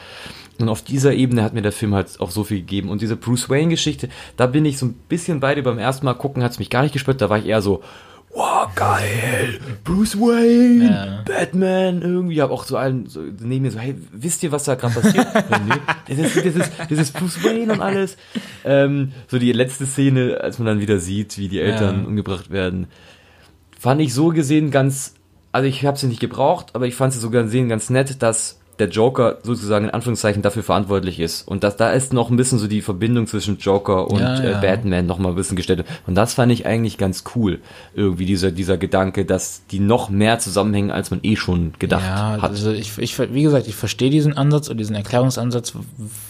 Und 0.60 0.70
auf 0.70 0.82
dieser 0.82 1.14
Ebene 1.14 1.44
hat 1.44 1.54
mir 1.54 1.62
der 1.62 1.72
Film 1.72 1.96
halt 1.96 2.20
auch 2.20 2.32
so 2.32 2.44
viel 2.44 2.60
gegeben. 2.60 2.90
Und 2.90 3.02
diese 3.02 3.16
Bruce 3.16 3.50
Wayne-Geschichte, 3.50 4.10
da 4.38 4.46
bin 4.46 4.66
ich 4.66 4.78
so 4.78 4.86
ein 4.88 4.94
bisschen 5.10 5.40
bei 5.40 5.56
dir 5.56 5.64
beim 5.64 5.80
ersten 5.80 6.06
Mal 6.06 6.14
gucken, 6.14 6.44
hat 6.44 6.52
es 6.52 6.60
mich 6.60 6.70
gar 6.70 6.84
nicht 6.84 6.94
gespürt. 6.94 7.22
Da 7.22 7.30
war 7.30 7.40
ich 7.40 7.48
eher 7.48 7.62
so, 7.62 7.82
wow, 8.34 8.70
geil, 8.76 9.60
Bruce 9.84 10.18
Wayne, 10.18 10.86
ja. 10.86 11.24
Batman, 11.26 12.02
irgendwie, 12.02 12.42
habe 12.42 12.54
auch 12.54 12.64
so 12.64 12.78
allen 12.78 13.08
so 13.08 13.22
neben 13.42 13.64
mir 13.64 13.72
so, 13.72 13.80
hey, 13.80 13.96
wisst 14.12 14.44
ihr, 14.44 14.52
was 14.52 14.64
da 14.64 14.76
gerade 14.76 15.02
passiert? 15.02 15.28
nee, 15.66 16.16
das 16.16 16.36
ist, 16.36 16.38
das, 16.38 16.56
ist, 16.56 16.72
das 16.90 17.00
ist 17.00 17.14
Bruce 17.14 17.44
Wayne 17.44 17.74
und 17.74 17.82
alles. 17.82 18.18
Ähm, 18.64 19.12
so 19.28 19.40
die 19.40 19.52
letzte 19.52 19.86
Szene, 19.86 20.40
als 20.42 20.60
man 20.60 20.68
dann 20.68 20.80
wieder 20.80 21.00
sieht, 21.00 21.38
wie 21.38 21.50
die 21.50 21.60
Eltern 21.60 22.02
ja. 22.02 22.08
umgebracht 22.08 22.52
werden 22.52 22.88
fand 23.82 24.00
ich 24.00 24.14
so 24.14 24.28
gesehen 24.30 24.70
ganz, 24.70 25.16
also 25.52 25.68
ich 25.68 25.84
habe 25.88 25.98
sie 25.98 26.06
nicht 26.06 26.20
gebraucht, 26.20 26.68
aber 26.74 26.86
ich 26.86 26.94
fand 26.94 27.14
sie 27.14 27.20
so 27.20 27.32
gesehen 27.32 27.68
ganz 27.68 27.90
nett, 27.90 28.22
dass 28.22 28.60
der 28.78 28.90
Joker 28.90 29.40
sozusagen 29.42 29.86
in 29.86 29.92
Anführungszeichen 29.92 30.44
dafür 30.44 30.62
verantwortlich 30.62 31.20
ist. 31.20 31.48
Und 31.48 31.64
dass 31.64 31.78
da 31.78 31.92
ist 31.92 32.14
noch 32.14 32.30
ein 32.30 32.38
bisschen 32.38 32.60
so 32.60 32.68
die 32.68 32.84
Verbindung 32.84 33.26
zwischen 33.26 33.58
Joker 33.58 34.08
und 34.12 34.20
ja, 34.20 34.44
ja. 34.44 34.60
Äh, 34.60 34.62
Batman 34.62 35.08
noch 35.08 35.18
mal 35.18 35.30
ein 35.30 35.36
bisschen 35.36 35.56
gestellt. 35.56 35.84
Und 36.06 36.14
das 36.14 36.36
fand 36.36 36.52
ich 36.52 36.68
eigentlich 36.68 37.00
ganz 37.00 37.24
cool. 37.36 37.60
Irgendwie 37.96 38.26
dieser, 38.26 38.52
dieser 38.52 38.78
Gedanke, 38.78 39.26
dass 39.26 39.66
die 39.72 39.80
noch 39.80 40.10
mehr 40.10 40.38
zusammenhängen, 40.38 40.92
als 40.92 41.10
man 41.10 41.20
eh 41.24 41.36
schon 41.36 41.74
gedacht 41.80 42.04
ja, 42.04 42.40
hat. 42.40 42.52
Also 42.52 42.72
ich, 42.72 43.00
ich, 43.00 43.18
wie 43.18 43.44
gesagt, 43.44 43.68
ich 43.68 43.76
verstehe 43.76 44.12
diesen 44.12 44.38
Ansatz 44.38 44.70
und 44.70 44.78
diesen 44.78 44.96
Erklärungsansatz. 44.96 45.74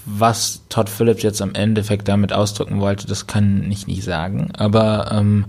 Was 0.05 0.63
Todd 0.69 0.89
Phillips 0.89 1.21
jetzt 1.21 1.41
am 1.41 1.53
Endeffekt 1.53 2.07
damit 2.07 2.31
ausdrücken 2.31 2.79
wollte, 2.79 3.07
das 3.07 3.27
kann 3.27 3.69
ich 3.69 3.87
nicht 3.87 4.05
sagen. 4.05 4.51
Aber 4.57 5.11
ähm, 5.11 5.45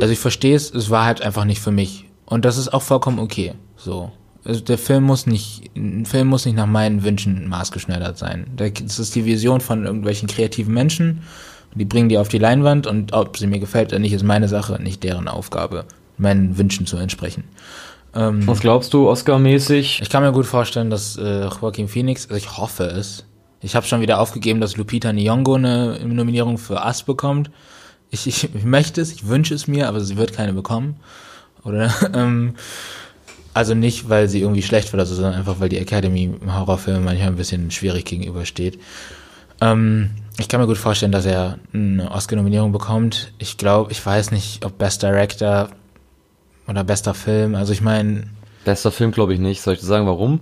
also 0.00 0.12
ich 0.12 0.18
verstehe 0.18 0.56
es, 0.56 0.72
es 0.72 0.90
war 0.90 1.04
halt 1.04 1.22
einfach 1.22 1.44
nicht 1.44 1.60
für 1.60 1.70
mich. 1.70 2.06
Und 2.26 2.44
das 2.44 2.58
ist 2.58 2.72
auch 2.72 2.82
vollkommen 2.82 3.18
okay. 3.18 3.54
So. 3.76 4.10
Also 4.44 4.60
der 4.60 4.78
Film 4.78 5.04
muss 5.04 5.26
nicht, 5.26 5.70
ein 5.76 6.06
Film 6.06 6.28
muss 6.28 6.46
nicht 6.46 6.54
nach 6.54 6.66
meinen 6.66 7.04
Wünschen 7.04 7.48
maßgeschneidert 7.48 8.16
sein. 8.16 8.46
Das 8.56 8.98
ist 8.98 9.14
die 9.14 9.24
Vision 9.24 9.60
von 9.60 9.84
irgendwelchen 9.84 10.28
kreativen 10.28 10.72
Menschen. 10.72 11.22
Die 11.74 11.84
bringen 11.84 12.08
die 12.08 12.18
auf 12.18 12.28
die 12.28 12.38
Leinwand 12.38 12.86
und 12.86 13.12
ob 13.12 13.36
sie 13.36 13.46
mir 13.46 13.58
gefällt 13.58 13.88
oder 13.92 13.98
nicht, 13.98 14.12
ist 14.12 14.24
meine 14.24 14.48
Sache, 14.48 14.80
nicht 14.82 15.04
deren 15.04 15.28
Aufgabe, 15.28 15.84
meinen 16.16 16.56
Wünschen 16.56 16.86
zu 16.86 16.96
entsprechen. 16.96 17.44
Ähm, 18.14 18.46
Was 18.46 18.60
glaubst 18.60 18.94
du, 18.94 19.08
Oscar-mäßig? 19.08 20.00
Ich 20.00 20.08
kann 20.08 20.22
mir 20.22 20.32
gut 20.32 20.46
vorstellen, 20.46 20.88
dass 20.90 21.16
äh, 21.16 21.46
Joaquin 21.46 21.88
Phoenix, 21.88 22.24
also 22.24 22.36
ich 22.36 22.56
hoffe 22.56 22.84
es. 22.84 23.26
Ich 23.60 23.76
habe 23.76 23.86
schon 23.86 24.00
wieder 24.00 24.20
aufgegeben, 24.20 24.60
dass 24.60 24.76
Lupita 24.76 25.10
Nyong'o 25.10 25.56
eine 25.56 25.98
Nominierung 26.06 26.58
für 26.58 26.82
Ass 26.82 27.02
bekommt. 27.02 27.50
Ich, 28.10 28.26
ich, 28.26 28.54
ich 28.54 28.64
möchte 28.64 29.00
es, 29.00 29.12
ich 29.12 29.26
wünsche 29.26 29.54
es 29.54 29.68
mir, 29.68 29.88
aber 29.88 30.00
sie 30.00 30.16
wird 30.16 30.32
keine 30.32 30.52
bekommen. 30.52 30.96
Oder? 31.64 31.92
Ähm, 32.14 32.54
also 33.54 33.74
nicht, 33.74 34.08
weil 34.08 34.28
sie 34.28 34.40
irgendwie 34.40 34.62
schlecht 34.62 34.92
wird, 34.92 35.00
also, 35.00 35.16
sondern 35.16 35.34
einfach, 35.34 35.58
weil 35.58 35.68
die 35.68 35.78
Academy 35.78 36.32
Horrorfilme 36.46 37.00
manchmal 37.00 37.28
ein 37.28 37.36
bisschen 37.36 37.72
schwierig 37.72 38.04
gegenübersteht. 38.04 38.78
Ähm, 39.60 40.10
ich 40.38 40.48
kann 40.48 40.60
mir 40.60 40.68
gut 40.68 40.78
vorstellen, 40.78 41.10
dass 41.10 41.26
er 41.26 41.58
eine 41.72 42.10
Oscar-Nominierung 42.12 42.70
bekommt. 42.70 43.32
Ich 43.38 43.56
glaube, 43.56 43.90
ich 43.90 44.04
weiß 44.04 44.30
nicht, 44.30 44.64
ob 44.64 44.78
Best 44.78 45.02
Director 45.02 45.70
oder 46.68 46.84
bester 46.84 47.14
Film. 47.14 47.56
Also 47.56 47.72
ich 47.72 47.80
meine. 47.80 48.28
Bester 48.64 48.92
Film 48.92 49.10
glaube 49.10 49.34
ich 49.34 49.40
nicht. 49.40 49.60
Soll 49.60 49.74
ich 49.74 49.80
dir 49.80 49.86
sagen, 49.86 50.06
warum? 50.06 50.40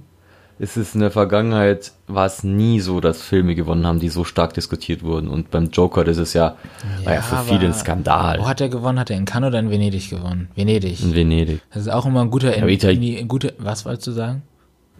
Ist 0.59 0.77
es 0.77 0.95
in 0.95 1.01
der 1.01 1.11
Vergangenheit, 1.11 1.93
war 2.07 2.27
es 2.27 2.43
nie 2.43 2.81
so, 2.81 3.01
dass 3.01 3.21
Filme 3.21 3.55
gewonnen 3.55 3.87
haben, 3.87 4.01
die 4.01 4.09
so 4.09 4.25
stark 4.25 4.55
diskutiert 4.55 5.03
wurden. 5.03 5.29
Und 5.29 5.51
beim 5.51 5.71
Joker, 5.71 6.03
das 6.03 6.17
ist 6.17 6.33
ja, 6.33 6.57
ja, 7.05 7.15
ja 7.15 7.23
für 7.23 7.37
viele 7.45 7.67
ein 7.67 7.75
Skandal. 7.75 8.39
Wo 8.39 8.49
hat 8.49 8.61
er 8.61 8.69
gewonnen? 8.69 8.99
Hat 8.99 9.11
er 9.11 9.19
in 9.19 9.27
Cannes 9.27 9.49
oder 9.49 9.59
in 9.59 9.71
Venedig 9.71 10.09
gewonnen? 10.09 10.49
Venedig. 10.55 11.03
In 11.03 11.15
Venedig. 11.15 11.61
Das 11.73 11.83
ist 11.83 11.89
auch 11.89 12.07
immer 12.07 12.23
ein 12.23 12.31
guter, 12.31 12.55
in, 12.55 12.67
in 12.67 13.01
die, 13.01 13.29
gute, 13.29 13.55
was 13.59 13.85
wolltest 13.85 14.07
du 14.07 14.13
sagen? 14.13 14.43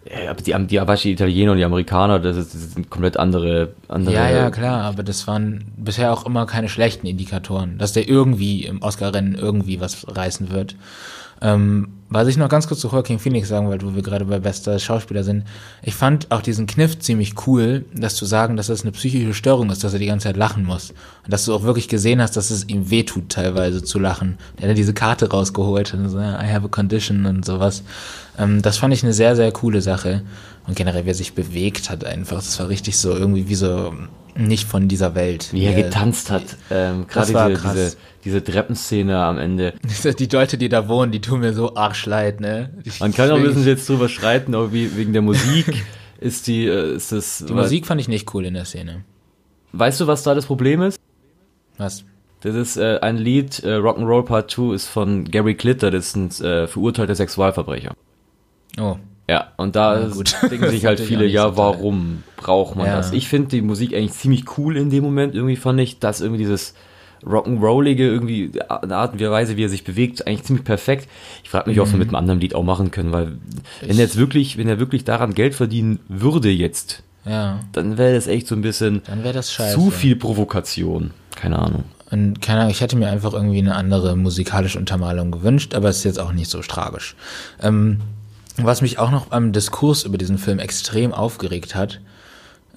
Ja, 0.09 0.29
aber 0.29 0.41
die, 0.41 0.53
die, 0.67 0.79
die 1.03 1.11
Italiener 1.11 1.51
und 1.51 1.57
die 1.57 1.65
Amerikaner, 1.65 2.19
das, 2.19 2.37
ist, 2.37 2.53
das 2.53 2.73
sind 2.73 2.89
komplett 2.89 3.17
andere, 3.17 3.73
andere. 3.87 4.15
Ja, 4.15 4.29
ja, 4.29 4.51
klar, 4.51 4.83
aber 4.83 5.03
das 5.03 5.27
waren 5.27 5.65
bisher 5.75 6.13
auch 6.13 6.25
immer 6.25 6.45
keine 6.45 6.69
schlechten 6.69 7.07
Indikatoren, 7.07 7.77
dass 7.77 7.93
der 7.93 8.07
irgendwie 8.07 8.63
im 8.65 8.81
Oscar-Rennen 8.81 9.35
irgendwie 9.35 9.81
was 9.81 10.05
reißen 10.07 10.51
wird. 10.51 10.75
Ähm, 11.41 11.89
was 12.09 12.29
ich 12.29 12.37
noch 12.37 12.47
ganz 12.47 12.67
kurz 12.67 12.79
zu 12.79 12.87
Joaquin 12.87 13.19
Phoenix 13.19 13.49
sagen 13.49 13.67
wollte, 13.67 13.85
wo 13.85 13.93
wir 13.93 14.01
gerade 14.01 14.23
bei 14.23 14.39
bester 14.39 14.79
Schauspieler 14.79 15.25
sind. 15.25 15.43
Ich 15.83 15.93
fand 15.93 16.31
auch 16.31 16.41
diesen 16.41 16.65
Kniff 16.65 16.97
ziemlich 16.99 17.33
cool, 17.45 17.85
das 17.93 18.15
zu 18.15 18.25
sagen, 18.25 18.55
dass 18.55 18.67
das 18.67 18.83
eine 18.83 18.93
psychische 18.93 19.33
Störung 19.33 19.69
ist, 19.71 19.83
dass 19.83 19.91
er 19.91 19.99
die 19.99 20.05
ganze 20.05 20.27
Zeit 20.27 20.37
lachen 20.37 20.63
muss. 20.63 20.91
Und 21.25 21.33
dass 21.33 21.43
du 21.43 21.53
auch 21.53 21.63
wirklich 21.63 21.89
gesehen 21.89 22.21
hast, 22.21 22.37
dass 22.37 22.49
es 22.49 22.69
ihm 22.69 22.89
wehtut, 22.89 23.29
teilweise 23.29 23.83
zu 23.83 23.99
lachen. 23.99 24.37
Er 24.55 24.69
hat 24.69 24.77
diese 24.77 24.93
Karte 24.93 25.29
rausgeholt 25.29 25.93
und 25.93 26.07
so, 26.07 26.17
I 26.17 26.47
have 26.49 26.65
a 26.65 26.69
condition 26.69 27.25
und 27.25 27.43
sowas. 27.43 27.83
Ähm, 28.37 28.61
das 28.61 28.77
fand 28.77 28.93
ich 28.93 29.03
eine 29.03 29.13
sehr, 29.13 29.35
sehr 29.35 29.51
coole 29.51 29.81
Sache. 29.81 30.21
Und 30.65 30.75
generell, 30.75 31.05
wer 31.05 31.15
sich 31.15 31.33
bewegt 31.33 31.89
hat 31.89 32.05
einfach, 32.05 32.37
das 32.37 32.57
war 32.59 32.69
richtig 32.69 32.97
so 32.97 33.11
irgendwie 33.11 33.49
wie 33.49 33.55
so 33.55 33.93
nicht 34.37 34.67
von 34.67 34.87
dieser 34.87 35.15
Welt. 35.15 35.49
Wie 35.51 35.63
er 35.63 35.73
getanzt 35.73 36.31
hat. 36.31 36.43
Ähm, 36.69 37.07
Gerade 37.07 37.27
diese, 37.27 37.69
diese, 37.69 37.97
diese 38.23 38.43
Treppenszene 38.43 39.17
am 39.17 39.37
Ende. 39.37 39.73
Die 40.19 40.27
Leute, 40.27 40.57
die 40.57 40.69
da 40.69 40.87
wohnen, 40.87 41.11
die 41.11 41.21
tun 41.21 41.39
mir 41.39 41.53
so 41.53 41.75
arschleid, 41.75 42.39
ne? 42.39 42.69
Man 42.99 43.13
kann 43.13 43.31
auch 43.31 43.37
ein 43.37 43.43
bisschen 43.43 43.65
jetzt 43.65 43.87
drüber 43.89 44.09
schreiten, 44.09 44.53
aber 44.55 44.71
wie, 44.73 44.95
wegen 44.95 45.13
der 45.13 45.21
Musik 45.21 45.85
ist 46.19 46.47
die, 46.47 46.65
äh, 46.65 46.95
ist 46.95 47.11
das. 47.11 47.43
Die 47.47 47.53
Musik 47.53 47.85
fand 47.85 48.01
ich 48.01 48.07
nicht 48.07 48.33
cool 48.33 48.45
in 48.45 48.53
der 48.53 48.65
Szene. 48.65 49.03
Weißt 49.73 49.99
du, 49.99 50.07
was 50.07 50.23
da 50.23 50.33
das 50.35 50.45
Problem 50.45 50.81
ist? 50.81 50.99
Was? 51.77 52.03
Das 52.41 52.55
ist 52.55 52.77
äh, 52.77 52.99
ein 53.01 53.17
Lied, 53.17 53.63
äh, 53.63 53.75
Rock'n'Roll 53.75 54.23
Part 54.23 54.51
2 54.51 54.73
ist 54.73 54.87
von 54.87 55.25
Gary 55.25 55.55
Glitter, 55.55 55.91
das 55.91 56.07
ist 56.07 56.15
ein 56.15 56.45
äh, 56.45 56.67
verurteilter 56.67 57.15
Sexualverbrecher. 57.15 57.93
Oh. 58.79 58.97
Ja, 59.29 59.51
und 59.57 59.75
da 59.75 60.07
ja, 60.07 60.07
denken 60.49 60.69
sich 60.69 60.85
halt 60.85 60.99
viele, 60.99 61.25
ja, 61.25 61.49
so 61.49 61.57
warum 61.57 62.23
braucht 62.37 62.75
man 62.75 62.87
ja. 62.87 62.97
das? 62.97 63.11
Ich 63.11 63.27
finde 63.27 63.49
die 63.49 63.61
Musik 63.61 63.93
eigentlich 63.93 64.13
ziemlich 64.13 64.57
cool 64.57 64.77
in 64.77 64.89
dem 64.89 65.03
Moment. 65.03 65.35
Irgendwie 65.35 65.57
fand 65.57 65.79
ich, 65.81 65.99
dass 65.99 66.21
irgendwie 66.21 66.39
dieses 66.39 66.73
Rock'n'Rollige, 67.23 68.03
irgendwie 68.03 68.51
eine 68.69 68.95
Art 68.95 69.13
und 69.13 69.19
Weise, 69.19 69.57
wie 69.57 69.65
er 69.65 69.69
sich 69.69 69.83
bewegt, 69.83 70.25
eigentlich 70.27 70.43
ziemlich 70.43 70.65
perfekt. 70.65 71.09
Ich 71.43 71.49
frage 71.49 71.69
mich, 71.69 71.77
mhm. 71.77 71.83
ob 71.83 71.91
wir 71.91 71.97
mit 71.97 72.07
einem 72.09 72.15
anderen 72.15 72.39
Lied 72.39 72.55
auch 72.55 72.63
machen 72.63 72.91
können, 72.91 73.11
weil 73.11 73.37
ich 73.81 73.89
wenn 73.89 73.97
er 73.97 74.03
jetzt 74.03 74.17
wirklich, 74.17 74.57
wenn 74.57 74.69
er 74.69 74.79
wirklich 74.79 75.03
daran 75.03 75.33
Geld 75.33 75.55
verdienen 75.55 75.99
würde 76.07 76.49
jetzt, 76.49 77.03
ja. 77.25 77.59
dann 77.73 77.97
wäre 77.97 78.15
das 78.15 78.27
echt 78.27 78.47
so 78.47 78.55
ein 78.55 78.61
bisschen 78.61 79.01
dann 79.07 79.23
das 79.23 79.51
scheiße. 79.51 79.75
zu 79.75 79.91
viel 79.91 80.15
Provokation. 80.15 81.11
Keine 81.35 81.59
Ahnung. 81.59 81.83
Und 82.09 82.41
keine 82.41 82.61
Ahnung, 82.61 82.71
ich 82.71 82.81
hätte 82.81 82.95
mir 82.95 83.09
einfach 83.09 83.33
irgendwie 83.33 83.59
eine 83.59 83.75
andere 83.75 84.15
musikalische 84.15 84.79
Untermalung 84.79 85.31
gewünscht, 85.31 85.75
aber 85.75 85.89
es 85.89 85.97
ist 85.97 86.03
jetzt 86.05 86.19
auch 86.19 86.31
nicht 86.31 86.49
so 86.49 86.61
tragisch. 86.61 87.15
Ähm, 87.61 87.99
was 88.57 88.81
mich 88.81 88.99
auch 88.99 89.11
noch 89.11 89.27
beim 89.27 89.51
Diskurs 89.51 90.03
über 90.03 90.17
diesen 90.17 90.37
Film 90.37 90.59
extrem 90.59 91.13
aufgeregt 91.13 91.75
hat, 91.75 92.01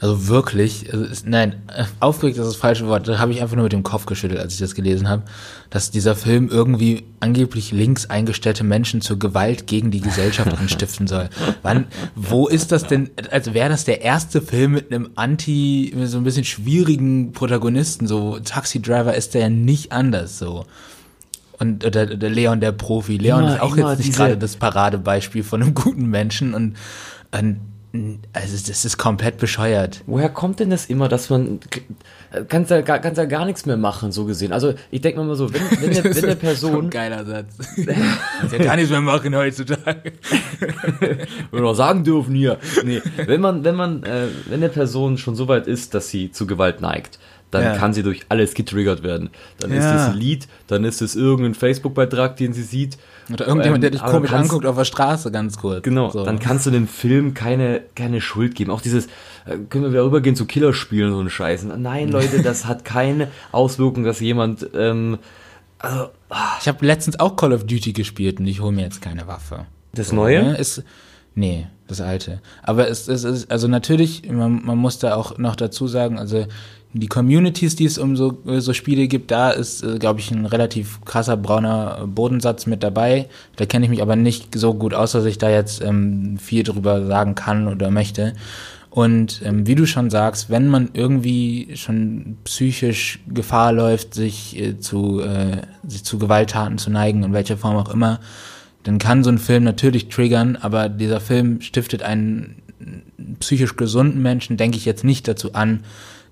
also 0.00 0.28
wirklich, 0.28 0.90
also 0.90 1.04
ist, 1.04 1.26
nein, 1.26 1.62
aufgeregt 2.00 2.38
ist 2.38 2.46
das 2.46 2.56
falsche 2.56 2.86
Wort, 2.86 3.06
da 3.06 3.18
habe 3.18 3.32
ich 3.32 3.42
einfach 3.42 3.56
nur 3.56 3.64
mit 3.64 3.72
dem 3.72 3.82
Kopf 3.82 4.06
geschüttelt, 4.06 4.40
als 4.40 4.54
ich 4.54 4.60
das 4.60 4.74
gelesen 4.74 5.08
habe, 5.08 5.22
dass 5.68 5.90
dieser 5.90 6.16
Film 6.16 6.48
irgendwie 6.48 7.04
angeblich 7.20 7.70
links 7.70 8.06
eingestellte 8.06 8.64
Menschen 8.64 9.02
zur 9.02 9.18
Gewalt 9.18 9.66
gegen 9.66 9.90
die 9.90 10.00
Gesellschaft 10.00 10.52
anstiften 10.58 11.06
soll. 11.06 11.28
Wann, 11.62 11.86
wo 12.14 12.48
ist 12.48 12.72
das 12.72 12.84
denn, 12.84 13.10
als 13.30 13.52
wäre 13.52 13.68
das 13.68 13.84
der 13.84 14.00
erste 14.00 14.40
Film 14.40 14.72
mit 14.72 14.90
einem 14.90 15.10
anti, 15.16 15.92
mit 15.94 16.08
so 16.08 16.16
ein 16.16 16.24
bisschen 16.24 16.44
schwierigen 16.44 17.32
Protagonisten, 17.32 18.06
so 18.06 18.38
Taxi 18.38 18.80
Driver 18.80 19.14
ist 19.14 19.34
der 19.34 19.42
ja 19.42 19.48
nicht 19.50 19.92
anders, 19.92 20.38
so. 20.38 20.64
Und 21.60 21.94
der, 21.94 22.06
der 22.06 22.30
Leon 22.30 22.60
der 22.60 22.72
Profi. 22.72 23.18
Leon 23.18 23.42
immer, 23.42 23.54
ist 23.54 23.60
auch 23.60 23.76
jetzt 23.76 23.98
nicht 23.98 24.16
gerade 24.16 24.38
das 24.38 24.56
Paradebeispiel 24.56 25.44
von 25.44 25.62
einem 25.62 25.74
guten 25.74 26.06
Menschen 26.06 26.54
und, 26.54 26.76
und 27.32 27.60
Also 28.32 28.68
das 28.68 28.84
ist 28.84 28.96
komplett 28.96 29.36
bescheuert. 29.36 30.02
Woher 30.06 30.30
kommt 30.30 30.60
denn 30.60 30.70
das 30.70 30.86
immer, 30.86 31.08
dass 31.08 31.28
man 31.28 31.60
kannst 32.48 32.70
ja, 32.70 32.82
kannst 32.82 33.18
ja 33.18 33.24
gar 33.24 33.44
nichts 33.44 33.66
mehr 33.66 33.76
machen, 33.76 34.12
so 34.12 34.24
gesehen. 34.24 34.52
Also 34.52 34.74
ich 34.90 35.00
denke 35.00 35.20
mir 35.20 35.26
mal 35.26 35.34
so, 35.34 35.52
wenn, 35.52 35.62
wenn, 35.80 35.92
der, 36.02 36.04
wenn 36.04 36.22
der 36.22 36.34
Person... 36.36 36.88
Geiler 36.90 37.24
Satz. 37.24 37.56
kannst 38.40 38.52
ja 38.52 38.64
gar 38.64 38.76
nichts 38.76 38.90
mehr 38.90 39.00
machen 39.00 39.34
heutzutage. 39.34 40.12
wenn 41.50 41.62
wir 41.62 41.74
sagen 41.74 42.04
dürfen 42.04 42.34
hier. 42.34 42.58
Nee, 42.84 43.02
wenn 43.26 43.40
man, 43.40 43.64
wenn 43.64 43.74
man, 43.74 44.04
äh, 44.04 44.28
wenn 44.46 44.60
der 44.60 44.68
Person 44.68 45.18
schon 45.18 45.34
so 45.34 45.48
weit 45.48 45.66
ist, 45.66 45.94
dass 45.94 46.08
sie 46.08 46.30
zu 46.30 46.46
Gewalt 46.46 46.80
neigt, 46.80 47.18
dann 47.50 47.64
ja. 47.64 47.76
kann 47.76 47.92
sie 47.92 48.02
durch 48.02 48.22
alles 48.28 48.54
getriggert 48.54 49.02
werden. 49.02 49.30
Dann 49.58 49.72
ja. 49.72 49.78
ist 49.78 50.00
es 50.00 50.08
ein 50.08 50.16
Lied, 50.16 50.48
dann 50.66 50.84
ist 50.84 51.02
es 51.02 51.16
irgendein 51.16 51.54
Facebook-Beitrag, 51.54 52.36
den 52.36 52.52
sie 52.52 52.62
sieht. 52.62 52.98
Oder 53.32 53.46
irgendjemand, 53.46 53.82
der 53.82 53.90
dich 53.90 54.02
ähm, 54.02 54.08
komisch 54.08 54.32
anguckt 54.32 54.66
auf 54.66 54.76
der 54.76 54.84
Straße, 54.84 55.30
ganz 55.30 55.58
kurz. 55.58 55.82
Genau, 55.82 56.10
so. 56.10 56.24
dann 56.24 56.38
kannst 56.38 56.66
du 56.66 56.70
dem 56.70 56.86
Film 56.88 57.34
keine, 57.34 57.82
keine 57.94 58.20
Schuld 58.20 58.54
geben. 58.54 58.70
Auch 58.70 58.80
dieses, 58.80 59.06
äh, 59.46 59.56
können 59.68 59.84
wir 59.84 59.92
wieder 59.92 60.04
rübergehen 60.04 60.36
zu 60.36 60.46
Killerspielen 60.46 61.10
und 61.10 61.16
so 61.16 61.22
ein 61.22 61.30
Scheiß. 61.30 61.64
Nein, 61.76 62.08
Leute, 62.12 62.42
das 62.42 62.66
hat 62.66 62.84
keine 62.84 63.28
Auswirkung, 63.52 64.04
dass 64.04 64.20
jemand, 64.20 64.68
ähm, 64.74 65.18
also, 65.78 66.10
ah. 66.28 66.56
Ich 66.60 66.68
habe 66.68 66.84
letztens 66.84 67.18
auch 67.18 67.36
Call 67.36 67.52
of 67.52 67.64
Duty 67.64 67.92
gespielt 67.92 68.38
und 68.38 68.46
ich 68.46 68.60
hole 68.60 68.72
mir 68.72 68.82
jetzt 68.82 69.00
keine 69.00 69.26
Waffe. 69.26 69.66
Das 69.92 70.08
so, 70.08 70.16
Neue? 70.16 70.42
Ne? 70.42 70.56
Ist, 70.56 70.84
nee, 71.34 71.66
das 71.88 72.00
Alte. 72.00 72.40
Aber 72.62 72.88
es, 72.88 73.08
es 73.08 73.24
ist, 73.24 73.50
also 73.50 73.66
natürlich, 73.66 74.30
man, 74.30 74.64
man 74.64 74.78
muss 74.78 74.98
da 74.98 75.14
auch 75.14 75.38
noch 75.38 75.56
dazu 75.56 75.88
sagen, 75.88 76.18
also 76.18 76.46
die 76.92 77.06
Communities, 77.06 77.76
die 77.76 77.84
es 77.84 77.98
um 77.98 78.16
so, 78.16 78.38
so 78.44 78.72
Spiele 78.72 79.06
gibt, 79.06 79.30
da 79.30 79.50
ist, 79.50 79.82
äh, 79.82 79.98
glaube 79.98 80.20
ich, 80.20 80.30
ein 80.30 80.46
relativ 80.46 81.00
krasser 81.04 81.36
brauner 81.36 82.06
Bodensatz 82.06 82.66
mit 82.66 82.82
dabei. 82.82 83.28
Da 83.56 83.66
kenne 83.66 83.84
ich 83.84 83.90
mich 83.90 84.02
aber 84.02 84.16
nicht 84.16 84.54
so 84.56 84.74
gut 84.74 84.94
aus, 84.94 85.12
dass 85.12 85.24
ich 85.24 85.38
da 85.38 85.50
jetzt 85.50 85.82
ähm, 85.82 86.36
viel 86.38 86.64
drüber 86.64 87.06
sagen 87.06 87.34
kann 87.36 87.68
oder 87.68 87.90
möchte. 87.90 88.34
Und 88.90 89.40
ähm, 89.44 89.68
wie 89.68 89.76
du 89.76 89.86
schon 89.86 90.10
sagst, 90.10 90.50
wenn 90.50 90.66
man 90.66 90.90
irgendwie 90.94 91.68
schon 91.76 92.38
psychisch 92.42 93.20
Gefahr 93.28 93.72
läuft, 93.72 94.14
sich, 94.14 94.58
äh, 94.58 94.80
zu, 94.80 95.20
äh, 95.20 95.58
sich 95.86 96.02
zu 96.02 96.18
Gewalttaten 96.18 96.76
zu 96.76 96.90
neigen, 96.90 97.22
in 97.22 97.32
welcher 97.32 97.56
Form 97.56 97.76
auch 97.76 97.94
immer, 97.94 98.18
dann 98.82 98.98
kann 98.98 99.22
so 99.22 99.30
ein 99.30 99.38
Film 99.38 99.62
natürlich 99.62 100.08
triggern, 100.08 100.56
aber 100.56 100.88
dieser 100.88 101.20
Film 101.20 101.60
stiftet 101.60 102.02
einen 102.02 102.62
psychisch 103.38 103.76
gesunden 103.76 104.22
Menschen, 104.22 104.56
denke 104.56 104.76
ich 104.76 104.86
jetzt 104.86 105.04
nicht 105.04 105.28
dazu 105.28 105.54
an, 105.54 105.84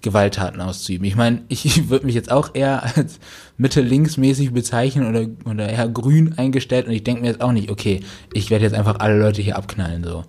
Gewalttaten 0.02 0.60
auszuüben. 0.60 1.06
Ich 1.06 1.16
meine, 1.16 1.42
ich 1.48 1.88
würde 1.88 2.06
mich 2.06 2.14
jetzt 2.14 2.30
auch 2.30 2.54
eher 2.54 2.96
als 2.96 3.18
Mitte-Links-mäßig 3.56 4.52
bezeichnen 4.52 5.08
oder, 5.08 5.26
oder 5.50 5.68
eher 5.68 5.88
grün 5.88 6.34
eingestellt 6.36 6.86
und 6.86 6.92
ich 6.92 7.04
denke 7.04 7.22
mir 7.22 7.28
jetzt 7.28 7.40
auch 7.40 7.52
nicht, 7.52 7.70
okay, 7.70 8.00
ich 8.32 8.50
werde 8.50 8.64
jetzt 8.64 8.74
einfach 8.74 9.00
alle 9.00 9.18
Leute 9.18 9.42
hier 9.42 9.56
abknallen, 9.56 10.04
so. 10.04 10.24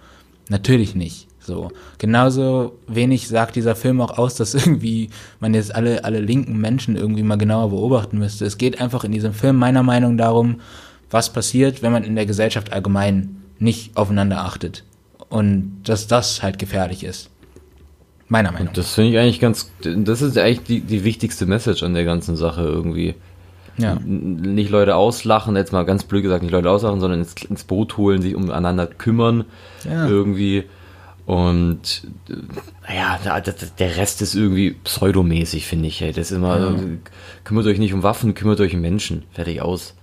Natürlich 0.50 0.96
nicht. 0.96 1.28
So. 1.40 1.72
Genauso 1.98 2.78
wenig 2.88 3.28
sagt 3.28 3.56
dieser 3.56 3.76
Film 3.76 4.02
auch 4.02 4.18
aus, 4.18 4.36
dass 4.36 4.54
irgendwie 4.56 5.10
man 5.40 5.54
jetzt 5.54 5.74
alle, 5.74 6.04
alle 6.04 6.20
linken 6.20 6.58
Menschen 6.60 6.96
irgendwie 6.96 7.24
mal 7.24 7.38
genauer 7.38 7.70
beobachten 7.70 8.18
müsste. 8.18 8.46
Es 8.46 8.58
geht 8.58 8.80
einfach 8.82 9.04
in 9.04 9.12
diesem 9.12 9.34
Film 9.34 9.56
meiner 9.56 9.84
Meinung 9.84 10.18
darum, 10.18 10.62
was 11.10 11.34
passiert, 11.34 11.82
wenn 11.82 11.92
man 11.92 12.04
in 12.04 12.16
der 12.16 12.26
Gesellschaft 12.26 12.72
allgemein 12.72 13.38
nicht 13.58 13.98
aufeinander 13.98 14.42
achtet. 14.42 14.84
Und 15.30 15.82
dass 15.84 16.08
das 16.08 16.44
halt 16.44 16.60
gefährlich 16.60 17.04
ist. 17.04 17.30
Meiner 18.30 18.52
Meinung 18.52 18.68
nach. 18.68 18.74
Das 18.74 18.94
finde 18.94 19.12
ich 19.12 19.18
eigentlich 19.18 19.40
ganz, 19.40 19.72
das 19.82 20.22
ist 20.22 20.38
eigentlich 20.38 20.64
die, 20.64 20.82
die 20.82 21.04
wichtigste 21.04 21.48
Message 21.48 21.84
an 21.84 21.96
der 21.96 22.06
ganzen 22.06 22.36
Sache 22.36 22.62
irgendwie. 22.62 23.16
Ja. 23.78 23.96
Nicht 23.96 24.70
Leute 24.70 24.96
auslachen, 24.96 25.56
jetzt 25.56 25.72
mal 25.72 25.84
ganz 25.84 26.04
blöd 26.04 26.24
gesagt, 26.24 26.44
nicht 26.44 26.52
Leute 26.52 26.70
auslachen, 26.70 27.00
sondern 27.00 27.20
ins, 27.22 27.34
ins 27.50 27.64
Boot 27.64 27.98
holen, 27.98 28.22
sich 28.22 28.36
umeinander 28.36 28.88
kümmern. 28.88 29.46
Ja. 29.84 30.08
Irgendwie. 30.08 30.66
Und 31.26 32.08
ja, 32.88 33.20
der 33.40 33.98
Rest 33.98 34.22
ist 34.22 34.36
irgendwie 34.36 34.72
pseudomäßig, 34.72 35.66
finde 35.66 35.88
ich. 35.88 36.00
Das 36.00 36.18
ist 36.18 36.32
immer, 36.32 36.60
ja. 36.60 36.76
kümmert 37.44 37.68
euch 37.68 37.80
nicht 37.80 37.94
um 37.94 38.04
Waffen, 38.04 38.34
kümmert 38.34 38.60
euch 38.60 38.74
um 38.74 38.82
Menschen. 38.82 39.24
Fertig 39.32 39.62
aus. 39.62 39.96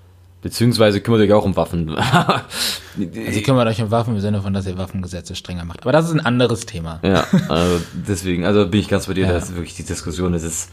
Beziehungsweise 0.47 1.01
kümmert 1.01 1.23
euch 1.23 1.33
auch 1.33 1.45
um 1.45 1.57
Waffen. 1.57 1.97
also 1.99 3.41
kümmert 3.43 3.67
euch 3.67 3.83
um 3.83 3.91
Waffen 3.91 4.15
im 4.15 4.21
Sinne 4.21 4.41
von, 4.43 4.55
dass 4.55 4.65
ihr 4.65 4.79
Waffengesetze 4.79 5.35
strenger 5.35 5.65
macht. 5.65 5.83
Aber 5.83 5.91
das 5.91 6.05
ist 6.05 6.13
ein 6.13 6.25
anderes 6.25 6.67
Thema. 6.67 7.01
Ja, 7.03 7.27
also 7.49 7.81
deswegen, 7.93 8.45
also 8.45 8.69
bin 8.69 8.79
ich 8.79 8.87
ganz 8.87 9.07
bei 9.09 9.15
dir, 9.15 9.27
ja. 9.27 9.33
das 9.33 9.49
ist 9.49 9.57
wirklich 9.57 9.75
die 9.75 9.83
Diskussion, 9.83 10.33
das 10.35 10.45
ist. 10.45 10.71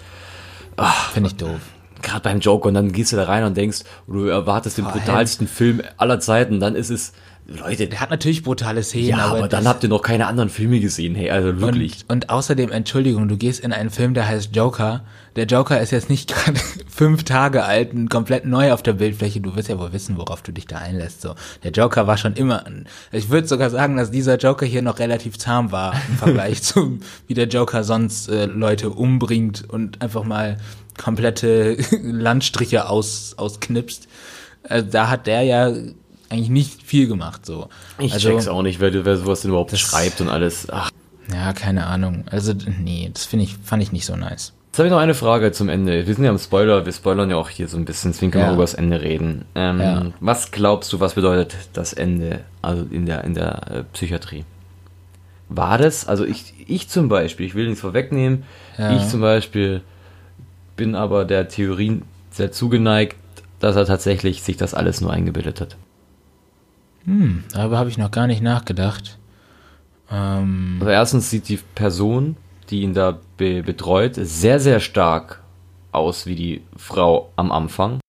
Finde 1.12 1.30
ich 1.30 1.38
doof. 1.38 1.60
Gerade 2.04 2.20
beim 2.20 2.40
Joker 2.40 2.68
und 2.68 2.76
dann 2.76 2.92
gehst 2.92 3.14
du 3.14 3.16
da 3.16 3.24
rein 3.24 3.46
und 3.46 3.58
denkst, 3.58 3.80
du 4.06 4.28
erwartest 4.28 4.78
den 4.78 4.86
brutalsten 4.86 5.48
Film 5.48 5.82
aller 5.98 6.20
Zeiten, 6.20 6.60
dann 6.60 6.76
ist 6.76 6.92
es 6.92 7.14
Leute. 7.46 7.88
Der 7.88 8.00
hat 8.00 8.10
natürlich 8.10 8.44
brutale 8.44 8.84
Szenen. 8.84 9.10
Ja, 9.10 9.18
aber, 9.26 9.40
aber 9.40 9.48
dann 9.48 9.68
habt 9.68 9.84
ihr 9.84 9.90
noch 9.90 10.02
keine 10.02 10.28
anderen 10.28 10.50
Filme 10.50 10.80
gesehen, 10.80 11.14
hey, 11.14 11.30
also 11.30 11.60
wirklich. 11.60 12.06
Und, 12.08 12.24
und 12.24 12.30
außerdem, 12.30 12.72
Entschuldigung, 12.72 13.28
du 13.28 13.36
gehst 13.36 13.60
in 13.60 13.74
einen 13.74 13.90
Film, 13.90 14.14
der 14.14 14.28
heißt 14.28 14.56
Joker. 14.56 15.04
Der 15.36 15.46
Joker 15.46 15.82
ist 15.82 15.92
jetzt 15.92 16.10
nicht 16.10 16.30
gerade 16.34 16.60
fünf 16.88 17.24
Tage 17.24 17.64
alt 17.66 17.94
und 17.94 18.10
komplett 18.10 18.46
neu 18.46 18.72
auf 18.72 18.82
der 18.82 18.94
Bildfläche. 18.94 19.42
Du 19.42 19.56
wirst 19.56 19.68
ja 19.68 19.78
wohl 19.78 19.92
wissen, 19.92 20.18
worauf 20.18 20.42
du 20.42 20.54
dich 20.54 20.68
da 20.68 20.78
einlässt. 20.78 21.22
So, 21.22 21.36
der 21.64 21.72
Joker 21.72 22.08
war 22.08 22.18
schon 22.18 22.34
immer. 22.34 22.64
Ich 23.12 23.30
würde 23.30 23.48
sogar 23.48 23.70
sagen, 23.70 23.98
dass 23.98 24.10
dieser 24.10 24.38
Joker 24.38 24.66
hier 24.66 24.82
noch 24.82 25.00
relativ 25.00 25.38
zahm 25.38 25.72
war 25.72 25.96
im 26.08 26.18
Vergleich 26.18 26.64
zu, 26.64 27.00
wie 27.28 27.34
der 27.34 27.48
Joker 27.48 27.84
sonst 27.84 28.30
äh, 28.30 28.46
Leute 28.46 28.90
umbringt 28.90 29.68
und 29.68 30.02
einfach 30.02 30.24
mal 30.24 30.58
komplette 30.98 31.76
Landstriche 32.02 32.88
aus, 32.88 33.34
ausknipst. 33.38 34.08
Also 34.64 34.88
da 34.90 35.10
hat 35.10 35.28
der 35.28 35.42
ja 35.42 35.74
eigentlich 36.34 36.50
nicht 36.50 36.84
viel 36.84 37.08
gemacht. 37.08 37.46
So. 37.46 37.70
Ich 38.00 38.14
also, 38.14 38.30
check's 38.30 38.48
auch 38.48 38.62
nicht, 38.62 38.80
wer, 38.80 39.06
wer 39.06 39.18
sowas 39.18 39.42
denn 39.42 39.50
überhaupt 39.50 39.72
das, 39.72 39.80
schreibt 39.80 40.20
und 40.22 40.30
alles. 40.30 40.68
Ach. 40.70 40.90
Ja, 41.32 41.54
keine 41.54 41.86
Ahnung. 41.88 42.26
Also, 42.30 42.54
nee, 42.54 43.10
das 43.14 43.26
finde 43.26 43.46
ich, 43.46 43.56
fand 43.64 43.82
ich 43.82 43.92
nicht 43.92 44.06
so 44.06 44.16
nice. 44.16 44.54
Jetzt 44.68 44.80
habe 44.80 44.88
ich 44.88 44.92
noch 44.92 45.00
eine 45.00 45.14
Frage 45.14 45.52
zum 45.52 45.70
Ende. 45.70 46.08
Wir 46.08 46.16
sind 46.16 46.24
ja 46.24 46.32
im 46.32 46.40
Spoiler, 46.40 46.84
wir 46.84 46.92
spoilern 46.92 47.30
ja 47.30 47.36
auch 47.36 47.50
hier 47.50 47.68
so 47.68 47.78
ein 47.78 47.86
bisschen, 47.86 48.12
deswegen 48.12 48.32
können 48.32 48.46
ja. 48.46 48.50
wir 48.50 48.56
über 48.56 48.64
das 48.64 48.74
Ende 48.74 49.02
reden. 49.02 49.46
Ähm, 49.54 49.80
ja. 49.80 50.06
Was 50.20 50.52
glaubst 50.52 50.92
du, 50.92 51.00
was 51.00 51.14
bedeutet 51.14 51.56
das 51.74 51.94
Ende, 51.94 52.40
also 52.64 52.84
in 52.90 53.06
der, 53.06 53.24
in 53.24 53.36
der 53.36 53.72
äh, 53.72 53.84
Psychiatrie? 53.94 54.46
War 55.48 55.78
das, 55.78 56.08
also 56.08 56.26
ich, 56.26 56.56
ich 56.66 56.90
zum 56.90 57.08
Beispiel, 57.08 57.46
ich 57.46 57.54
will 57.54 57.66
nichts 57.68 57.82
vorwegnehmen, 57.82 58.46
ja. 58.80 58.98
ich 58.98 59.08
zum 59.08 59.22
Beispiel 59.22 59.82
bin 60.76 60.96
aber 60.96 61.26
der 61.26 61.48
Theorie 61.50 62.02
sehr 62.32 62.52
zugeneigt, 62.52 63.16
dass 63.60 63.76
er 63.76 63.86
tatsächlich 63.86 64.42
sich 64.42 64.58
das 64.58 64.74
alles 64.74 65.02
nur 65.02 65.14
eingebildet 65.14 65.62
hat. 65.62 65.78
Hm, 67.06 67.44
darüber 67.52 67.78
habe 67.78 67.90
ich 67.90 67.98
noch 67.98 68.12
gar 68.12 68.28
nicht 68.28 68.42
nachgedacht. 68.42 69.18
Ähm 70.10 70.78
also 70.80 70.92
erstens 70.92 71.30
sieht 71.30 71.50
die 71.50 71.60
Person, 71.76 72.38
die 72.70 72.82
ihn 72.82 72.94
da 72.94 73.20
be 73.38 73.64
betreut, 73.64 74.16
sehr, 74.16 74.60
sehr 74.60 74.80
stark 74.80 75.42
aus 75.92 76.26
wie 76.26 76.36
die 76.36 76.62
Frau 76.76 77.32
am 77.36 77.52
Anfang. 77.52 78.00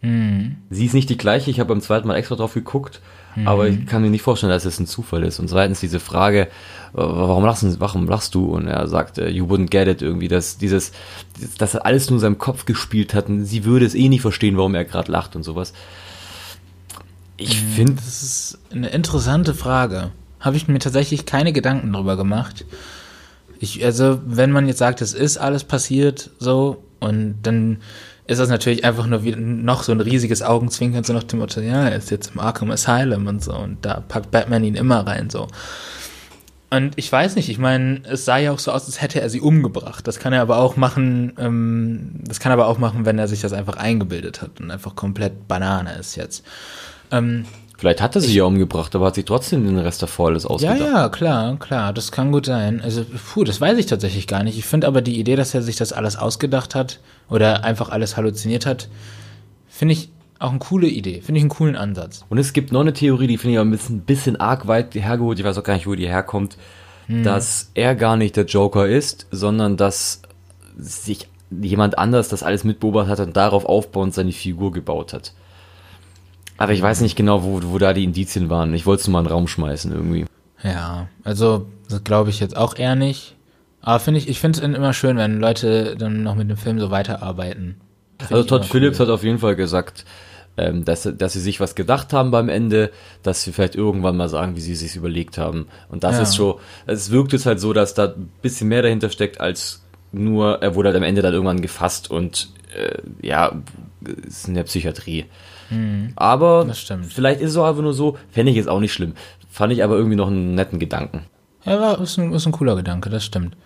Hm. 0.00 0.56
Sie 0.70 0.86
ist 0.86 0.94
nicht 0.94 1.10
die 1.10 1.18
gleiche, 1.18 1.50
ich 1.50 1.60
habe 1.60 1.68
beim 1.68 1.82
zweiten 1.82 2.08
Mal 2.08 2.16
extra 2.16 2.34
drauf 2.34 2.54
geguckt, 2.54 3.00
hm. 3.34 3.46
aber 3.46 3.68
ich 3.68 3.86
kann 3.86 4.00
mir 4.00 4.08
nicht 4.08 4.22
vorstellen, 4.22 4.50
dass 4.52 4.64
es 4.64 4.80
ein 4.80 4.86
Zufall 4.86 5.24
ist. 5.24 5.38
Und 5.38 5.48
zweitens 5.48 5.80
diese 5.80 6.00
Frage, 6.00 6.48
warum 6.92 7.44
lachst, 7.44 7.80
warum 7.80 8.08
lachst 8.08 8.34
du? 8.34 8.46
Und 8.46 8.66
er 8.66 8.86
sagt, 8.88 9.18
äh, 9.18 9.28
you 9.28 9.46
wouldn't 9.46 9.68
get 9.68 9.88
it 9.88 10.00
irgendwie, 10.00 10.28
dass 10.28 10.56
dieses, 10.56 10.92
dass 11.58 11.74
er 11.74 11.84
alles 11.84 12.08
nur 12.08 12.16
in 12.16 12.20
seinem 12.20 12.38
Kopf 12.38 12.64
gespielt 12.64 13.12
hat 13.12 13.28
und 13.28 13.44
sie 13.44 13.64
würde 13.64 13.84
es 13.84 13.94
eh 13.94 14.08
nicht 14.08 14.22
verstehen, 14.22 14.56
warum 14.56 14.74
er 14.74 14.84
gerade 14.84 15.12
lacht 15.12 15.36
und 15.36 15.42
sowas. 15.42 15.74
Ich 17.40 17.58
finde, 17.58 17.94
das 17.94 18.22
ist 18.22 18.58
eine 18.70 18.90
interessante 18.90 19.54
Frage. 19.54 20.10
Habe 20.40 20.56
ich 20.56 20.68
mir 20.68 20.78
tatsächlich 20.78 21.24
keine 21.24 21.52
Gedanken 21.52 21.92
drüber 21.92 22.16
gemacht. 22.16 22.66
Ich, 23.58 23.82
also, 23.84 24.20
wenn 24.26 24.52
man 24.52 24.66
jetzt 24.66 24.78
sagt, 24.78 25.00
es 25.00 25.14
ist 25.14 25.38
alles 25.38 25.64
passiert, 25.64 26.30
so, 26.38 26.84
und 26.98 27.36
dann 27.42 27.78
ist 28.26 28.40
das 28.40 28.50
natürlich 28.50 28.84
einfach 28.84 29.06
nur 29.06 29.24
wie 29.24 29.34
noch 29.34 29.82
so 29.82 29.92
ein 29.92 30.00
riesiges 30.00 30.42
Augenzwinkern, 30.42 31.02
so 31.02 31.12
nach 31.14 31.24
dem 31.24 31.38
Motto, 31.38 31.60
ja, 31.60 31.88
er 31.88 31.96
ist 31.96 32.10
jetzt 32.10 32.32
im 32.34 32.40
Arkham 32.40 32.70
Asylum 32.70 33.26
und 33.26 33.42
so, 33.42 33.56
und 33.56 33.78
da 33.84 34.00
packt 34.06 34.30
Batman 34.30 34.62
ihn 34.62 34.74
immer 34.76 35.06
rein, 35.06 35.30
so. 35.30 35.48
Und 36.68 36.92
ich 36.96 37.10
weiß 37.10 37.36
nicht, 37.36 37.48
ich 37.48 37.58
meine, 37.58 38.02
es 38.04 38.24
sah 38.24 38.36
ja 38.36 38.52
auch 38.52 38.60
so 38.60 38.70
aus, 38.70 38.86
als 38.86 39.00
hätte 39.02 39.20
er 39.20 39.28
sie 39.28 39.40
umgebracht. 39.40 40.06
Das 40.06 40.20
kann 40.20 40.32
er 40.32 40.40
aber 40.40 40.58
auch 40.58 40.76
machen, 40.76 41.32
ähm, 41.38 42.10
das 42.22 42.38
kann 42.38 42.52
er 42.52 42.54
aber 42.54 42.68
auch 42.68 42.78
machen, 42.78 43.04
wenn 43.04 43.18
er 43.18 43.26
sich 43.26 43.40
das 43.40 43.52
einfach 43.52 43.76
eingebildet 43.76 44.40
hat 44.40 44.60
und 44.60 44.70
einfach 44.70 44.94
komplett 44.94 45.48
Banane 45.48 45.94
ist 45.94 46.14
jetzt. 46.16 46.44
Ähm, 47.10 47.44
Vielleicht 47.80 48.02
hat 48.02 48.14
er 48.14 48.20
sie 48.20 48.34
ja 48.34 48.44
umgebracht, 48.44 48.94
aber 48.94 49.06
hat 49.06 49.14
sich 49.14 49.24
trotzdem 49.24 49.64
den 49.64 49.78
Rest 49.78 50.02
davor 50.02 50.28
alles 50.28 50.44
ausgedacht. 50.44 50.80
Ja, 50.80 50.86
ja, 50.86 51.08
klar, 51.08 51.58
klar, 51.58 51.94
das 51.94 52.12
kann 52.12 52.30
gut 52.30 52.44
sein. 52.44 52.82
Also, 52.82 53.06
puh, 53.32 53.42
das 53.42 53.58
weiß 53.58 53.78
ich 53.78 53.86
tatsächlich 53.86 54.26
gar 54.26 54.42
nicht. 54.42 54.58
Ich 54.58 54.66
finde 54.66 54.86
aber 54.86 55.00
die 55.00 55.18
Idee, 55.18 55.34
dass 55.34 55.54
er 55.54 55.62
sich 55.62 55.76
das 55.76 55.94
alles 55.94 56.16
ausgedacht 56.16 56.74
hat 56.74 57.00
oder 57.30 57.64
einfach 57.64 57.88
alles 57.88 58.18
halluziniert 58.18 58.66
hat, 58.66 58.88
finde 59.66 59.94
ich 59.94 60.10
auch 60.38 60.50
eine 60.50 60.58
coole 60.58 60.88
Idee, 60.88 61.22
finde 61.22 61.38
ich 61.38 61.42
einen 61.42 61.50
coolen 61.50 61.74
Ansatz. 61.74 62.26
Und 62.28 62.36
es 62.36 62.52
gibt 62.52 62.70
noch 62.70 62.80
eine 62.80 62.92
Theorie, 62.92 63.26
die 63.26 63.38
finde 63.38 63.54
ich 63.54 63.60
ein 63.60 63.70
bisschen, 63.70 64.00
bisschen 64.00 64.36
arg 64.36 64.66
weit 64.66 64.94
hergeholt, 64.94 65.38
ich 65.38 65.44
weiß 65.46 65.56
auch 65.56 65.64
gar 65.64 65.74
nicht, 65.74 65.86
wo 65.86 65.94
die 65.94 66.06
herkommt, 66.06 66.58
hm. 67.06 67.22
dass 67.22 67.70
er 67.72 67.94
gar 67.94 68.18
nicht 68.18 68.36
der 68.36 68.44
Joker 68.44 68.86
ist, 68.86 69.26
sondern 69.30 69.78
dass 69.78 70.20
sich 70.76 71.28
jemand 71.50 71.96
anders 71.96 72.28
das 72.28 72.42
alles 72.42 72.64
mitbeobachtet 72.64 73.18
hat 73.18 73.26
und 73.26 73.36
darauf 73.38 73.64
aufbauend 73.64 74.12
seine 74.12 74.32
Figur 74.32 74.70
gebaut 74.70 75.14
hat. 75.14 75.32
Aber 76.60 76.74
ich 76.74 76.82
weiß 76.82 77.00
nicht 77.00 77.16
genau, 77.16 77.42
wo, 77.42 77.62
wo 77.62 77.78
da 77.78 77.94
die 77.94 78.04
Indizien 78.04 78.50
waren. 78.50 78.74
Ich 78.74 78.84
wollte 78.84 79.00
es 79.00 79.06
nur 79.06 79.14
mal 79.14 79.20
in 79.20 79.24
den 79.24 79.32
Raum 79.32 79.48
schmeißen 79.48 79.90
irgendwie. 79.92 80.26
Ja, 80.62 81.08
also 81.24 81.66
das 81.88 82.04
glaube 82.04 82.28
ich 82.28 82.38
jetzt 82.38 82.54
auch 82.54 82.76
eher 82.76 82.96
nicht. 82.96 83.34
Aber 83.80 83.98
finde 83.98 84.20
ich, 84.20 84.28
ich 84.28 84.40
finde 84.40 84.58
es 84.58 84.64
immer 84.64 84.92
schön, 84.92 85.16
wenn 85.16 85.40
Leute 85.40 85.96
dann 85.96 86.22
noch 86.22 86.34
mit 86.34 86.50
dem 86.50 86.58
Film 86.58 86.78
so 86.78 86.90
weiterarbeiten. 86.90 87.80
Find 88.18 88.32
also 88.32 88.44
Todd 88.44 88.66
Phillips 88.66 89.00
cool. 89.00 89.06
hat 89.06 89.14
auf 89.14 89.24
jeden 89.24 89.38
Fall 89.38 89.56
gesagt, 89.56 90.04
ähm, 90.58 90.84
dass, 90.84 91.08
dass 91.16 91.32
sie 91.32 91.40
sich 91.40 91.60
was 91.60 91.74
gedacht 91.74 92.12
haben 92.12 92.30
beim 92.30 92.50
Ende, 92.50 92.90
dass 93.22 93.42
sie 93.42 93.52
vielleicht 93.52 93.74
irgendwann 93.74 94.18
mal 94.18 94.28
sagen, 94.28 94.54
wie 94.54 94.60
sie 94.60 94.74
sich 94.74 94.96
überlegt 94.96 95.38
haben. 95.38 95.66
Und 95.88 96.04
das 96.04 96.16
ja. 96.16 96.22
ist 96.24 96.32
so, 96.32 96.60
es 96.84 97.10
wirkt 97.10 97.32
jetzt 97.32 97.46
halt 97.46 97.58
so, 97.58 97.72
dass 97.72 97.94
da 97.94 98.08
ein 98.08 98.30
bisschen 98.42 98.68
mehr 98.68 98.82
dahinter 98.82 99.08
steckt 99.08 99.40
als 99.40 99.82
nur, 100.12 100.60
er 100.60 100.74
wurde 100.74 100.88
halt 100.90 100.96
am 100.98 101.04
Ende 101.04 101.22
dann 101.22 101.32
irgendwann 101.32 101.62
gefasst 101.62 102.10
und 102.10 102.50
äh, 102.76 102.98
ja, 103.26 103.50
ist 104.26 104.46
in 104.46 104.54
der 104.56 104.64
Psychiatrie. 104.64 105.24
Mhm. 105.70 106.12
Aber 106.16 106.66
vielleicht 107.08 107.40
ist 107.40 107.50
es 107.50 107.56
auch 107.56 107.66
einfach 107.66 107.82
nur 107.82 107.94
so, 107.94 108.18
fände 108.30 108.50
ich 108.50 108.56
jetzt 108.56 108.68
auch 108.68 108.80
nicht 108.80 108.92
schlimm. 108.92 109.14
Fand 109.48 109.72
ich 109.72 109.82
aber 109.82 109.96
irgendwie 109.96 110.16
noch 110.16 110.28
einen 110.28 110.54
netten 110.54 110.78
Gedanken. 110.78 111.26
Ja, 111.64 111.80
war, 111.80 112.00
ist, 112.00 112.18
ein, 112.18 112.32
ist 112.32 112.46
ein 112.46 112.52
cooler 112.52 112.76
Gedanke, 112.76 113.10
das 113.10 113.24
stimmt. 113.24 113.56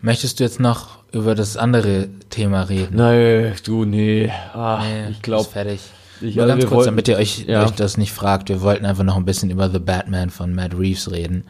Möchtest 0.00 0.40
du 0.40 0.44
jetzt 0.44 0.60
noch 0.60 0.98
über 1.12 1.34
das 1.34 1.56
andere 1.56 2.08
Thema 2.28 2.62
reden? 2.62 2.96
Nein, 2.96 3.54
du, 3.64 3.84
nee. 3.84 4.32
Ach, 4.52 4.82
nee 4.82 5.10
ich 5.10 5.22
glaube. 5.22 5.48
fertig. 5.48 5.80
Ich, 6.20 6.36
Nur 6.36 6.44
also 6.44 6.54
ganz 6.54 6.64
kurz, 6.64 6.72
wollten, 6.72 6.86
damit 6.86 7.08
ihr 7.08 7.16
euch, 7.16 7.44
ja. 7.46 7.64
euch 7.64 7.72
das 7.72 7.96
nicht 7.96 8.12
fragt. 8.12 8.48
Wir 8.48 8.60
wollten 8.62 8.84
einfach 8.84 9.04
noch 9.04 9.16
ein 9.16 9.24
bisschen 9.24 9.50
über 9.50 9.70
The 9.70 9.78
Batman 9.78 10.30
von 10.30 10.54
Matt 10.54 10.74
Reeves 10.78 11.10
reden. 11.10 11.44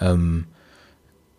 Ähm, 0.00 0.46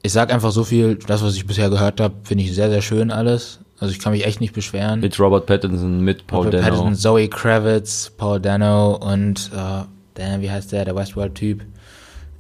ich 0.04 0.12
sag 0.12 0.34
einfach 0.34 0.52
so 0.52 0.64
viel, 0.64 0.96
das, 0.96 1.24
was 1.24 1.36
ich 1.36 1.46
bisher 1.46 1.70
gehört 1.70 2.00
habe, 2.00 2.16
finde 2.24 2.44
ich 2.44 2.54
sehr, 2.54 2.70
sehr 2.70 2.82
schön 2.82 3.12
alles. 3.12 3.60
Also 3.82 3.94
ich 3.94 4.00
kann 4.00 4.14
mich 4.14 4.26
echt 4.26 4.40
nicht 4.40 4.54
beschweren. 4.54 5.00
Mit 5.00 5.20
Robert 5.20 5.48
Pattinson, 5.48 6.02
mit 6.02 6.28
Paul 6.28 6.46
Robert 6.46 6.54
Dano. 6.54 6.66
Pattinson, 6.66 6.96
Zoe 6.96 7.28
Kravitz, 7.28 8.12
Paul 8.16 8.40
Dano 8.40 8.96
und, 8.96 9.50
uh, 9.56 9.86
damn, 10.14 10.40
wie 10.40 10.52
heißt 10.52 10.72
der, 10.72 10.86
der 10.86 10.96
Westworld-Typ? 10.96 11.64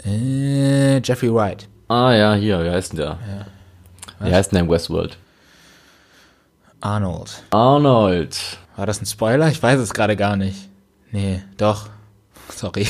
Äh, 0.05 0.99
Jeffrey 0.99 1.33
Wright. 1.33 1.67
Ah 1.87 2.13
ja, 2.13 2.35
hier, 2.35 2.63
wie 2.63 2.69
heißt 2.69 2.91
denn 2.91 2.99
der? 2.99 3.07
Ja. 4.19 4.27
Wie 4.27 4.31
heißt 4.31 4.51
denn 4.51 4.63
der 4.63 4.69
Westworld? 4.71 5.17
Arnold. 6.79 7.41
Arnold. 7.49 8.37
War 8.75 8.85
das 8.85 9.01
ein 9.01 9.07
Spoiler? 9.07 9.47
Ich 9.49 9.61
weiß 9.61 9.79
es 9.79 9.93
gerade 9.95 10.15
gar 10.15 10.35
nicht. 10.35 10.69
Nee, 11.11 11.41
doch. 11.57 11.89
Sorry. 12.55 12.87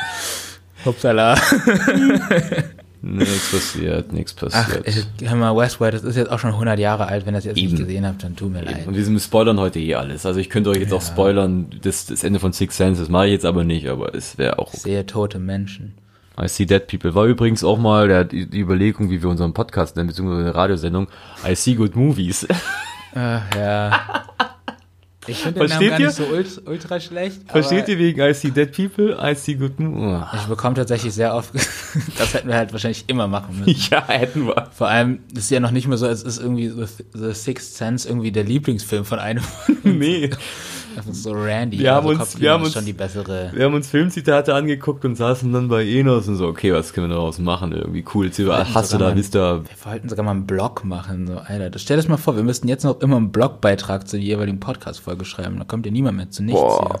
Upsala. 0.86 1.36
nichts 3.02 3.50
passiert, 3.50 4.12
nichts 4.12 4.34
passiert. 4.34 4.84
Ach, 4.88 5.28
hör 5.28 5.36
mal, 5.36 5.56
Westworld, 5.56 5.94
das 5.94 6.04
ist 6.04 6.16
jetzt 6.16 6.30
auch 6.30 6.38
schon 6.38 6.50
100 6.50 6.78
Jahre 6.78 7.06
alt. 7.06 7.26
Wenn 7.26 7.34
ihr 7.34 7.38
das 7.38 7.44
jetzt 7.44 7.58
Eben. 7.58 7.72
nicht 7.72 7.80
gesehen 7.80 8.06
habt, 8.06 8.22
dann 8.24 8.36
tut 8.36 8.52
mir 8.52 8.62
Eben. 8.62 8.70
leid. 8.70 8.86
Und 8.86 8.96
wir 8.96 9.04
sind 9.04 9.20
spoilern 9.20 9.60
heute 9.60 9.78
eh 9.78 9.94
alles. 9.94 10.26
Also 10.26 10.40
ich 10.40 10.50
könnte 10.50 10.70
euch 10.70 10.78
jetzt 10.78 10.90
ja. 10.90 10.96
auch 10.96 11.02
spoilern, 11.02 11.66
das, 11.82 12.06
das 12.06 12.24
Ende 12.24 12.40
von 12.40 12.52
Six 12.52 12.76
Sense, 12.76 13.00
das 13.00 13.08
mache 13.08 13.26
ich 13.26 13.32
jetzt 13.32 13.44
aber 13.44 13.64
nicht, 13.64 13.88
aber 13.88 14.14
es 14.14 14.38
wäre 14.38 14.58
auch 14.58 14.68
okay. 14.68 14.78
Sehr 14.78 15.06
tote 15.06 15.38
Menschen. 15.38 15.94
I 16.38 16.48
See 16.48 16.66
Dead 16.66 16.86
People. 16.86 17.14
War 17.14 17.24
übrigens 17.26 17.64
auch 17.64 17.78
mal 17.78 18.08
der, 18.08 18.24
die, 18.24 18.46
die 18.46 18.60
Überlegung, 18.60 19.10
wie 19.10 19.22
wir 19.22 19.30
unseren 19.30 19.54
Podcast 19.54 19.96
nennen, 19.96 20.08
beziehungsweise 20.08 20.42
eine 20.42 20.54
Radiosendung. 20.54 21.08
I 21.46 21.54
See 21.54 21.74
Good 21.74 21.96
Movies. 21.96 22.46
Ach, 23.14 23.42
ja. 23.56 24.24
Ich 25.28 25.38
finde 25.38 25.60
den 25.60 25.68
Namen 25.68 25.88
gar 25.88 25.98
nicht 25.98 26.12
so 26.12 26.24
ultra, 26.24 26.60
ultra 26.66 27.00
schlecht. 27.00 27.40
Versteht 27.46 27.88
ihr 27.88 27.98
wegen 27.98 28.20
I 28.20 28.32
See 28.34 28.50
Dead 28.50 28.70
People, 28.70 29.16
I 29.20 29.34
See 29.34 29.54
Good? 29.54 29.72
Oh. 29.80 30.22
Ich 30.34 30.42
bekomme 30.46 30.74
tatsächlich 30.74 31.14
sehr 31.14 31.34
oft, 31.34 31.54
das 32.18 32.34
hätten 32.34 32.48
wir 32.48 32.56
halt 32.56 32.72
wahrscheinlich 32.72 33.04
immer 33.08 33.26
machen 33.28 33.58
müssen. 33.58 33.76
Ja, 33.90 34.06
hätten 34.08 34.46
wir. 34.46 34.68
Vor 34.72 34.88
allem, 34.88 35.20
das 35.32 35.44
ist 35.44 35.50
ja 35.50 35.60
noch 35.60 35.70
nicht 35.70 35.86
mehr 35.86 35.98
so, 35.98 36.06
es 36.06 36.22
ist 36.22 36.38
irgendwie 36.38 36.68
The, 36.68 36.86
The 37.14 37.32
Sixth 37.32 37.76
Sense 37.76 38.08
irgendwie 38.08 38.32
der 38.32 38.44
Lieblingsfilm 38.44 39.04
von 39.04 39.18
einem. 39.18 39.44
nee. 39.82 40.30
Das 40.96 41.06
ist 41.06 41.22
so 41.22 41.32
Randy. 41.32 41.78
Wir 41.78 41.94
haben 41.94 42.08
also 42.08 42.22
uns, 42.22 42.40
wir 42.40 42.50
haben 42.50 42.64
uns, 42.64 42.72
schon 42.72 42.86
die 42.86 42.94
bessere. 42.94 43.50
Wir 43.52 43.66
haben 43.66 43.74
uns 43.74 43.86
Filmzitate 43.88 44.54
angeguckt 44.54 45.04
und 45.04 45.14
saßen 45.14 45.52
dann 45.52 45.68
bei 45.68 45.86
Enos 45.86 46.26
und 46.26 46.36
so, 46.36 46.46
okay, 46.46 46.72
was 46.72 46.94
können 46.94 47.10
wir 47.10 47.16
daraus 47.16 47.38
machen? 47.38 47.72
Irgendwie 47.72 48.02
cool. 48.14 48.30
Hast 48.30 48.94
du 48.94 48.98
da, 48.98 49.10
bist 49.10 49.34
da. 49.34 49.62
Wir 49.62 49.92
wollten 49.92 50.08
sogar 50.08 50.24
mal 50.24 50.30
einen 50.30 50.46
Blog 50.46 50.84
machen, 50.84 51.26
so, 51.26 51.34
Alter. 51.36 51.78
Stell 51.78 51.96
dir 51.96 52.02
das 52.02 52.08
mal 52.08 52.16
vor, 52.16 52.34
wir 52.36 52.42
müssten 52.42 52.66
jetzt 52.66 52.84
noch 52.84 53.00
immer 53.00 53.18
einen 53.18 53.30
Blogbeitrag 53.30 54.08
zur 54.08 54.18
jeweiligen 54.18 54.58
Podcast-Folge 54.58 55.26
schreiben. 55.26 55.58
Da 55.58 55.64
kommt 55.64 55.84
ja 55.84 55.92
niemand 55.92 56.16
mehr 56.16 56.30
zu 56.30 56.42
nichts 56.42 56.60
Boah. 56.60 56.88
hier. 56.88 57.00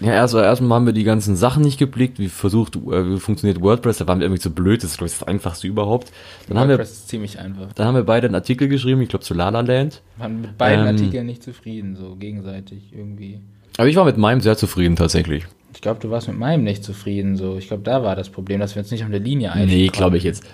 Ja, 0.00 0.12
erstmal 0.12 0.44
erstmal 0.44 0.76
haben 0.76 0.86
wir 0.86 0.92
die 0.92 1.04
ganzen 1.04 1.36
Sachen 1.36 1.62
nicht 1.62 1.78
geblickt, 1.78 2.18
wie 2.18 2.28
versucht, 2.28 2.76
äh, 2.76 3.14
wie 3.14 3.18
funktioniert 3.18 3.62
WordPress, 3.62 3.98
da 3.98 4.06
waren 4.06 4.18
wir 4.18 4.26
irgendwie 4.26 4.42
zu 4.42 4.50
blöd, 4.50 4.82
das 4.82 4.90
ist 4.90 4.98
glaube 4.98 5.10
ich 5.10 5.18
das 5.18 5.26
einfachste 5.26 5.66
überhaupt. 5.66 6.12
Dann 6.48 6.58
WordPress 6.58 6.60
haben 6.60 6.78
wir, 6.78 6.82
ist 6.82 7.08
ziemlich 7.08 7.38
einfach. 7.38 7.72
Dann 7.74 7.86
haben 7.86 7.94
wir 7.94 8.04
beide 8.04 8.26
einen 8.26 8.34
Artikel 8.34 8.68
geschrieben, 8.68 9.00
ich 9.00 9.08
glaube 9.08 9.24
zu 9.24 9.34
Lala 9.34 9.60
Land. 9.60 10.02
Wir 10.16 10.22
waren 10.22 10.40
mit 10.42 10.58
beiden 10.58 10.86
ähm, 10.86 10.94
Artikeln 10.94 11.26
nicht 11.26 11.42
zufrieden, 11.42 11.96
so 11.96 12.16
gegenseitig 12.16 12.92
irgendwie. 12.92 13.40
Aber 13.78 13.88
ich 13.88 13.96
war 13.96 14.04
mit 14.04 14.18
meinem 14.18 14.40
sehr 14.40 14.56
zufrieden 14.56 14.96
tatsächlich. 14.96 15.46
Ich 15.74 15.82
glaube, 15.82 16.00
du 16.00 16.10
warst 16.10 16.28
mit 16.28 16.38
meinem 16.38 16.64
nicht 16.64 16.84
zufrieden, 16.84 17.36
so. 17.36 17.56
Ich 17.58 17.68
glaube, 17.68 17.82
da 17.82 18.02
war 18.02 18.16
das 18.16 18.30
Problem, 18.30 18.60
dass 18.60 18.74
wir 18.74 18.80
uns 18.80 18.90
nicht 18.90 19.04
auf 19.04 19.10
der 19.10 19.20
Linie 19.20 19.52
einigen 19.52 19.78
Nee, 19.78 19.88
glaube 19.88 20.16
ich 20.16 20.24
jetzt. 20.24 20.44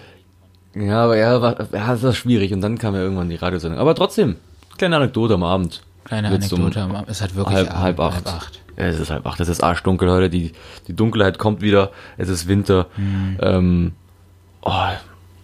Ja, 0.74 1.04
aber 1.04 1.16
ja, 1.16 1.40
war, 1.40 1.60
ja, 1.72 1.92
das 1.92 2.02
war 2.02 2.12
schwierig 2.12 2.52
und 2.52 2.60
dann 2.60 2.78
kam 2.78 2.94
ja 2.94 3.02
irgendwann 3.02 3.28
die 3.28 3.36
Radiosendung. 3.36 3.78
Aber 3.78 3.94
trotzdem, 3.94 4.36
kleine 4.78 4.96
Anekdote 4.96 5.34
am 5.34 5.42
Abend. 5.42 5.82
Kleine 6.04 6.28
Anekdote 6.28 6.62
um 6.84 6.90
am 6.90 6.96
Abend. 6.96 7.10
Es 7.10 7.20
hat 7.20 7.36
wirklich 7.36 7.56
halb, 7.56 7.72
halb 7.72 8.00
acht. 8.00 8.26
Halb 8.26 8.26
acht. 8.26 8.60
Es 8.88 9.00
ist 9.00 9.10
halb 9.10 9.26
acht. 9.26 9.40
Es 9.40 9.48
ist 9.48 9.62
arschdunkel 9.62 10.10
heute. 10.10 10.30
Die, 10.30 10.52
die 10.88 10.94
Dunkelheit 10.94 11.38
kommt 11.38 11.60
wieder. 11.62 11.90
Es 12.16 12.28
ist 12.28 12.48
Winter. 12.48 12.86
Hm. 12.96 13.38
Ähm, 13.40 13.92
oh, 14.62 14.88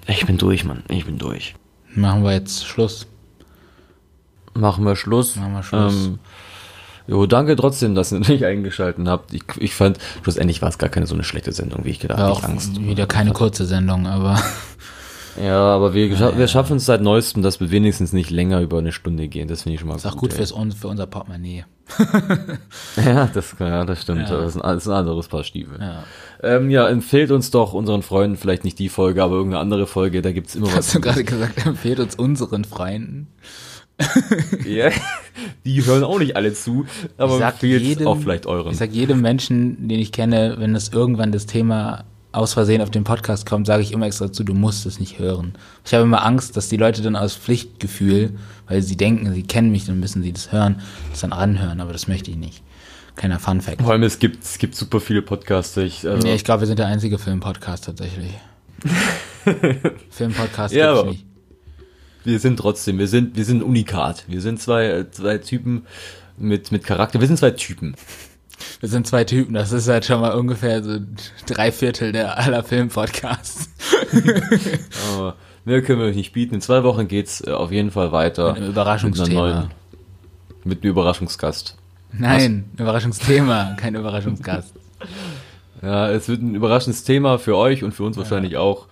ich 0.07 0.26
bin 0.26 0.39
durch, 0.39 0.64
Mann. 0.64 0.82
Ich 0.89 1.05
bin 1.05 1.18
durch. 1.18 1.55
Machen 1.95 2.24
wir 2.24 2.32
jetzt 2.32 2.66
Schluss. 2.66 3.07
Machen 4.55 4.84
wir 4.84 4.97
Schluss. 4.97 5.36
Machen 5.36 5.53
wir 5.55 5.62
Schluss. 5.62 6.07
Ähm, 6.07 6.18
Jo, 7.09 7.24
danke 7.24 7.57
trotzdem, 7.57 7.95
dass 7.95 8.12
ihr 8.12 8.18
mich 8.28 8.45
eingeschaltet 8.45 9.09
habt. 9.09 9.32
Ich, 9.32 9.43
ich 9.59 9.74
fand, 9.74 9.99
schlussendlich 10.22 10.61
war 10.61 10.68
es 10.68 10.76
gar 10.76 10.91
keine 10.91 11.07
so 11.07 11.14
eine 11.14 11.24
schlechte 11.24 11.53
Sendung, 11.53 11.84
wie 11.84 11.91
ich 11.91 12.01
gedacht 12.01 12.20
habe. 12.20 12.30
Ja, 12.30 12.36
auch 12.36 12.45
Angst. 12.45 12.78
wieder 12.80 13.07
keine 13.07 13.32
kurze 13.32 13.64
Sendung, 13.64 14.07
aber. 14.07 14.41
Ja, 15.41 15.61
aber 15.61 15.95
wir, 15.95 16.09
ja, 16.09 16.36
wir 16.36 16.49
schaffen 16.49 16.78
es 16.78 16.86
seit 16.86 17.01
neuestem, 17.01 17.45
dass 17.45 17.61
wir 17.61 17.70
wenigstens 17.70 18.12
nicht 18.12 18.28
länger 18.30 18.61
über 18.61 18.78
eine 18.78 18.91
Stunde 18.91 19.28
gehen. 19.28 19.47
Das 19.47 19.62
finde 19.62 19.74
ich 19.74 19.80
schon 19.80 19.89
mal 19.89 19.95
gut. 19.95 20.05
Ist 20.05 20.11
auch 20.11 20.16
gut 20.16 20.32
fürs, 20.32 20.53
für 20.76 20.89
unser 20.89 21.07
Portemonnaie. 21.07 21.64
ja, 22.97 23.26
das, 23.26 23.57
ja, 23.59 23.84
das 23.84 24.03
stimmt. 24.03 24.28
Ja. 24.28 24.36
Das, 24.36 24.57
ist 24.57 24.62
ein, 24.62 24.74
das 24.74 24.82
ist 24.84 24.89
ein 24.89 24.95
anderes 24.95 25.28
Paar 25.28 25.45
Stiefel. 25.45 25.78
Ja. 25.80 26.05
Ähm, 26.43 26.70
ja, 26.70 26.89
empfehlt 26.89 27.30
uns 27.30 27.51
doch 27.51 27.72
unseren 27.72 28.03
Freunden, 28.03 28.36
vielleicht 28.36 28.64
nicht 28.64 28.78
die 28.78 28.89
Folge, 28.89 29.22
aber 29.22 29.36
irgendeine 29.36 29.61
andere 29.61 29.86
Folge, 29.86 30.22
da 30.22 30.32
gibt's 30.32 30.55
immer 30.55 30.68
Hast 30.68 30.76
was. 30.76 30.86
Hast 30.86 30.95
du 30.95 31.01
gerade 31.01 31.24
gesagt, 31.24 31.66
empfehlt 31.66 32.01
uns 32.01 32.14
unseren 32.14 32.64
Freunden? 32.64 33.28
ja, 34.64 34.91
die 35.64 35.84
hören 35.84 36.05
auch 36.05 36.20
nicht 36.20 36.36
alle 36.36 36.53
zu, 36.53 36.86
aber 37.16 37.53
jedem, 37.61 38.07
auch 38.07 38.18
vielleicht 38.18 38.47
euren. 38.47 38.70
Ich 38.70 38.78
sag 38.78 38.93
jedem 38.93 39.20
Menschen, 39.20 39.89
den 39.89 39.99
ich 39.99 40.12
kenne, 40.12 40.57
wenn 40.59 40.76
es 40.76 40.91
irgendwann 40.91 41.32
das 41.32 41.47
Thema 41.47 42.05
aus 42.33 42.53
Versehen 42.53 42.83
auf 42.83 42.91
den 42.91 43.05
Podcast 43.05 43.47
kommt, 43.47 43.66
sage 43.66 43.83
ich 43.83 43.93
immer 43.93 44.07
extra 44.07 44.31
zu, 44.31 44.45
du 44.45 44.55
musst 44.55 44.87
es 44.87 45.01
nicht 45.01 45.18
hören. 45.18 45.55
Ich 45.85 45.95
habe 45.95 46.05
immer 46.05 46.24
Angst, 46.24 46.57
dass 46.57 46.68
die 46.68 46.76
Leute 46.76 47.03
dann 47.03 47.16
aus 47.16 47.35
Pflichtgefühl, 47.35 48.37
weil 48.66 48.83
sie 48.83 48.97
denken, 48.97 49.33
sie 49.33 49.43
kennen 49.43 49.70
mich, 49.70 49.87
dann 49.87 49.99
müssen 49.99 50.22
sie 50.22 50.33
das 50.33 50.53
hören, 50.53 50.83
das 51.11 51.20
dann 51.20 51.33
anhören, 51.33 51.81
aber 51.81 51.93
das 51.93 52.07
möchte 52.09 52.31
ich 52.31 52.37
nicht. 52.37 52.62
Keiner 53.16 53.41
Fun 53.41 53.61
Fact. 53.61 53.83
Vor 53.83 53.93
allem, 53.93 54.05
es 54.05 54.18
gibt, 54.18 54.45
es 54.45 54.59
gibt 54.59 54.76
super 54.76 55.01
viele 55.01 55.22
Podcasts. 55.22 55.76
Ich, 55.79 56.07
also 56.07 56.24
nee, 56.24 56.35
ich 56.35 56.45
glaube, 56.45 56.61
wir 56.61 56.66
sind 56.68 56.79
der 56.79 56.87
einzige 56.87 57.18
Film-Podcast 57.18 57.87
tatsächlich. 57.87 58.31
Film-Podcast 60.11 60.74
ja, 60.74 60.95
gibt's 60.95 61.11
nicht 61.11 61.29
wir 62.29 62.39
sind 62.39 62.59
trotzdem, 62.59 62.99
wir 62.99 63.09
sind, 63.09 63.37
wir 63.37 63.45
sind 63.45 63.62
unikat. 63.62 64.24
Wir 64.29 64.41
sind 64.41 64.61
zwei, 64.61 65.07
zwei 65.11 65.39
Typen 65.39 65.87
mit, 66.37 66.70
mit 66.70 66.85
Charakter. 66.85 67.20
Wir 67.20 67.26
sind 67.26 67.39
zwei 67.39 67.53
Typen. 67.53 67.97
Wir 68.81 68.89
sind 68.89 69.07
zwei 69.07 69.25
Typen, 69.25 69.55
das 69.55 69.73
ist 69.73 69.89
halt 69.89 70.05
schon 70.05 70.21
mal 70.21 70.35
ungefähr 70.35 70.83
so 70.83 70.99
drei 71.47 71.73
Viertel 71.73 72.13
der 72.13 72.39
aller 72.39 72.63
Filmpodcasts. 72.63 73.71
Aber 75.15 75.37
mehr 75.65 75.83
können 75.83 76.01
wir 76.01 76.07
euch 76.07 76.17
nicht 76.17 76.33
bieten. 76.33 76.55
In 76.55 76.61
zwei 76.61 76.83
Wochen 76.83 77.09
geht's 77.09 77.41
äh, 77.47 77.51
auf 77.51 77.73
jeden 77.73 77.91
Fall 77.91 78.13
weiter. 78.13 78.49
Mit 78.49 78.63
einem 78.63 78.71
Überraschungsthema. 78.71 79.47
Mit, 79.47 79.55
neuen, 79.55 79.71
mit 80.65 80.83
einem 80.83 80.91
Überraschungsgast. 80.91 81.77
Nein, 82.13 82.65
Was? 82.73 82.81
Überraschungsthema, 82.81 83.77
kein 83.79 83.95
Überraschungsgast. 83.95 84.75
Ja, 85.81 86.11
es 86.11 86.29
wird 86.29 86.43
ein 86.43 86.57
Überraschungsthema 86.57 87.39
für 87.39 87.57
euch 87.57 87.85
und 87.85 87.93
für 87.93 88.03
uns 88.03 88.17
ja. 88.17 88.23
wahrscheinlich 88.23 88.57
auch. 88.57 88.89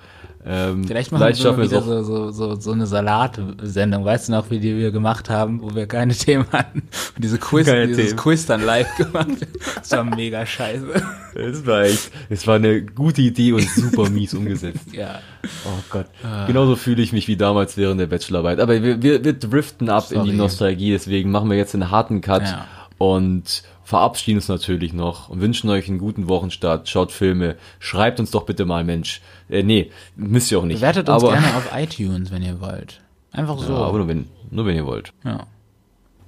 Ähm, 0.48 0.84
vielleicht 0.84 1.10
machen 1.10 1.22
vielleicht 1.22 1.42
wir 1.42 1.58
wieder 1.58 1.82
so, 1.82 2.02
so, 2.04 2.30
so, 2.30 2.54
so 2.54 2.70
eine 2.70 2.86
Salatsendung, 2.86 4.04
weißt 4.04 4.28
du 4.28 4.32
noch, 4.32 4.48
wie 4.50 4.60
die 4.60 4.76
wir 4.76 4.92
gemacht 4.92 5.28
haben, 5.28 5.60
wo 5.60 5.74
wir 5.74 5.88
keine 5.88 6.14
Themen 6.14 6.46
hatten 6.52 6.82
und 7.16 7.24
diese 7.24 7.38
Quiz, 7.38 7.66
keine 7.66 7.88
dieses 7.88 8.06
Themen. 8.06 8.16
Quiz 8.16 8.46
dann 8.46 8.64
live 8.64 8.94
gemacht. 8.96 9.28
Das 9.74 9.90
war 9.90 10.04
mega 10.04 10.46
scheiße. 10.46 11.02
Das 11.34 11.66
war 11.66 11.82
echt, 11.82 12.12
es 12.28 12.46
war 12.46 12.56
eine 12.56 12.82
gute 12.82 13.22
Idee 13.22 13.52
und 13.52 13.68
super 13.68 14.08
mies 14.10 14.34
umgesetzt. 14.34 14.92
ja. 14.92 15.20
Oh 15.64 15.82
Gott. 15.90 16.06
Ah. 16.22 16.46
Genauso 16.46 16.76
fühle 16.76 17.02
ich 17.02 17.12
mich 17.12 17.26
wie 17.26 17.36
damals 17.36 17.76
während 17.76 18.00
der 18.00 18.06
Bachelorarbeit. 18.06 18.60
Aber 18.60 18.80
wir, 18.82 19.02
wir, 19.02 19.24
wir 19.24 19.32
driften 19.32 19.90
ab 19.90 20.04
Sorry. 20.04 20.20
in 20.20 20.32
die 20.32 20.36
Nostalgie, 20.36 20.92
deswegen 20.92 21.30
machen 21.30 21.50
wir 21.50 21.56
jetzt 21.56 21.74
einen 21.74 21.90
harten 21.90 22.20
Cut 22.20 22.42
ja. 22.42 22.66
und 22.98 23.64
verabschieden 23.86 24.38
uns 24.38 24.48
natürlich 24.48 24.92
noch 24.92 25.28
und 25.28 25.40
wünschen 25.40 25.70
euch 25.70 25.88
einen 25.88 25.98
guten 25.98 26.28
Wochenstart. 26.28 26.88
Schaut 26.88 27.12
Filme. 27.12 27.54
Schreibt 27.78 28.18
uns 28.18 28.32
doch 28.32 28.44
bitte 28.44 28.64
mal, 28.64 28.82
Mensch. 28.82 29.22
Äh, 29.48 29.62
nee, 29.62 29.92
müsst 30.16 30.50
ihr 30.50 30.58
auch 30.58 30.64
nicht. 30.64 30.80
Bewertet 30.80 31.08
uns 31.08 31.22
aber, 31.22 31.32
gerne 31.34 31.46
auf 31.56 31.70
iTunes, 31.72 32.32
wenn 32.32 32.42
ihr 32.42 32.60
wollt. 32.60 33.00
Einfach 33.30 33.58
so. 33.58 33.72
Ja, 33.72 33.78
aber 33.78 33.98
nur 33.98 34.08
wenn, 34.08 34.26
nur 34.50 34.66
wenn 34.66 34.74
ihr 34.74 34.86
wollt. 34.86 35.12
Ja. 35.24 35.46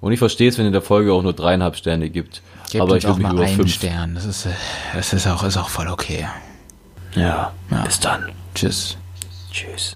Und 0.00 0.12
ich 0.12 0.20
verstehe 0.20 0.48
es, 0.48 0.56
wenn 0.56 0.66
ihr 0.66 0.70
der 0.70 0.82
Folge 0.82 1.12
auch 1.12 1.22
nur 1.22 1.32
dreieinhalb 1.32 1.74
Sterne 1.74 2.08
gibt. 2.10 2.42
Gebt 2.70 2.80
aber 2.82 2.96
ich 2.96 3.06
auch 3.08 3.18
mal 3.18 3.36
einen 3.36 3.56
fünf. 3.56 3.74
Stern. 3.74 4.14
Das 4.14 4.24
ist, 4.24 4.46
das 4.94 5.12
ist 5.12 5.26
auch, 5.26 5.42
ist 5.42 5.56
auch 5.56 5.68
voll 5.68 5.88
okay. 5.88 6.26
Ja, 7.16 7.52
Ja. 7.70 7.82
bis 7.82 7.98
dann. 7.98 8.30
Tschüss. 8.54 8.96
Tschüss. 9.50 9.86